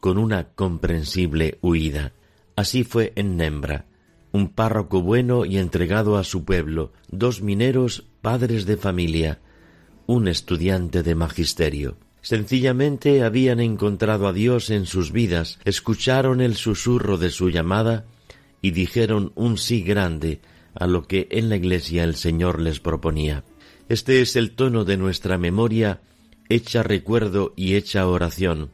con 0.01 0.19
una 0.19 0.49
comprensible 0.55 1.59
huida. 1.61 2.13
Así 2.57 2.85
fue 2.85 3.13
en 3.17 3.37
Nembra 3.37 3.87
un 4.33 4.49
párroco 4.49 5.03
bueno 5.03 5.45
y 5.45 5.59
entregado 5.59 6.17
a 6.17 6.25
su 6.25 6.45
pueblo, 6.45 6.93
dos 7.09 7.41
mineros, 7.41 8.05
padres 8.21 8.67
de 8.67 8.77
familia, 8.77 9.41
un 10.07 10.29
estudiante 10.29 11.03
de 11.03 11.15
magisterio. 11.15 11.97
Sencillamente 12.23 13.23
habían 13.23 13.61
encontrado 13.61 14.27
a 14.27 14.33
Dios 14.33 14.71
en 14.71 14.87
sus 14.87 15.13
vidas, 15.13 15.59
escucharon 15.65 16.41
el 16.41 16.57
susurro 16.57 17.17
de 17.17 17.31
su 17.31 17.49
llamada 17.51 18.05
y 18.61 18.73
dijeron 18.73 19.33
un 19.35 19.57
sí 19.57 19.83
grande 19.83 20.41
a 20.75 20.87
lo 20.87 21.07
que 21.07 21.29
en 21.31 21.49
la 21.49 21.57
iglesia 21.57 22.05
el 22.05 22.17
Señor 22.17 22.61
les 22.61 22.81
proponía. 22.81 23.45
Este 23.89 24.21
es 24.21 24.37
el 24.37 24.51
tono 24.51 24.85
de 24.85 24.97
nuestra 24.97 25.39
memoria, 25.39 26.01
hecha 26.49 26.83
recuerdo 26.83 27.53
y 27.57 27.75
hecha 27.75 28.07
oración, 28.07 28.71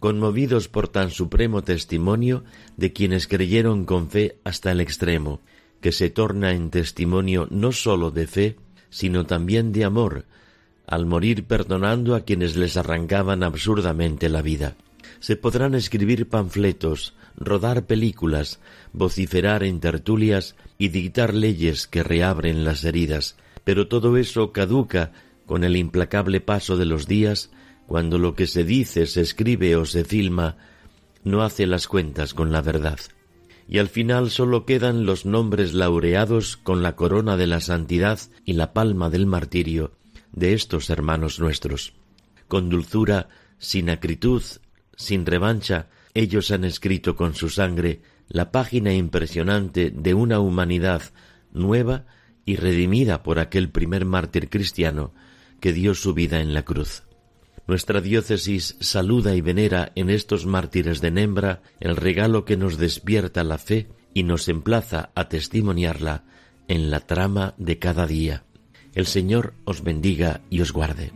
conmovidos 0.00 0.68
por 0.68 0.88
tan 0.88 1.10
supremo 1.10 1.62
testimonio 1.62 2.44
de 2.76 2.92
quienes 2.92 3.26
creyeron 3.26 3.84
con 3.84 4.10
fe 4.10 4.38
hasta 4.44 4.72
el 4.72 4.80
extremo, 4.80 5.40
que 5.80 5.92
se 5.92 6.10
torna 6.10 6.52
en 6.52 6.70
testimonio 6.70 7.46
no 7.50 7.72
sólo 7.72 8.10
de 8.10 8.26
fe, 8.26 8.56
sino 8.90 9.26
también 9.26 9.72
de 9.72 9.84
amor, 9.84 10.26
al 10.86 11.06
morir 11.06 11.44
perdonando 11.44 12.14
a 12.14 12.20
quienes 12.20 12.56
les 12.56 12.76
arrancaban 12.76 13.42
absurdamente 13.42 14.28
la 14.28 14.42
vida. 14.42 14.76
Se 15.20 15.36
podrán 15.36 15.74
escribir 15.74 16.28
panfletos, 16.28 17.14
rodar 17.36 17.86
películas, 17.86 18.60
vociferar 18.92 19.64
en 19.64 19.80
tertulias 19.80 20.56
y 20.78 20.88
dictar 20.88 21.34
leyes 21.34 21.86
que 21.86 22.02
reabren 22.02 22.64
las 22.64 22.84
heridas, 22.84 23.36
pero 23.64 23.88
todo 23.88 24.16
eso 24.16 24.52
caduca 24.52 25.12
con 25.46 25.64
el 25.64 25.76
implacable 25.76 26.40
paso 26.40 26.76
de 26.76 26.86
los 26.86 27.06
días 27.06 27.50
cuando 27.86 28.18
lo 28.18 28.34
que 28.34 28.46
se 28.46 28.64
dice, 28.64 29.06
se 29.06 29.20
escribe 29.20 29.76
o 29.76 29.84
se 29.84 30.04
filma 30.04 30.56
no 31.24 31.42
hace 31.42 31.66
las 31.66 31.88
cuentas 31.88 32.34
con 32.34 32.52
la 32.52 32.62
verdad. 32.62 32.98
Y 33.68 33.78
al 33.78 33.88
final 33.88 34.30
sólo 34.30 34.64
quedan 34.64 35.06
los 35.06 35.26
nombres 35.26 35.74
laureados 35.74 36.56
con 36.56 36.84
la 36.84 36.94
corona 36.94 37.36
de 37.36 37.48
la 37.48 37.60
santidad 37.60 38.20
y 38.44 38.52
la 38.52 38.72
palma 38.72 39.10
del 39.10 39.26
martirio 39.26 39.90
de 40.32 40.54
estos 40.54 40.90
hermanos 40.90 41.40
nuestros. 41.40 41.94
Con 42.48 42.68
dulzura, 42.68 43.28
sin 43.58 43.90
acritud, 43.90 44.42
sin 44.96 45.26
revancha, 45.26 45.88
ellos 46.14 46.50
han 46.50 46.64
escrito 46.64 47.16
con 47.16 47.34
su 47.34 47.48
sangre 47.48 48.00
la 48.28 48.50
página 48.50 48.92
impresionante 48.92 49.90
de 49.90 50.14
una 50.14 50.40
humanidad 50.40 51.02
nueva 51.52 52.06
y 52.44 52.56
redimida 52.56 53.22
por 53.22 53.38
aquel 53.38 53.70
primer 53.70 54.04
mártir 54.04 54.48
cristiano 54.48 55.12
que 55.60 55.72
dio 55.72 55.94
su 55.94 56.14
vida 56.14 56.40
en 56.40 56.54
la 56.54 56.64
cruz. 56.64 57.02
Nuestra 57.66 58.00
diócesis 58.00 58.76
saluda 58.80 59.34
y 59.34 59.40
venera 59.40 59.90
en 59.96 60.08
estos 60.08 60.46
mártires 60.46 61.00
de 61.00 61.10
Nembra 61.10 61.62
el 61.80 61.96
regalo 61.96 62.44
que 62.44 62.56
nos 62.56 62.78
despierta 62.78 63.42
la 63.42 63.58
fe 63.58 63.88
y 64.14 64.22
nos 64.22 64.48
emplaza 64.48 65.10
a 65.14 65.28
testimoniarla 65.28 66.24
en 66.68 66.90
la 66.90 67.00
trama 67.00 67.54
de 67.58 67.78
cada 67.78 68.06
día. 68.06 68.45
El 68.96 69.04
Señor 69.04 69.52
os 69.66 69.84
bendiga 69.84 70.40
y 70.48 70.62
os 70.62 70.72
guarde. 70.72 71.12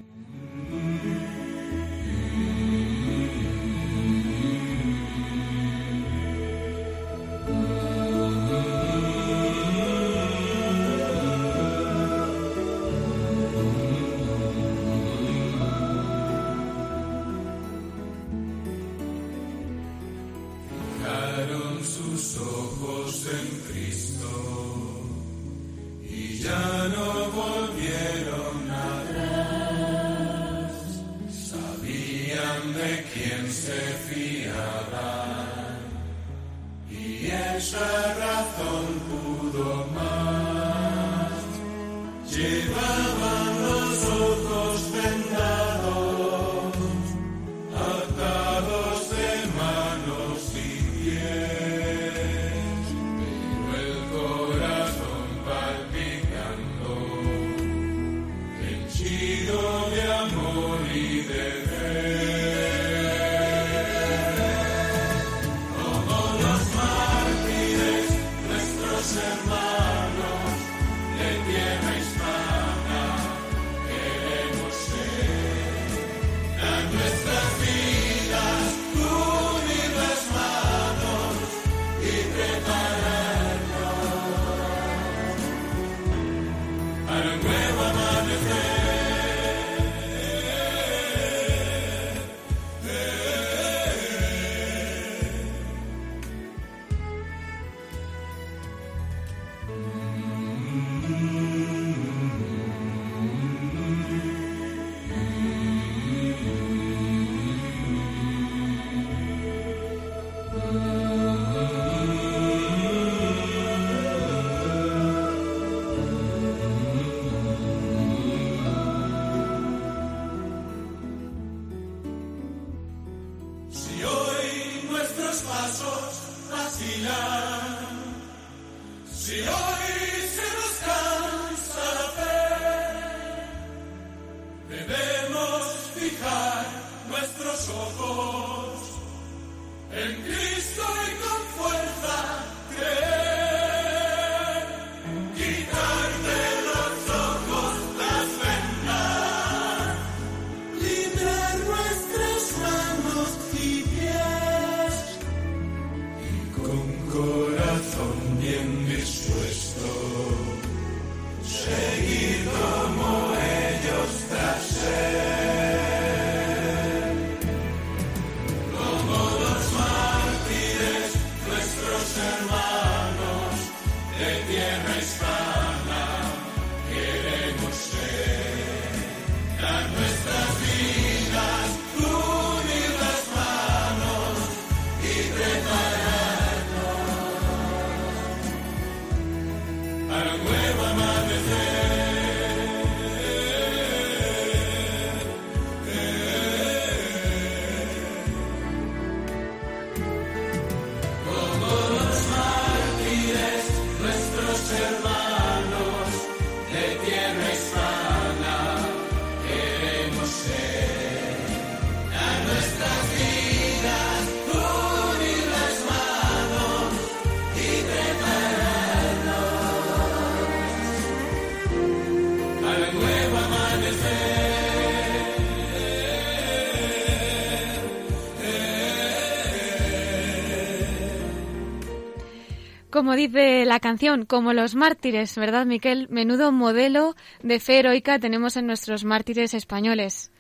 Como 233.00 233.16
dice 233.16 233.64
la 233.64 233.80
canción, 233.80 234.26
como 234.26 234.52
los 234.52 234.74
mártires, 234.74 235.34
¿verdad, 235.36 235.64
Miquel? 235.64 236.06
Menudo 236.10 236.52
modelo 236.52 237.16
de 237.42 237.58
fe 237.58 237.78
heroica 237.78 238.18
tenemos 238.18 238.58
en 238.58 238.66
nuestros 238.66 239.06
mártires 239.06 239.54
españoles. 239.54 240.30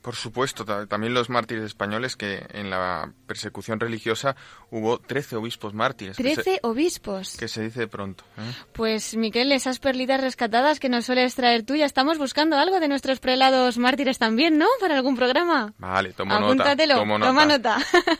Por 0.00 0.14
supuesto, 0.14 0.64
también 0.86 1.12
los 1.12 1.28
mártires 1.28 1.64
españoles, 1.64 2.14
que 2.14 2.46
en 2.50 2.70
la 2.70 3.12
persecución 3.26 3.80
religiosa 3.80 4.36
hubo 4.70 4.98
13 4.98 5.34
obispos 5.34 5.74
mártires. 5.74 6.16
¿Trece 6.16 6.60
obispos? 6.62 7.36
Que 7.36 7.48
se 7.48 7.62
dice 7.62 7.88
pronto. 7.88 8.22
¿eh? 8.38 8.42
Pues, 8.72 9.16
Miquel, 9.16 9.50
esas 9.50 9.80
perlitas 9.80 10.20
rescatadas 10.20 10.78
que 10.78 10.88
nos 10.88 11.06
sueles 11.06 11.34
traer 11.34 11.64
tú, 11.64 11.74
ya 11.74 11.84
estamos 11.84 12.18
buscando 12.18 12.56
algo 12.58 12.78
de 12.78 12.86
nuestros 12.86 13.18
prelados 13.18 13.76
mártires 13.76 14.18
también, 14.18 14.56
¿no? 14.56 14.66
Para 14.78 14.94
algún 14.94 15.16
programa. 15.16 15.74
Vale, 15.78 16.12
tomo 16.12 16.32
Apúntatelo, 16.32 16.94
nota. 16.94 17.02
Tomo 17.02 17.18
nota. 17.18 17.28
toma 17.28 17.46
nota. 17.46 17.78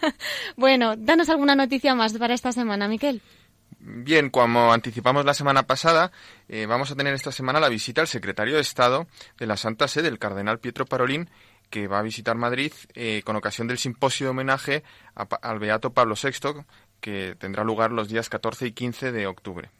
bueno, 0.56 0.96
danos 0.96 1.28
alguna 1.28 1.54
noticia 1.54 1.94
más 1.94 2.12
para 2.18 2.34
esta 2.34 2.50
semana, 2.50 2.88
Miquel. 2.88 3.22
Bien, 3.86 4.30
como 4.30 4.72
anticipamos 4.72 5.26
la 5.26 5.34
semana 5.34 5.64
pasada, 5.64 6.10
eh, 6.48 6.64
vamos 6.64 6.90
a 6.90 6.96
tener 6.96 7.12
esta 7.12 7.30
semana 7.30 7.60
la 7.60 7.68
visita 7.68 8.00
al 8.00 8.08
secretario 8.08 8.54
de 8.54 8.62
Estado 8.62 9.06
de 9.36 9.46
la 9.46 9.58
Santa 9.58 9.88
Sede, 9.88 10.08
el 10.08 10.18
cardenal 10.18 10.58
Pietro 10.58 10.86
Parolín, 10.86 11.28
que 11.68 11.86
va 11.86 11.98
a 11.98 12.02
visitar 12.02 12.34
Madrid 12.34 12.72
eh, 12.94 13.20
con 13.26 13.36
ocasión 13.36 13.68
del 13.68 13.76
simposio 13.76 14.24
de 14.24 14.30
homenaje 14.30 14.84
al 15.14 15.58
Beato 15.58 15.92
Pablo 15.92 16.14
VI, 16.14 16.64
que 16.98 17.36
tendrá 17.38 17.62
lugar 17.62 17.92
los 17.92 18.08
días 18.08 18.30
14 18.30 18.68
y 18.68 18.72
15 18.72 19.12
de 19.12 19.26
octubre. 19.26 19.70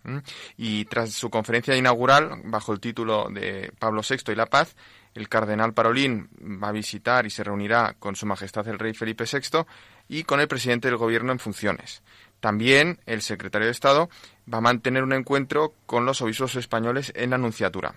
Y 0.58 0.84
tras 0.84 1.12
su 1.12 1.30
conferencia 1.30 1.74
inaugural, 1.74 2.42
bajo 2.44 2.74
el 2.74 2.80
título 2.80 3.28
de 3.30 3.72
Pablo 3.78 4.02
VI 4.06 4.32
y 4.32 4.34
la 4.34 4.44
paz, 4.44 4.76
el 5.14 5.28
cardenal 5.30 5.72
Parolín 5.72 6.28
va 6.62 6.68
a 6.68 6.72
visitar 6.72 7.24
y 7.24 7.30
se 7.30 7.44
reunirá 7.44 7.94
con 7.98 8.16
Su 8.16 8.26
Majestad 8.26 8.68
el 8.68 8.78
Rey 8.78 8.92
Felipe 8.92 9.24
VI 9.24 9.64
y 10.08 10.24
con 10.24 10.40
el 10.40 10.48
presidente 10.48 10.88
del 10.88 10.98
Gobierno 10.98 11.32
en 11.32 11.38
funciones. 11.38 12.02
También 12.44 12.98
el 13.06 13.22
secretario 13.22 13.68
de 13.68 13.72
Estado 13.72 14.10
va 14.52 14.58
a 14.58 14.60
mantener 14.60 15.02
un 15.02 15.14
encuentro 15.14 15.72
con 15.86 16.04
los 16.04 16.20
obispos 16.20 16.56
españoles 16.56 17.10
en 17.16 17.30
la 17.30 17.36
Anunciatura. 17.36 17.94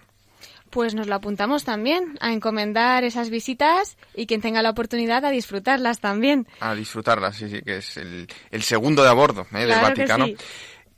Pues 0.70 0.96
nos 0.96 1.08
lo 1.08 1.16
apuntamos 1.16 1.66
también, 1.66 2.18
a 2.22 2.32
encomendar 2.32 3.04
esas 3.04 3.30
visitas 3.30 3.98
y 4.16 4.26
quien 4.26 4.40
tenga 4.40 4.62
la 4.62 4.70
oportunidad 4.70 5.26
a 5.26 5.32
disfrutarlas 5.32 6.00
también. 6.00 6.48
A 6.62 6.76
disfrutarlas, 6.76 7.36
sí, 7.36 7.50
sí, 7.50 7.62
que 7.62 7.80
es 7.80 7.98
el, 7.98 8.30
segundo 8.62 9.04
de 9.04 9.10
a 9.10 9.14
bordo 9.14 9.46
¿eh? 9.52 9.66
del 9.66 9.74
que 9.74 9.82
Vaticano. 9.82 10.26
sí. 10.28 10.38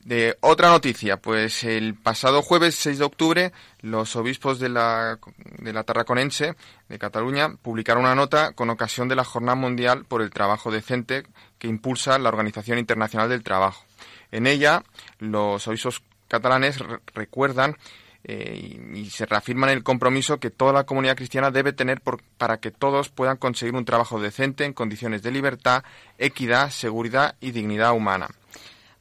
De 0.04 0.38
otra 0.40 0.70
noticia, 0.70 1.18
pues 1.18 1.64
el 1.66 1.94
pasado 1.94 2.42
jueves 2.42 2.76
6 2.76 3.00
de 3.00 3.06
octubre 3.06 3.52
los 3.82 4.16
obispos 4.16 4.58
de 4.58 4.70
la, 4.70 5.20
de 5.60 5.74
la 5.74 5.84
Tarraconense 5.84 6.56
de 6.88 6.98
Cataluña 7.00 7.56
publicaron 7.62 8.04
una 8.04 8.16
nota 8.16 8.54
con 8.54 8.70
ocasión 8.70 9.08
de 9.10 9.16
la 9.16 9.26
Jornada 9.26 9.56
Mundial 9.56 10.06
por 10.06 10.22
el 10.22 10.30
Trabajo 10.32 10.72
Decente 10.72 11.24
que 11.60 11.68
impulsa 11.68 12.18
la 12.18 12.30
Organización 12.30 12.80
Internacional 12.80 13.30
del 13.30 13.44
Trabajo. 13.44 13.84
En 14.32 14.48
ella, 14.48 14.84
los 15.20 15.68
obispos 15.68 16.02
catalanes 16.30 16.80
re- 16.80 17.00
recuerdan 17.14 17.76
eh, 18.24 18.80
y, 18.94 19.10
se 19.10 19.26
reafirman 19.26 19.70
el 19.70 19.84
compromiso 19.84 20.40
que 20.40 20.50
toda 20.50 20.74
la 20.74 20.86
comunidad 20.86 21.16
cristiana 21.18 21.52
debe 21.52 21.74
tener 21.74 22.02
para 22.38 22.60
que 22.60 22.72
todos 22.72 23.10
puedan 23.10 23.38
conseguir 23.38 23.76
un 23.76 23.86
trabajo 23.86 24.20
decente 24.20 24.66
en 24.66 24.74
condiciones 24.74 25.24
de 25.24 25.32
libertad, 25.32 25.84
equidad, 26.18 26.70
seguridad 26.70 27.36
y 27.40 27.52
dignidad 27.52 27.94
humana. 27.94 28.30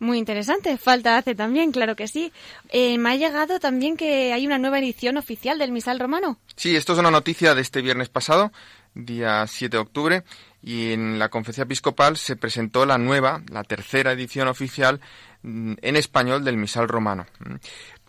Muy 0.01 0.19
interesante, 0.19 0.79
falta 0.79 1.17
hace 1.19 1.35
también, 1.35 1.73
claro 1.73 1.97
que 1.97 2.07
sí. 2.07 2.33
Eh, 2.69 2.99
me 2.99 3.11
ha 3.11 3.17
llegado 3.17 3.59
también 3.59 3.97
que 3.97 4.33
hay 4.33 4.47
una 4.47 4.59
nueva 4.59 4.79
edición 4.79 5.17
oficial 5.17 5.59
del 5.59 5.73
Misal 5.73 5.99
Romano. 5.99 6.39
Sí, 6.55 6.77
esto 6.77 6.93
es 6.93 7.01
una 7.01 7.11
noticia 7.11 7.55
de 7.57 7.63
este 7.63 7.83
viernes 7.83 8.09
pasado, 8.09 8.53
día 8.95 9.45
7 9.47 9.77
de 9.77 9.81
octubre, 9.81 10.23
y 10.63 10.93
en 10.93 11.19
la 11.19 11.31
conferencia 11.31 11.65
episcopal 11.65 12.17
se 12.17 12.37
presentó 12.37 12.87
la 12.87 12.97
nueva, 12.97 13.43
la 13.51 13.65
tercera 13.65 14.13
edición 14.13 14.47
oficial 14.47 15.01
mm, 15.43 15.75
en 15.83 15.97
español 15.97 16.45
del 16.45 16.57
Misal 16.59 16.87
Romano. 16.87 17.27
Mm. 17.41 17.57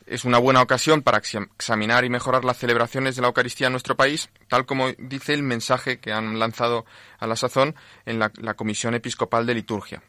Es 0.06 0.26
una 0.26 0.38
buena 0.40 0.62
ocasión 0.62 1.02
para 1.02 1.20
exam- 1.22 1.50
examinar 1.56 2.06
y 2.06 2.10
mejorar 2.10 2.44
las 2.46 2.58
celebraciones 2.58 3.16
de 3.16 3.22
la 3.24 3.28
Eucaristía 3.30 3.68
en 3.68 3.74
nuestro 3.74 3.96
país, 3.96 4.30
tal 4.48 4.66
como 4.68 4.92
dice 5.00 5.34
el 5.34 5.42
mensaje 5.44 6.00
que 6.00 6.12
han 6.12 6.38
lanzado 6.38 6.86
a 7.20 7.26
la 7.26 7.36
sazón 7.36 7.76
en 8.06 8.18
la 8.20 8.30
Comisión 8.56 8.94
Episcopal 8.96 9.46
de 9.48 9.54
Liturgia. 9.56 10.02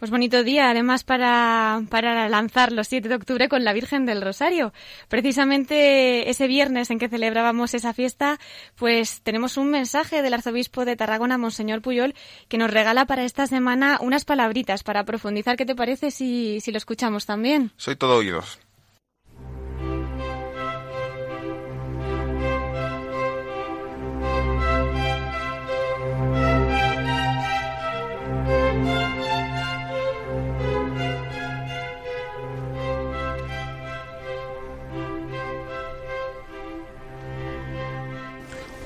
Pues 0.00 0.10
bonito 0.10 0.42
día, 0.42 0.70
además, 0.70 1.04
para, 1.04 1.82
para 1.90 2.26
lanzar 2.30 2.72
los 2.72 2.88
7 2.88 3.06
de 3.10 3.16
octubre 3.16 3.50
con 3.50 3.64
la 3.64 3.74
Virgen 3.74 4.06
del 4.06 4.22
Rosario. 4.22 4.72
Precisamente 5.08 6.30
ese 6.30 6.46
viernes 6.46 6.90
en 6.90 6.98
que 6.98 7.10
celebrábamos 7.10 7.74
esa 7.74 7.92
fiesta, 7.92 8.38
pues 8.76 9.20
tenemos 9.20 9.58
un 9.58 9.70
mensaje 9.70 10.22
del 10.22 10.32
arzobispo 10.32 10.86
de 10.86 10.96
Tarragona, 10.96 11.36
Monseñor 11.36 11.82
Puyol, 11.82 12.14
que 12.48 12.56
nos 12.56 12.70
regala 12.70 13.04
para 13.04 13.24
esta 13.24 13.46
semana 13.46 13.98
unas 14.00 14.24
palabritas 14.24 14.82
para 14.84 15.04
profundizar. 15.04 15.58
¿Qué 15.58 15.66
te 15.66 15.76
parece 15.76 16.10
si, 16.10 16.60
si 16.62 16.72
lo 16.72 16.78
escuchamos 16.78 17.26
también? 17.26 17.70
Soy 17.76 17.96
todo 17.96 18.16
oídos. 18.16 18.58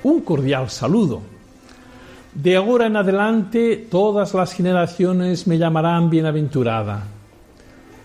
Un 0.05 0.21
cordial 0.21 0.69
saludo. 0.69 1.23
De 2.35 2.57
ahora 2.57 2.87
en 2.87 2.97
adelante 2.97 3.89
todas 3.91 4.35
las 4.35 4.53
generaciones 4.53 5.47
me 5.47 5.57
llamarán 5.57 6.11
bienaventurada. 6.11 7.05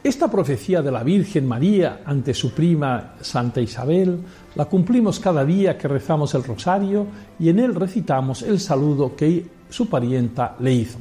Esta 0.02 0.32
profecía 0.32 0.82
de 0.82 0.94
la 0.94 1.04
Virgen 1.04 1.46
María 1.46 2.00
ante 2.06 2.34
su 2.34 2.54
prima 2.54 3.16
Santa 3.20 3.60
Isabel 3.60 4.18
la 4.56 4.64
cumplimos 4.66 5.20
cada 5.20 5.44
día 5.44 5.78
que 5.78 5.90
rezamos 5.90 6.34
el 6.36 6.46
rosario 6.46 7.06
y 7.38 7.50
en 7.50 7.60
él 7.60 7.76
recitamos 7.76 8.44
el 8.44 8.62
saludo 8.62 9.14
que 9.14 9.46
su 9.70 9.90
parienta 9.90 10.56
le 10.62 10.72
hizo. 10.72 11.00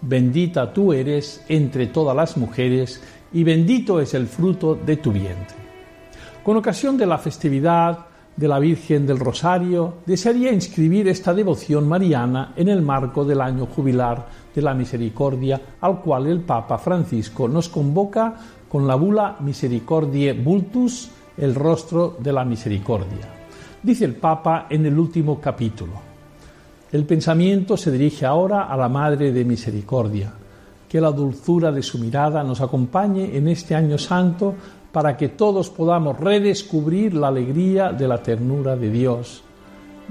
Bendita 0.00 0.72
tú 0.72 0.92
eres 0.92 1.44
entre 1.48 1.86
todas 1.86 2.16
las 2.16 2.36
mujeres 2.36 3.00
y 3.32 3.44
bendito 3.44 4.00
es 4.00 4.12
el 4.14 4.26
fruto 4.26 4.74
de 4.74 4.96
tu 4.96 5.12
vientre. 5.12 5.56
Con 6.42 6.56
ocasión 6.56 6.98
de 6.98 7.06
la 7.06 7.18
festividad 7.18 8.06
de 8.36 8.48
la 8.48 8.58
Virgen 8.58 9.06
del 9.06 9.18
Rosario, 9.18 9.94
desearía 10.06 10.52
inscribir 10.52 11.08
esta 11.08 11.34
devoción 11.34 11.88
mariana 11.88 12.52
en 12.56 12.68
el 12.68 12.82
marco 12.82 13.24
del 13.24 13.40
año 13.40 13.66
jubilar 13.66 14.26
de 14.54 14.62
la 14.62 14.74
misericordia 14.74 15.60
al 15.80 16.00
cual 16.00 16.26
el 16.26 16.40
Papa 16.40 16.78
Francisco 16.78 17.48
nos 17.48 17.68
convoca 17.68 18.34
con 18.68 18.86
la 18.86 18.94
bula 18.94 19.36
Misericordiae 19.40 20.32
Vultus, 20.32 21.10
el 21.36 21.54
rostro 21.54 22.16
de 22.18 22.32
la 22.32 22.44
misericordia. 22.44 23.28
Dice 23.82 24.04
el 24.04 24.14
Papa 24.14 24.66
en 24.70 24.86
el 24.86 24.98
último 24.98 25.40
capítulo. 25.40 26.12
El 26.90 27.04
pensamiento 27.04 27.76
se 27.76 27.90
dirige 27.90 28.26
ahora 28.26 28.64
a 28.64 28.76
la 28.76 28.88
Madre 28.88 29.32
de 29.32 29.44
Misericordia. 29.44 30.32
Que 30.88 31.00
la 31.00 31.10
dulzura 31.10 31.72
de 31.72 31.82
su 31.82 31.98
mirada 31.98 32.44
nos 32.44 32.60
acompañe 32.60 33.34
en 33.34 33.48
este 33.48 33.74
año 33.74 33.96
santo 33.96 34.54
para 34.92 35.16
que 35.16 35.30
todos 35.30 35.70
podamos 35.70 36.20
redescubrir 36.20 37.14
la 37.14 37.28
alegría 37.28 37.92
de 37.92 38.06
la 38.06 38.22
ternura 38.22 38.76
de 38.76 38.90
Dios. 38.90 39.42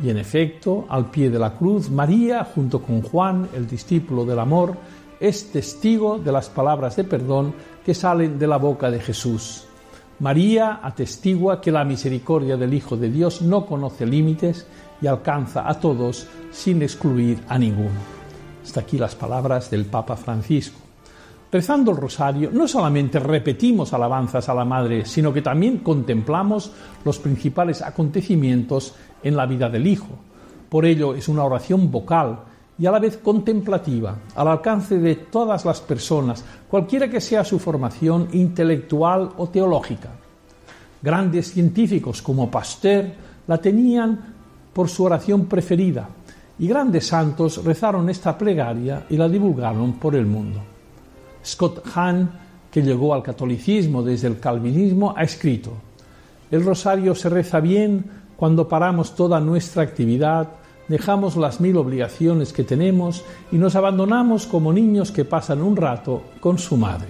Y 0.03 0.09
en 0.09 0.17
efecto, 0.17 0.86
al 0.89 1.11
pie 1.11 1.29
de 1.29 1.38
la 1.38 1.53
cruz, 1.53 1.89
María, 1.89 2.43
junto 2.43 2.82
con 2.82 3.01
Juan, 3.03 3.47
el 3.55 3.67
discípulo 3.67 4.25
del 4.25 4.39
amor, 4.39 4.75
es 5.19 5.51
testigo 5.51 6.17
de 6.17 6.32
las 6.32 6.49
palabras 6.49 6.95
de 6.95 7.03
perdón 7.03 7.53
que 7.86 7.93
salen 7.93 8.39
de 8.39 8.47
la 8.47 8.57
boca 8.57 8.89
de 8.89 8.99
Jesús. 8.99 9.67
María 10.19 10.79
atestigua 10.84 11.61
que 11.61 11.71
la 11.71 11.84
misericordia 11.84 12.57
del 12.57 12.73
Hijo 12.73 12.97
de 12.97 13.09
Dios 13.09 13.41
no 13.41 13.65
conoce 13.65 14.05
límites 14.05 14.67
y 15.01 15.07
alcanza 15.07 15.67
a 15.69 15.79
todos 15.79 16.27
sin 16.51 16.82
excluir 16.82 17.39
a 17.47 17.57
ninguno. 17.57 17.99
Hasta 18.63 18.82
aquí 18.82 18.97
las 18.97 19.15
palabras 19.15 19.69
del 19.69 19.86
Papa 19.86 20.15
Francisco. 20.15 20.90
Rezando 21.51 21.91
el 21.91 21.97
rosario, 21.97 22.49
no 22.53 22.65
solamente 22.65 23.19
repetimos 23.19 23.91
alabanzas 23.91 24.47
a 24.47 24.53
la 24.53 24.63
Madre, 24.63 25.05
sino 25.05 25.33
que 25.33 25.41
también 25.41 25.79
contemplamos 25.79 26.71
los 27.03 27.19
principales 27.19 27.81
acontecimientos 27.81 28.95
en 29.21 29.35
la 29.35 29.45
vida 29.45 29.69
del 29.69 29.85
Hijo. 29.85 30.07
Por 30.69 30.85
ello 30.85 31.13
es 31.13 31.27
una 31.27 31.43
oración 31.43 31.91
vocal 31.91 32.39
y 32.79 32.85
a 32.85 32.91
la 32.91 32.99
vez 32.99 33.17
contemplativa, 33.17 34.15
al 34.33 34.47
alcance 34.47 34.97
de 34.97 35.15
todas 35.15 35.65
las 35.65 35.81
personas, 35.81 36.45
cualquiera 36.69 37.09
que 37.09 37.19
sea 37.19 37.43
su 37.43 37.59
formación 37.59 38.29
intelectual 38.31 39.31
o 39.35 39.49
teológica. 39.49 40.09
Grandes 41.01 41.51
científicos 41.51 42.21
como 42.21 42.49
Pasteur 42.49 43.11
la 43.47 43.57
tenían 43.57 44.35
por 44.71 44.87
su 44.87 45.03
oración 45.03 45.47
preferida 45.47 46.07
y 46.57 46.67
grandes 46.67 47.07
santos 47.07 47.61
rezaron 47.65 48.09
esta 48.09 48.37
plegaria 48.37 49.05
y 49.09 49.17
la 49.17 49.27
divulgaron 49.27 49.93
por 49.99 50.15
el 50.15 50.25
mundo. 50.25 50.70
Scott 51.45 51.83
Hahn, 51.93 52.31
que 52.71 52.81
llegó 52.81 53.13
al 53.13 53.23
catolicismo 53.23 54.03
desde 54.03 54.27
el 54.27 54.39
calvinismo, 54.39 55.13
ha 55.15 55.23
escrito, 55.23 55.71
El 56.49 56.63
rosario 56.63 57.15
se 57.15 57.29
reza 57.29 57.59
bien 57.59 58.05
cuando 58.37 58.67
paramos 58.67 59.15
toda 59.15 59.39
nuestra 59.39 59.83
actividad, 59.83 60.49
dejamos 60.87 61.37
las 61.37 61.61
mil 61.61 61.77
obligaciones 61.77 62.53
que 62.53 62.63
tenemos 62.63 63.23
y 63.51 63.57
nos 63.57 63.75
abandonamos 63.75 64.47
como 64.47 64.73
niños 64.73 65.11
que 65.11 65.25
pasan 65.25 65.61
un 65.61 65.75
rato 65.75 66.23
con 66.39 66.57
su 66.57 66.77
madre. 66.77 67.09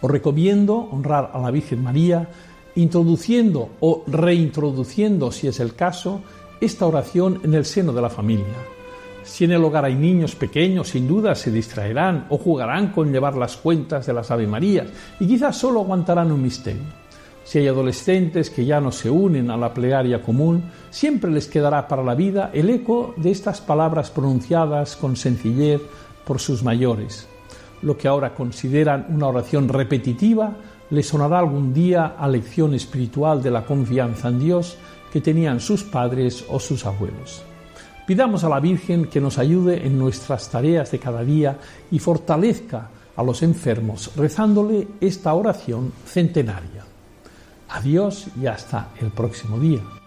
Os 0.00 0.10
recomiendo 0.10 0.76
honrar 0.76 1.30
a 1.34 1.40
la 1.40 1.50
Virgen 1.50 1.82
María, 1.82 2.28
introduciendo 2.76 3.70
o 3.80 4.04
reintroduciendo, 4.06 5.32
si 5.32 5.48
es 5.48 5.60
el 5.60 5.74
caso, 5.74 6.22
esta 6.60 6.86
oración 6.86 7.40
en 7.42 7.54
el 7.54 7.64
seno 7.64 7.92
de 7.92 8.02
la 8.02 8.10
familia 8.10 8.79
si 9.22 9.44
en 9.44 9.52
el 9.52 9.64
hogar 9.64 9.84
hay 9.84 9.94
niños 9.94 10.34
pequeños, 10.34 10.88
sin 10.88 11.06
duda 11.06 11.34
se 11.34 11.50
distraerán 11.50 12.26
o 12.30 12.38
jugarán 12.38 12.88
con 12.88 13.12
llevar 13.12 13.36
las 13.36 13.56
cuentas 13.56 14.06
de 14.06 14.12
las 14.12 14.30
Ave 14.30 14.46
Marías 14.46 14.88
y 15.18 15.26
quizás 15.26 15.56
solo 15.56 15.80
aguantarán 15.80 16.32
un 16.32 16.42
misterio. 16.42 17.00
Si 17.44 17.58
hay 17.58 17.68
adolescentes 17.68 18.48
que 18.48 18.64
ya 18.64 18.80
no 18.80 18.92
se 18.92 19.10
unen 19.10 19.50
a 19.50 19.56
la 19.56 19.74
plegaria 19.74 20.22
común, 20.22 20.62
siempre 20.90 21.30
les 21.30 21.48
quedará 21.48 21.88
para 21.88 22.04
la 22.04 22.14
vida 22.14 22.50
el 22.52 22.70
eco 22.70 23.14
de 23.16 23.30
estas 23.30 23.60
palabras 23.60 24.10
pronunciadas 24.10 24.96
con 24.96 25.16
sencillez 25.16 25.80
por 26.24 26.38
sus 26.38 26.62
mayores. 26.62 27.26
Lo 27.82 27.96
que 27.96 28.08
ahora 28.08 28.34
consideran 28.34 29.06
una 29.08 29.26
oración 29.26 29.68
repetitiva 29.68 30.54
les 30.90 31.08
sonará 31.08 31.38
algún 31.38 31.72
día 31.72 32.14
a 32.18 32.28
lección 32.28 32.74
espiritual 32.74 33.42
de 33.42 33.50
la 33.50 33.64
confianza 33.64 34.28
en 34.28 34.38
Dios 34.38 34.76
que 35.12 35.20
tenían 35.20 35.60
sus 35.60 35.82
padres 35.82 36.44
o 36.48 36.60
sus 36.60 36.86
abuelos. 36.86 37.42
Pidamos 38.06 38.42
a 38.44 38.48
la 38.48 38.60
Virgen 38.60 39.06
que 39.06 39.20
nos 39.20 39.38
ayude 39.38 39.86
en 39.86 39.98
nuestras 39.98 40.48
tareas 40.50 40.90
de 40.90 40.98
cada 40.98 41.22
día 41.22 41.58
y 41.90 41.98
fortalezca 41.98 42.88
a 43.16 43.22
los 43.22 43.42
enfermos 43.42 44.10
rezándole 44.16 44.88
esta 45.00 45.34
oración 45.34 45.92
centenaria. 46.06 46.84
Adiós 47.68 48.26
y 48.40 48.46
hasta 48.46 48.88
el 49.00 49.10
próximo 49.10 49.58
día. 49.58 49.99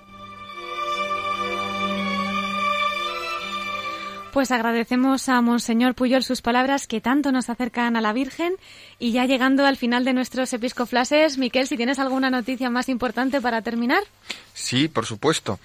Pues 4.33 4.49
agradecemos 4.49 5.29
a 5.29 5.39
Monseñor 5.41 5.93
Puyol 5.93 6.23
sus 6.23 6.41
palabras 6.41 6.87
que 6.87 6.99
tanto 6.99 7.31
nos 7.31 7.51
acercan 7.51 7.95
a 7.95 8.01
la 8.01 8.13
Virgen 8.13 8.55
y 8.97 9.11
ya 9.11 9.25
llegando 9.25 9.63
al 9.63 9.77
final 9.77 10.05
de 10.05 10.13
nuestros 10.13 10.51
episcoflases, 10.53 11.37
Miquel, 11.37 11.67
si 11.67 11.77
tienes 11.77 11.99
alguna 11.99 12.31
noticia 12.31 12.71
más 12.71 12.89
importante 12.89 13.41
para 13.41 13.61
terminar. 13.61 14.01
Sí, 14.55 14.87
por 14.87 15.05
supuesto. 15.05 15.59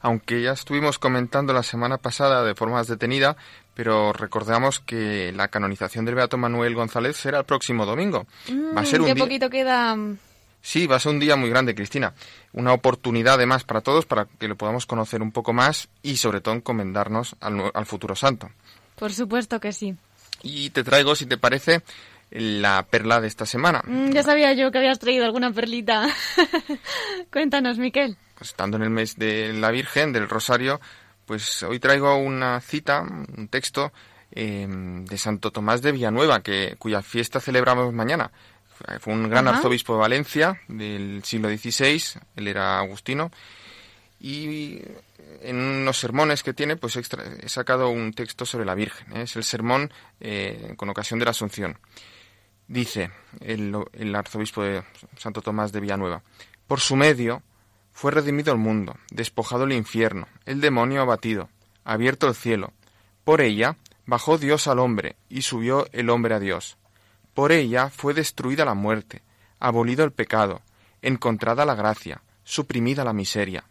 Aunque 0.00 0.40
ya 0.40 0.52
estuvimos 0.52 0.98
comentando 0.98 1.52
la 1.52 1.62
semana 1.62 1.98
pasada 1.98 2.42
de 2.42 2.54
forma 2.54 2.76
más 2.76 2.88
detenida, 2.88 3.36
pero 3.74 4.14
recordamos 4.14 4.80
que 4.80 5.30
la 5.36 5.48
canonización 5.48 6.06
del 6.06 6.14
Beato 6.14 6.38
Manuel 6.38 6.74
González 6.74 7.18
será 7.18 7.40
el 7.40 7.44
próximo 7.44 7.84
domingo. 7.84 8.26
Va 8.74 8.80
a 8.80 8.86
ser 8.86 9.00
mm, 9.00 9.02
un 9.02 9.08
qué 9.08 9.16
poquito 9.16 9.50
queda 9.50 9.94
Sí, 10.66 10.88
va 10.88 10.96
a 10.96 10.98
ser 10.98 11.12
un 11.12 11.20
día 11.20 11.36
muy 11.36 11.48
grande, 11.48 11.76
Cristina. 11.76 12.12
Una 12.52 12.72
oportunidad 12.72 13.34
además 13.34 13.62
para 13.62 13.82
todos 13.82 14.04
para 14.04 14.24
que 14.24 14.48
lo 14.48 14.56
podamos 14.56 14.84
conocer 14.84 15.22
un 15.22 15.30
poco 15.30 15.52
más 15.52 15.88
y 16.02 16.16
sobre 16.16 16.40
todo 16.40 16.56
encomendarnos 16.56 17.36
al, 17.38 17.86
futuro 17.86 18.16
santo. 18.16 18.50
Por 18.96 19.12
supuesto 19.12 19.60
que 19.60 19.72
sí. 19.72 19.94
Y 20.42 20.70
te 20.70 20.82
traigo, 20.82 21.14
si 21.14 21.26
te 21.26 21.38
parece, 21.38 21.82
la 22.32 22.84
perla 22.90 23.20
de 23.20 23.28
esta 23.28 23.46
semana. 23.46 23.80
Mm, 23.86 24.10
ya 24.10 24.24
sabía 24.24 24.54
yo 24.54 24.72
que 24.72 24.78
habías 24.78 24.98
traído 24.98 25.24
alguna 25.24 25.52
perlita. 25.52 26.08
Cuéntanos, 27.32 27.78
Miquel. 27.78 28.16
Pues 28.36 28.50
estando 28.50 28.76
en 28.76 28.82
el 28.82 28.90
mes 28.90 29.14
de 29.14 29.52
la 29.52 29.70
Virgen, 29.70 30.12
del 30.12 30.28
Rosario, 30.28 30.80
pues 31.26 31.62
hoy 31.62 31.78
traigo 31.78 32.16
una 32.16 32.60
cita, 32.60 33.02
un 33.02 33.46
texto 33.46 33.92
eh, 34.32 34.66
de 34.68 35.16
Santo 35.16 35.52
Tomás 35.52 35.80
de 35.80 35.92
Villanueva, 35.92 36.42
que, 36.42 36.74
cuya 36.76 37.02
fiesta 37.02 37.38
celebramos 37.38 37.94
mañana. 37.94 38.32
Fue 39.00 39.12
un 39.12 39.28
gran 39.28 39.48
arzobispo 39.48 39.94
de 39.94 40.00
Valencia 40.00 40.60
del 40.68 41.22
siglo 41.24 41.48
XVI, 41.48 42.20
él 42.36 42.48
era 42.48 42.78
agustino, 42.78 43.30
y 44.20 44.80
en 45.42 45.56
unos 45.56 45.98
sermones 45.98 46.42
que 46.42 46.54
tiene, 46.54 46.76
pues 46.76 46.96
he 46.96 47.48
sacado 47.48 47.88
un 47.90 48.12
texto 48.12 48.46
sobre 48.46 48.64
la 48.64 48.74
Virgen. 48.74 49.16
¿eh? 49.16 49.22
Es 49.22 49.36
el 49.36 49.44
sermón 49.44 49.92
eh, 50.20 50.74
con 50.76 50.88
ocasión 50.88 51.18
de 51.18 51.24
la 51.24 51.32
Asunción. 51.32 51.78
Dice 52.68 53.10
el, 53.40 53.76
el, 53.92 54.14
arzobispo 54.14 54.62
de 54.62 54.82
Santo 55.16 55.40
Tomás 55.40 55.70
de 55.72 55.80
Villanueva, 55.80 56.22
por 56.66 56.80
su 56.80 56.96
medio 56.96 57.42
fue 57.92 58.10
redimido 58.10 58.52
el 58.52 58.58
mundo, 58.58 58.96
despojado 59.10 59.64
el 59.64 59.72
infierno, 59.72 60.26
el 60.46 60.60
demonio 60.60 61.00
abatido, 61.00 61.48
abierto 61.84 62.26
el 62.26 62.34
cielo. 62.34 62.72
Por 63.24 63.40
ella 63.40 63.76
bajó 64.04 64.36
Dios 64.38 64.66
al 64.66 64.80
hombre 64.80 65.16
y 65.28 65.42
subió 65.42 65.86
el 65.92 66.10
hombre 66.10 66.34
a 66.34 66.40
Dios. 66.40 66.76
Por 67.36 67.52
ella 67.52 67.90
fue 67.90 68.14
destruida 68.14 68.64
la 68.64 68.72
muerte, 68.72 69.22
abolido 69.60 70.06
el 70.06 70.10
pecado, 70.10 70.62
encontrada 71.02 71.66
la 71.66 71.74
gracia, 71.74 72.22
suprimida 72.44 73.04
la 73.04 73.12
miseria. 73.12 73.64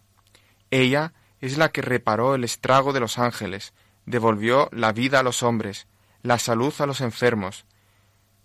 Ella 0.70 1.13
es 1.41 1.57
la 1.57 1.70
que 1.70 1.82
reparó 1.82 2.36
el 2.36 2.43
estrago 2.43 2.93
de 2.93 2.99
los 2.99 3.18
ángeles, 3.18 3.74
devolvió 4.05 4.70
la 4.72 4.91
vida 4.91 5.22
a 5.22 5.24
los 5.24 5.41
hombres, 5.41 5.88
la 6.22 6.38
salud 6.38 6.76
a 6.78 6.86
los 6.86 7.01
enfermos, 7.01 7.66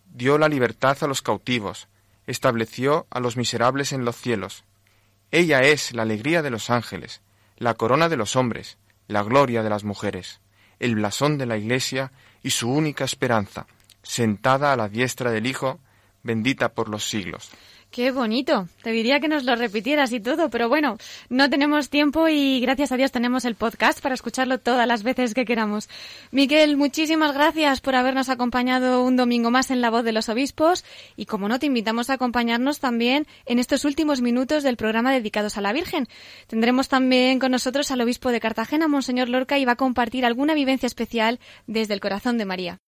dio 0.06 0.38
la 0.38 0.48
libertad 0.48 0.96
a 1.02 1.06
los 1.06 1.20
cautivos, 1.20 1.88
estableció 2.26 3.06
a 3.10 3.20
los 3.20 3.36
miserables 3.36 3.92
en 3.92 4.06
los 4.06 4.16
cielos. 4.16 4.64
Ella 5.32 5.60
es 5.60 5.92
la 5.92 6.00
alegría 6.00 6.40
de 6.40 6.48
los 6.48 6.70
ángeles, 6.70 7.20
la 7.58 7.74
corona 7.74 8.08
de 8.08 8.16
los 8.16 8.36
hombres, 8.36 8.78
la 9.06 9.22
gloria 9.22 9.62
de 9.62 9.68
las 9.68 9.84
mujeres, 9.84 10.40
el 10.78 10.94
blasón 10.94 11.36
de 11.36 11.44
la 11.44 11.58
Iglesia 11.58 12.10
y 12.42 12.52
su 12.52 12.70
única 12.70 13.04
esperanza 13.04 13.66
sentada 14.02 14.72
a 14.72 14.76
la 14.76 14.88
diestra 14.88 15.30
del 15.30 15.46
Hijo, 15.46 15.80
bendita 16.22 16.74
por 16.74 16.88
los 16.88 17.04
siglos. 17.04 17.50
Qué 17.90 18.12
bonito. 18.12 18.68
Te 18.84 18.90
diría 18.90 19.18
que 19.18 19.26
nos 19.26 19.42
lo 19.42 19.56
repitieras 19.56 20.12
y 20.12 20.20
todo, 20.20 20.48
pero 20.48 20.68
bueno, 20.68 20.96
no 21.28 21.50
tenemos 21.50 21.90
tiempo 21.90 22.28
y 22.28 22.60
gracias 22.60 22.92
a 22.92 22.96
Dios 22.96 23.10
tenemos 23.10 23.44
el 23.44 23.56
podcast 23.56 24.00
para 24.00 24.14
escucharlo 24.14 24.58
todas 24.58 24.86
las 24.86 25.02
veces 25.02 25.34
que 25.34 25.44
queramos. 25.44 25.88
Miguel, 26.30 26.76
muchísimas 26.76 27.34
gracias 27.34 27.80
por 27.80 27.96
habernos 27.96 28.28
acompañado 28.28 29.02
un 29.02 29.16
domingo 29.16 29.50
más 29.50 29.72
en 29.72 29.80
La 29.80 29.90
Voz 29.90 30.04
de 30.04 30.12
los 30.12 30.28
Obispos 30.28 30.84
y 31.16 31.26
como 31.26 31.48
no, 31.48 31.58
te 31.58 31.66
invitamos 31.66 32.10
a 32.10 32.14
acompañarnos 32.14 32.78
también 32.78 33.26
en 33.44 33.58
estos 33.58 33.84
últimos 33.84 34.20
minutos 34.20 34.62
del 34.62 34.76
programa 34.76 35.12
dedicados 35.12 35.58
a 35.58 35.60
la 35.60 35.72
Virgen. 35.72 36.06
Tendremos 36.46 36.88
también 36.88 37.40
con 37.40 37.50
nosotros 37.50 37.90
al 37.90 38.02
obispo 38.02 38.30
de 38.30 38.38
Cartagena, 38.38 38.86
Monseñor 38.86 39.28
Lorca, 39.28 39.58
y 39.58 39.64
va 39.64 39.72
a 39.72 39.76
compartir 39.76 40.24
alguna 40.24 40.54
vivencia 40.54 40.86
especial 40.86 41.40
desde 41.66 41.94
el 41.94 42.00
corazón 42.00 42.38
de 42.38 42.44
María. 42.44 42.78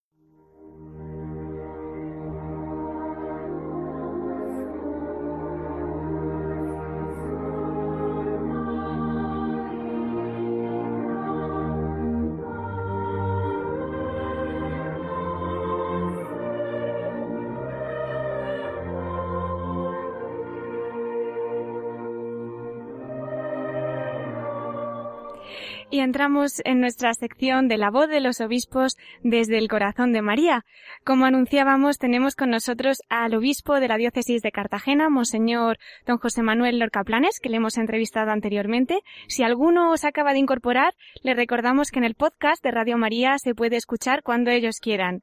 Y 25.93 26.01
entramos 26.01 26.63
en 26.65 26.81
nuestra 26.81 27.13
sección 27.13 27.69
de 27.69 27.77
la 27.77 27.91
voz 27.91 28.09
de 28.09 28.21
los 28.21 28.41
obispos 28.41 28.97
desde 29.23 29.59
el 29.59 29.69
corazón 29.69 30.15
de 30.15 30.23
María. 30.23 30.65
Como 31.05 31.27
anunciábamos, 31.27 31.99
tenemos 31.99 32.35
con 32.35 32.49
nosotros 32.49 33.03
al 33.11 33.35
obispo 33.35 33.79
de 33.79 33.89
la 33.89 33.99
diócesis 33.99 34.41
de 34.41 34.53
Cartagena, 34.53 35.11
Monseñor 35.11 35.77
don 36.07 36.17
José 36.17 36.43
Manuel 36.43 36.79
Lorca 36.79 37.05
Planes, 37.05 37.41
que 37.41 37.51
le 37.51 37.59
hemos 37.59 37.77
entrevistado 37.77 38.31
anteriormente. 38.31 39.01
Si 39.29 39.43
alguno 39.43 39.93
os 39.93 40.07
acaba 40.07 40.33
de 40.33 40.39
incorporar, 40.39 40.95
le 41.23 41.35
recordamos 41.35 41.91
que 41.91 41.99
en 41.99 42.05
el 42.05 42.15
podcast 42.15 42.65
de 42.65 42.71
Radio 42.71 42.97
María 42.97 43.37
se 43.37 43.55
puede 43.55 43.77
escuchar 43.77 44.23
cuando 44.23 44.51
ellos 44.51 44.81
quieran. 44.81 45.21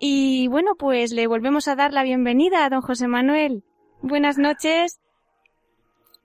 Y 0.00 0.48
bueno, 0.48 0.72
pues 0.76 1.12
le 1.12 1.28
volvemos 1.28 1.68
a 1.68 1.76
dar 1.76 1.92
la 1.92 2.02
bienvenida 2.02 2.64
a 2.64 2.68
don 2.68 2.80
José 2.80 3.06
Manuel. 3.06 3.62
Buenas 4.02 4.38
noches. 4.38 5.00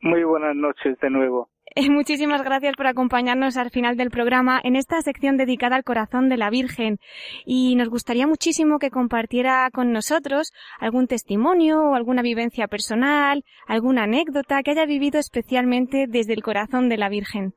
Muy 0.02 0.24
buenas 0.24 0.56
noches 0.56 1.00
de 1.02 1.12
nuevo. 1.12 1.50
Eh, 1.86 1.90
muchísimas 1.90 2.42
gracias 2.42 2.74
por 2.78 2.88
acompañarnos 2.88 3.58
al 3.58 3.70
final 3.70 3.98
del 3.98 4.10
programa 4.10 4.62
en 4.64 4.78
esta 4.78 5.02
sección 5.02 5.36
dedicada 5.36 5.76
al 5.76 5.84
corazón 5.84 6.30
de 6.30 6.38
la 6.38 6.50
Virgen. 6.50 7.00
Y 7.46 7.76
nos 7.76 7.90
gustaría 7.90 8.28
muchísimo 8.28 8.80
que 8.80 8.90
compartiera 8.90 9.70
con 9.74 9.92
nosotros 9.92 10.54
algún 10.80 11.08
testimonio 11.08 11.82
o 11.84 11.96
alguna 11.96 12.22
vivencia 12.22 12.68
personal, 12.68 13.44
alguna 13.68 14.04
anécdota 14.04 14.64
que 14.64 14.72
haya 14.72 14.86
vivido 14.86 15.20
especialmente 15.20 16.06
desde 16.08 16.34
el 16.34 16.44
corazón 16.44 16.88
de 16.88 16.98
la 16.98 17.10
Virgen. 17.10 17.54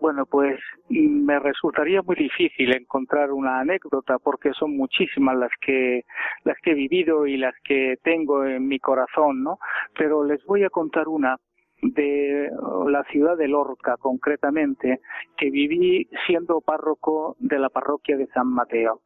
Bueno, 0.00 0.24
pues 0.24 0.58
me 0.88 1.38
resultaría 1.38 2.00
muy 2.00 2.16
difícil 2.16 2.72
encontrar 2.72 3.30
una 3.32 3.60
anécdota 3.60 4.16
porque 4.18 4.52
son 4.58 4.74
muchísimas 4.74 5.36
las 5.36 5.50
que 5.60 6.04
las 6.44 6.56
que 6.62 6.70
he 6.70 6.74
vivido 6.74 7.26
y 7.26 7.36
las 7.36 7.54
que 7.62 7.96
tengo 8.02 8.46
en 8.46 8.66
mi 8.66 8.78
corazón, 8.78 9.42
¿no? 9.42 9.58
Pero 9.98 10.24
les 10.24 10.42
voy 10.46 10.64
a 10.64 10.70
contar 10.70 11.06
una 11.06 11.36
de 11.82 12.50
la 12.86 13.04
ciudad 13.04 13.36
de 13.36 13.48
Lorca, 13.48 13.96
concretamente, 13.98 15.00
que 15.36 15.50
viví 15.50 16.08
siendo 16.26 16.60
párroco 16.60 17.36
de 17.38 17.58
la 17.58 17.68
parroquia 17.68 18.16
de 18.16 18.26
San 18.28 18.48
Mateo. 18.48 19.00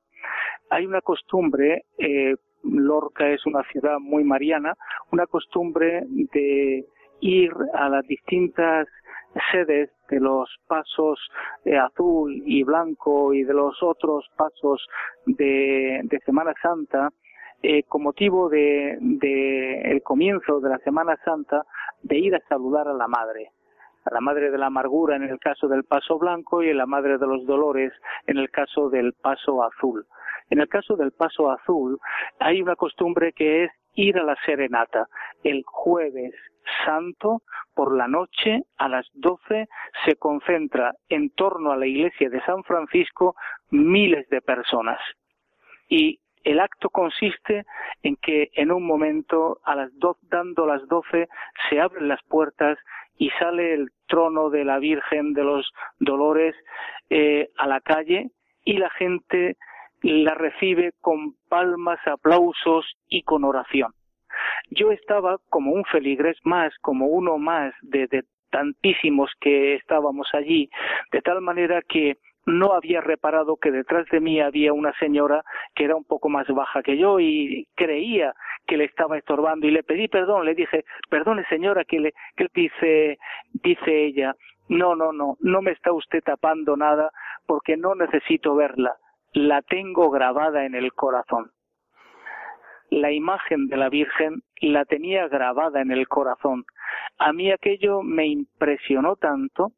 Hay 0.71 0.87
una 0.87 1.01
costumbre, 1.01 1.85
eh, 1.99 2.35
Lorca 2.65 3.29
es 3.29 3.45
una 3.47 3.63
ciudad 3.71 3.99
muy 4.01 4.25
mariana, 4.25 4.75
una 5.13 5.27
costumbre 5.27 6.05
de 6.09 6.87
ir 7.21 7.53
a 7.75 7.89
las 7.89 8.07
distintas 8.07 8.89
sedes 9.53 9.91
de 10.09 10.21
los 10.21 10.49
pasos 10.67 11.19
eh, 11.65 11.77
azul 11.77 12.43
y 12.47 12.63
blanco 12.63 13.35
y 13.35 13.43
de 13.43 13.55
los 13.55 13.83
otros 13.83 14.27
pasos 14.37 14.87
de, 15.27 16.01
de 16.05 16.19
Semana 16.21 16.53
Santa 16.63 17.11
eh, 17.67 17.83
con 17.85 18.03
motivo 18.03 18.51
de, 18.51 18.99
de, 19.01 19.81
el 19.91 20.03
comienzo 20.03 20.61
de 20.61 20.69
la 20.69 20.79
Semana 20.81 21.17
Santa 21.25 21.65
de 22.03 22.19
ir 22.19 22.35
a 22.35 22.41
saludar 22.47 22.87
a 22.89 22.93
la 22.93 23.09
Madre, 23.09 23.53
a 24.05 24.13
la 24.13 24.21
Madre 24.21 24.51
de 24.51 24.59
la 24.59 24.67
Amargura 24.67 25.17
en 25.17 25.23
el 25.23 25.39
caso 25.39 25.67
del 25.67 25.85
Paso 25.85 26.19
Blanco 26.19 26.63
y 26.63 26.69
a 26.69 26.75
la 26.75 26.85
Madre 26.85 27.17
de 27.17 27.27
los 27.27 27.47
Dolores 27.47 27.91
en 28.27 28.37
el 28.37 28.51
caso 28.51 28.91
del 28.91 29.15
Paso 29.15 29.63
Azul. 29.63 30.05
En 30.51 30.61
el 30.61 30.69
caso 30.69 30.95
del 30.95 31.13
Paso 31.13 31.51
Azul 31.51 31.99
hay 32.39 32.61
una 32.61 32.77
costumbre 32.77 33.33
que 33.33 33.65
es 33.65 33.73
ir 33.95 34.19
a 34.19 34.25
la 34.25 34.37
serenata. 34.45 35.09
El 35.43 35.63
jueves 35.65 36.35
santo 36.85 37.41
por 37.75 37.97
la 37.97 38.09
noche 38.09 38.65
a 38.77 38.91
las 38.91 39.07
doce 39.15 39.69
se 40.05 40.17
concentra 40.17 40.93
en 41.09 41.31
torno 41.31 41.73
a 41.73 41.79
la 41.79 41.87
iglesia 41.87 42.29
de 42.29 42.45
San 42.45 42.63
Francisco 42.65 43.37
miles 43.71 44.29
de 44.29 44.43
personas. 44.43 45.01
Y 45.89 46.19
el 46.45 46.61
acto 46.61 46.91
consiste 46.91 47.65
en 48.03 48.17
que 48.17 48.51
en 48.55 48.71
un 48.71 48.87
momento, 48.87 49.59
a 49.65 49.75
las 49.75 49.99
do, 49.99 50.19
dando 50.23 50.67
las 50.67 50.87
doce, 50.89 51.29
se 51.69 51.81
abren 51.81 52.09
las 52.09 52.23
puertas 52.25 52.79
y 53.17 53.31
sale 53.31 53.75
el 53.75 53.91
trono 54.07 54.51
de 54.51 54.65
la 54.65 54.79
Virgen 54.79 55.33
de 55.33 55.45
los 55.45 55.73
Dolores 55.99 56.55
eh, 57.11 57.51
a 57.57 57.67
la 57.67 57.81
calle 57.81 58.31
y 58.65 58.75
la 58.75 58.91
gente 58.91 59.57
la 60.03 60.35
recibe 60.35 60.93
con 61.01 61.35
palmas, 61.49 61.99
aplausos 62.07 62.87
y 63.09 63.23
con 63.23 63.45
oración. 63.45 63.93
Yo 64.71 64.91
estaba 64.91 65.39
como 65.49 65.73
un 65.73 65.85
feligres 65.85 66.37
más, 66.45 66.75
como 66.81 67.07
uno 67.07 67.39
más 67.39 67.73
de, 67.83 68.07
de 68.09 68.25
tantísimos 68.51 69.31
que 69.41 69.75
estábamos 69.77 70.29
allí, 70.35 70.69
de 71.11 71.23
tal 71.23 71.41
manera 71.41 71.81
que 71.83 72.19
no 72.47 72.75
había 72.75 73.01
reparado 73.01 73.57
que 73.57 73.71
detrás 73.71 74.07
de 74.11 74.21
mí 74.21 74.41
había 74.41 74.73
una 74.73 74.93
señora 74.99 75.45
que 75.75 75.85
era 75.85 75.97
un 75.97 76.05
poco 76.05 76.29
más 76.29 76.47
baja 76.49 76.83
que 76.83 76.97
yo 76.97 77.19
y 77.21 77.67
creía 77.75 78.35
que 78.67 78.77
le 78.77 78.85
estaba 78.85 79.19
estorbando 79.19 79.67
y 79.67 79.71
le 79.71 79.83
pedí 79.83 80.09
perdón, 80.09 80.45
le 80.45 80.55
dije, 80.55 80.85
perdone 81.09 81.45
señora, 81.47 81.85
que 81.85 82.01
le, 82.01 82.15
que 82.37 82.49
dice, 82.55 83.19
dice 83.53 84.05
ella, 84.05 84.35
no, 84.69 84.95
no, 84.95 85.13
no, 85.13 85.37
no 85.41 85.63
me 85.63 85.73
está 85.73 85.93
usted 85.93 86.23
tapando 86.23 86.77
nada 86.77 87.11
porque 87.47 87.77
no 87.77 87.95
necesito 87.95 88.55
verla, 88.55 88.97
la 89.33 89.63
tengo 89.63 90.11
grabada 90.11 90.65
en 90.65 90.75
el 90.75 90.93
corazón. 90.93 91.51
La 92.91 93.11
imagen 93.11 93.67
de 93.69 93.77
la 93.77 93.89
Virgen 93.89 94.43
la 94.61 94.85
tenía 94.85 95.27
grabada 95.29 95.81
en 95.81 95.91
el 95.91 96.07
corazón. 96.07 96.65
A 97.19 97.33
mí 97.33 97.51
aquello 97.51 98.03
me 98.03 98.27
impresionó 98.27 99.17
tanto 99.17 99.73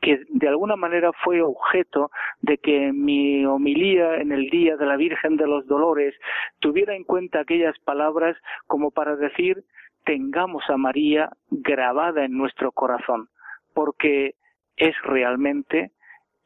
que 0.00 0.20
de 0.28 0.48
alguna 0.48 0.76
manera 0.76 1.12
fue 1.24 1.42
objeto 1.42 2.10
de 2.40 2.58
que 2.58 2.92
mi 2.92 3.44
homilía 3.44 4.16
en 4.16 4.32
el 4.32 4.48
Día 4.50 4.76
de 4.76 4.86
la 4.86 4.96
Virgen 4.96 5.36
de 5.36 5.46
los 5.46 5.66
Dolores 5.66 6.14
tuviera 6.58 6.94
en 6.94 7.04
cuenta 7.04 7.40
aquellas 7.40 7.78
palabras 7.80 8.36
como 8.66 8.90
para 8.90 9.16
decir 9.16 9.64
tengamos 10.04 10.64
a 10.68 10.76
María 10.76 11.30
grabada 11.50 12.24
en 12.24 12.36
nuestro 12.36 12.72
corazón, 12.72 13.28
porque 13.74 14.34
es 14.76 14.94
realmente 15.02 15.92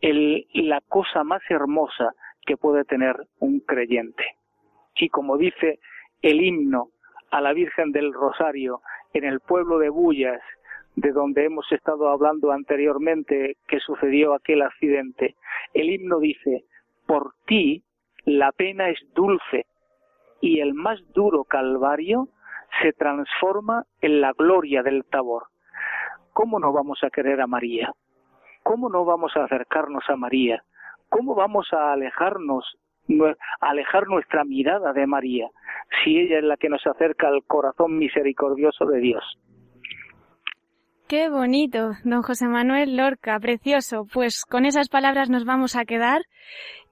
el, 0.01 0.47
la 0.53 0.81
cosa 0.81 1.23
más 1.23 1.43
hermosa 1.49 2.13
que 2.45 2.57
puede 2.57 2.85
tener 2.85 3.17
un 3.39 3.61
creyente. 3.61 4.25
Y 4.97 5.09
como 5.09 5.39
dice 5.39 5.79
el 6.23 6.43
himno 6.43 6.89
a 7.31 7.41
la 7.41 7.53
Virgen 7.53 7.93
del 7.93 8.13
Rosario 8.13 8.81
en 9.13 9.25
el 9.25 9.41
pueblo 9.41 9.79
de 9.79 9.89
Bullas, 9.89 10.41
de 10.97 11.13
donde 11.13 11.45
hemos 11.45 11.71
estado 11.73 12.09
hablando 12.09 12.53
anteriormente 12.53 13.57
que 13.67 13.81
sucedió 13.81 14.35
aquel 14.35 14.63
accidente. 14.63 15.35
El 15.73 15.91
himno 15.91 16.19
dice, 16.19 16.65
por 17.07 17.33
ti 17.47 17.83
la 18.25 18.53
pena 18.53 18.89
es 18.89 18.99
dulce 19.15 19.67
y 20.41 20.61
el 20.61 20.75
más 20.75 21.01
duro 21.13 21.45
calvario 21.45 22.29
se 22.83 22.93
transforma 22.93 23.85
en 24.01 24.21
la 24.21 24.33
gloria 24.33 24.83
del 24.83 25.05
tabor. 25.05 25.45
¿Cómo 26.33 26.59
no 26.59 26.73
vamos 26.73 26.99
a 27.03 27.11
querer 27.11 27.41
a 27.41 27.47
María? 27.47 27.93
¿Cómo 28.63 28.89
no 28.89 29.05
vamos 29.05 29.37
a 29.37 29.45
acercarnos 29.45 30.05
a 30.09 30.17
María? 30.17 30.65
¿Cómo 31.09 31.35
vamos 31.35 31.73
a 31.73 31.93
alejarnos, 31.93 32.77
alejar 33.61 34.09
nuestra 34.09 34.45
mirada 34.45 34.93
de 34.93 35.07
María 35.07 35.49
si 36.03 36.19
ella 36.19 36.39
es 36.39 36.45
la 36.45 36.57
que 36.57 36.69
nos 36.69 36.85
acerca 36.87 37.29
al 37.29 37.45
corazón 37.45 37.99
misericordioso 37.99 38.87
de 38.87 38.99
Dios? 39.01 39.39
Qué 41.07 41.29
bonito, 41.29 41.93
don 42.05 42.23
José 42.23 42.47
Manuel 42.49 42.97
Lorca, 42.97 43.39
precioso. 43.39 44.07
Pues 44.13 44.45
con 44.49 44.65
esas 44.65 44.89
palabras 44.89 45.29
nos 45.29 45.45
vamos 45.45 45.77
a 45.77 45.85
quedar 45.85 46.23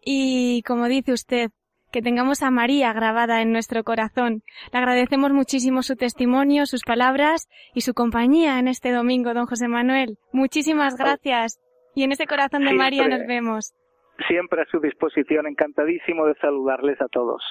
y, 0.04 0.62
como 0.62 0.86
dice 0.88 1.12
usted, 1.12 1.50
que 1.92 2.02
tengamos 2.02 2.42
a 2.42 2.50
María 2.50 2.92
grabada 2.92 3.40
en 3.40 3.52
nuestro 3.52 3.84
corazón. 3.84 4.42
Le 4.72 4.78
agradecemos 4.78 5.32
muchísimo 5.32 5.82
su 5.82 5.96
testimonio, 5.96 6.66
sus 6.66 6.82
palabras 6.82 7.48
y 7.74 7.82
su 7.82 7.94
compañía 7.94 8.58
en 8.58 8.68
este 8.68 8.92
domingo, 8.92 9.32
don 9.32 9.46
José 9.46 9.68
Manuel. 9.68 10.18
Muchísimas 10.32 10.96
gracias. 10.96 11.60
Y 11.94 12.04
en 12.04 12.12
ese 12.12 12.26
corazón 12.26 12.64
de 12.64 12.72
María 12.74 13.08
nos 13.08 13.26
vemos. 13.26 13.74
Siempre 14.28 14.62
a 14.62 14.66
su 14.70 14.80
disposición, 14.80 15.46
encantadísimo 15.46 16.26
de 16.26 16.34
saludarles 16.34 17.00
a 17.00 17.08
todos. 17.08 17.42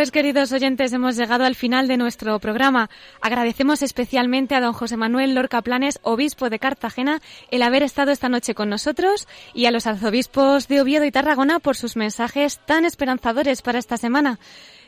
Pues 0.00 0.12
queridos 0.12 0.50
oyentes, 0.52 0.94
hemos 0.94 1.14
llegado 1.14 1.44
al 1.44 1.54
final 1.54 1.86
de 1.86 1.98
nuestro 1.98 2.38
programa. 2.38 2.88
Agradecemos 3.20 3.82
especialmente 3.82 4.54
a 4.54 4.60
don 4.62 4.72
José 4.72 4.96
Manuel 4.96 5.34
Lorca 5.34 5.60
Planes, 5.60 6.00
obispo 6.00 6.48
de 6.48 6.58
Cartagena, 6.58 7.20
el 7.50 7.60
haber 7.60 7.82
estado 7.82 8.10
esta 8.10 8.30
noche 8.30 8.54
con 8.54 8.70
nosotros 8.70 9.28
y 9.52 9.66
a 9.66 9.70
los 9.70 9.86
arzobispos 9.86 10.68
de 10.68 10.80
Oviedo 10.80 11.04
y 11.04 11.10
Tarragona 11.10 11.58
por 11.58 11.76
sus 11.76 11.96
mensajes 11.96 12.60
tan 12.64 12.86
esperanzadores 12.86 13.60
para 13.60 13.78
esta 13.78 13.98
semana. 13.98 14.38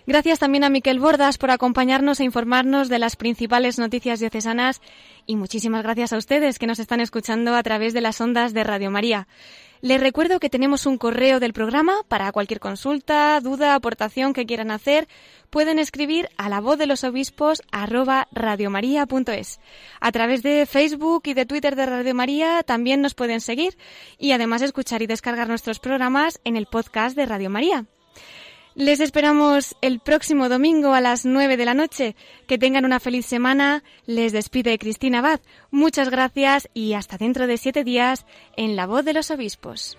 Gracias 0.06 0.38
también 0.38 0.64
a 0.64 0.70
Miquel 0.70 0.98
Bordas 0.98 1.36
por 1.36 1.50
acompañarnos 1.50 2.18
e 2.18 2.24
informarnos 2.24 2.88
de 2.88 2.98
las 2.98 3.16
principales 3.16 3.78
noticias 3.78 4.18
diocesanas 4.18 4.80
y 5.26 5.36
muchísimas 5.36 5.82
gracias 5.82 6.14
a 6.14 6.16
ustedes 6.16 6.58
que 6.58 6.66
nos 6.66 6.78
están 6.78 7.00
escuchando 7.00 7.54
a 7.54 7.62
través 7.62 7.92
de 7.92 8.00
las 8.00 8.18
ondas 8.22 8.54
de 8.54 8.64
Radio 8.64 8.90
María. 8.90 9.28
Les 9.82 10.00
recuerdo 10.00 10.38
que 10.38 10.48
tenemos 10.48 10.86
un 10.86 10.96
correo 10.96 11.40
del 11.40 11.52
programa 11.52 12.04
para 12.06 12.30
cualquier 12.30 12.60
consulta, 12.60 13.40
duda, 13.40 13.74
aportación 13.74 14.32
que 14.32 14.46
quieran 14.46 14.70
hacer. 14.70 15.08
Pueden 15.50 15.80
escribir 15.80 16.28
a 16.36 16.48
la 16.48 16.60
voz 16.60 16.78
de 16.78 16.86
los 16.86 17.02
obispos 17.02 17.62
arroba 17.72 18.28
radiomaria.es. 18.30 19.58
A 20.00 20.12
través 20.12 20.44
de 20.44 20.66
Facebook 20.66 21.22
y 21.24 21.34
de 21.34 21.46
Twitter 21.46 21.74
de 21.74 21.86
Radio 21.86 22.14
María 22.14 22.62
también 22.62 23.00
nos 23.00 23.14
pueden 23.14 23.40
seguir 23.40 23.76
y 24.18 24.30
además 24.30 24.62
escuchar 24.62 25.02
y 25.02 25.08
descargar 25.08 25.48
nuestros 25.48 25.80
programas 25.80 26.40
en 26.44 26.56
el 26.56 26.66
podcast 26.66 27.16
de 27.16 27.26
Radio 27.26 27.50
María. 27.50 27.86
Les 28.74 29.00
esperamos 29.00 29.76
el 29.82 30.00
próximo 30.00 30.48
domingo 30.48 30.94
a 30.94 31.02
las 31.02 31.26
9 31.26 31.58
de 31.58 31.64
la 31.66 31.74
noche. 31.74 32.16
Que 32.46 32.56
tengan 32.56 32.86
una 32.86 33.00
feliz 33.00 33.26
semana. 33.26 33.84
Les 34.06 34.32
despide 34.32 34.78
Cristina 34.78 35.18
Abad. 35.18 35.40
Muchas 35.70 36.08
gracias 36.08 36.70
y 36.72 36.94
hasta 36.94 37.18
dentro 37.18 37.46
de 37.46 37.58
siete 37.58 37.84
días 37.84 38.24
en 38.56 38.74
La 38.74 38.86
Voz 38.86 39.04
de 39.04 39.12
los 39.12 39.30
Obispos. 39.30 39.98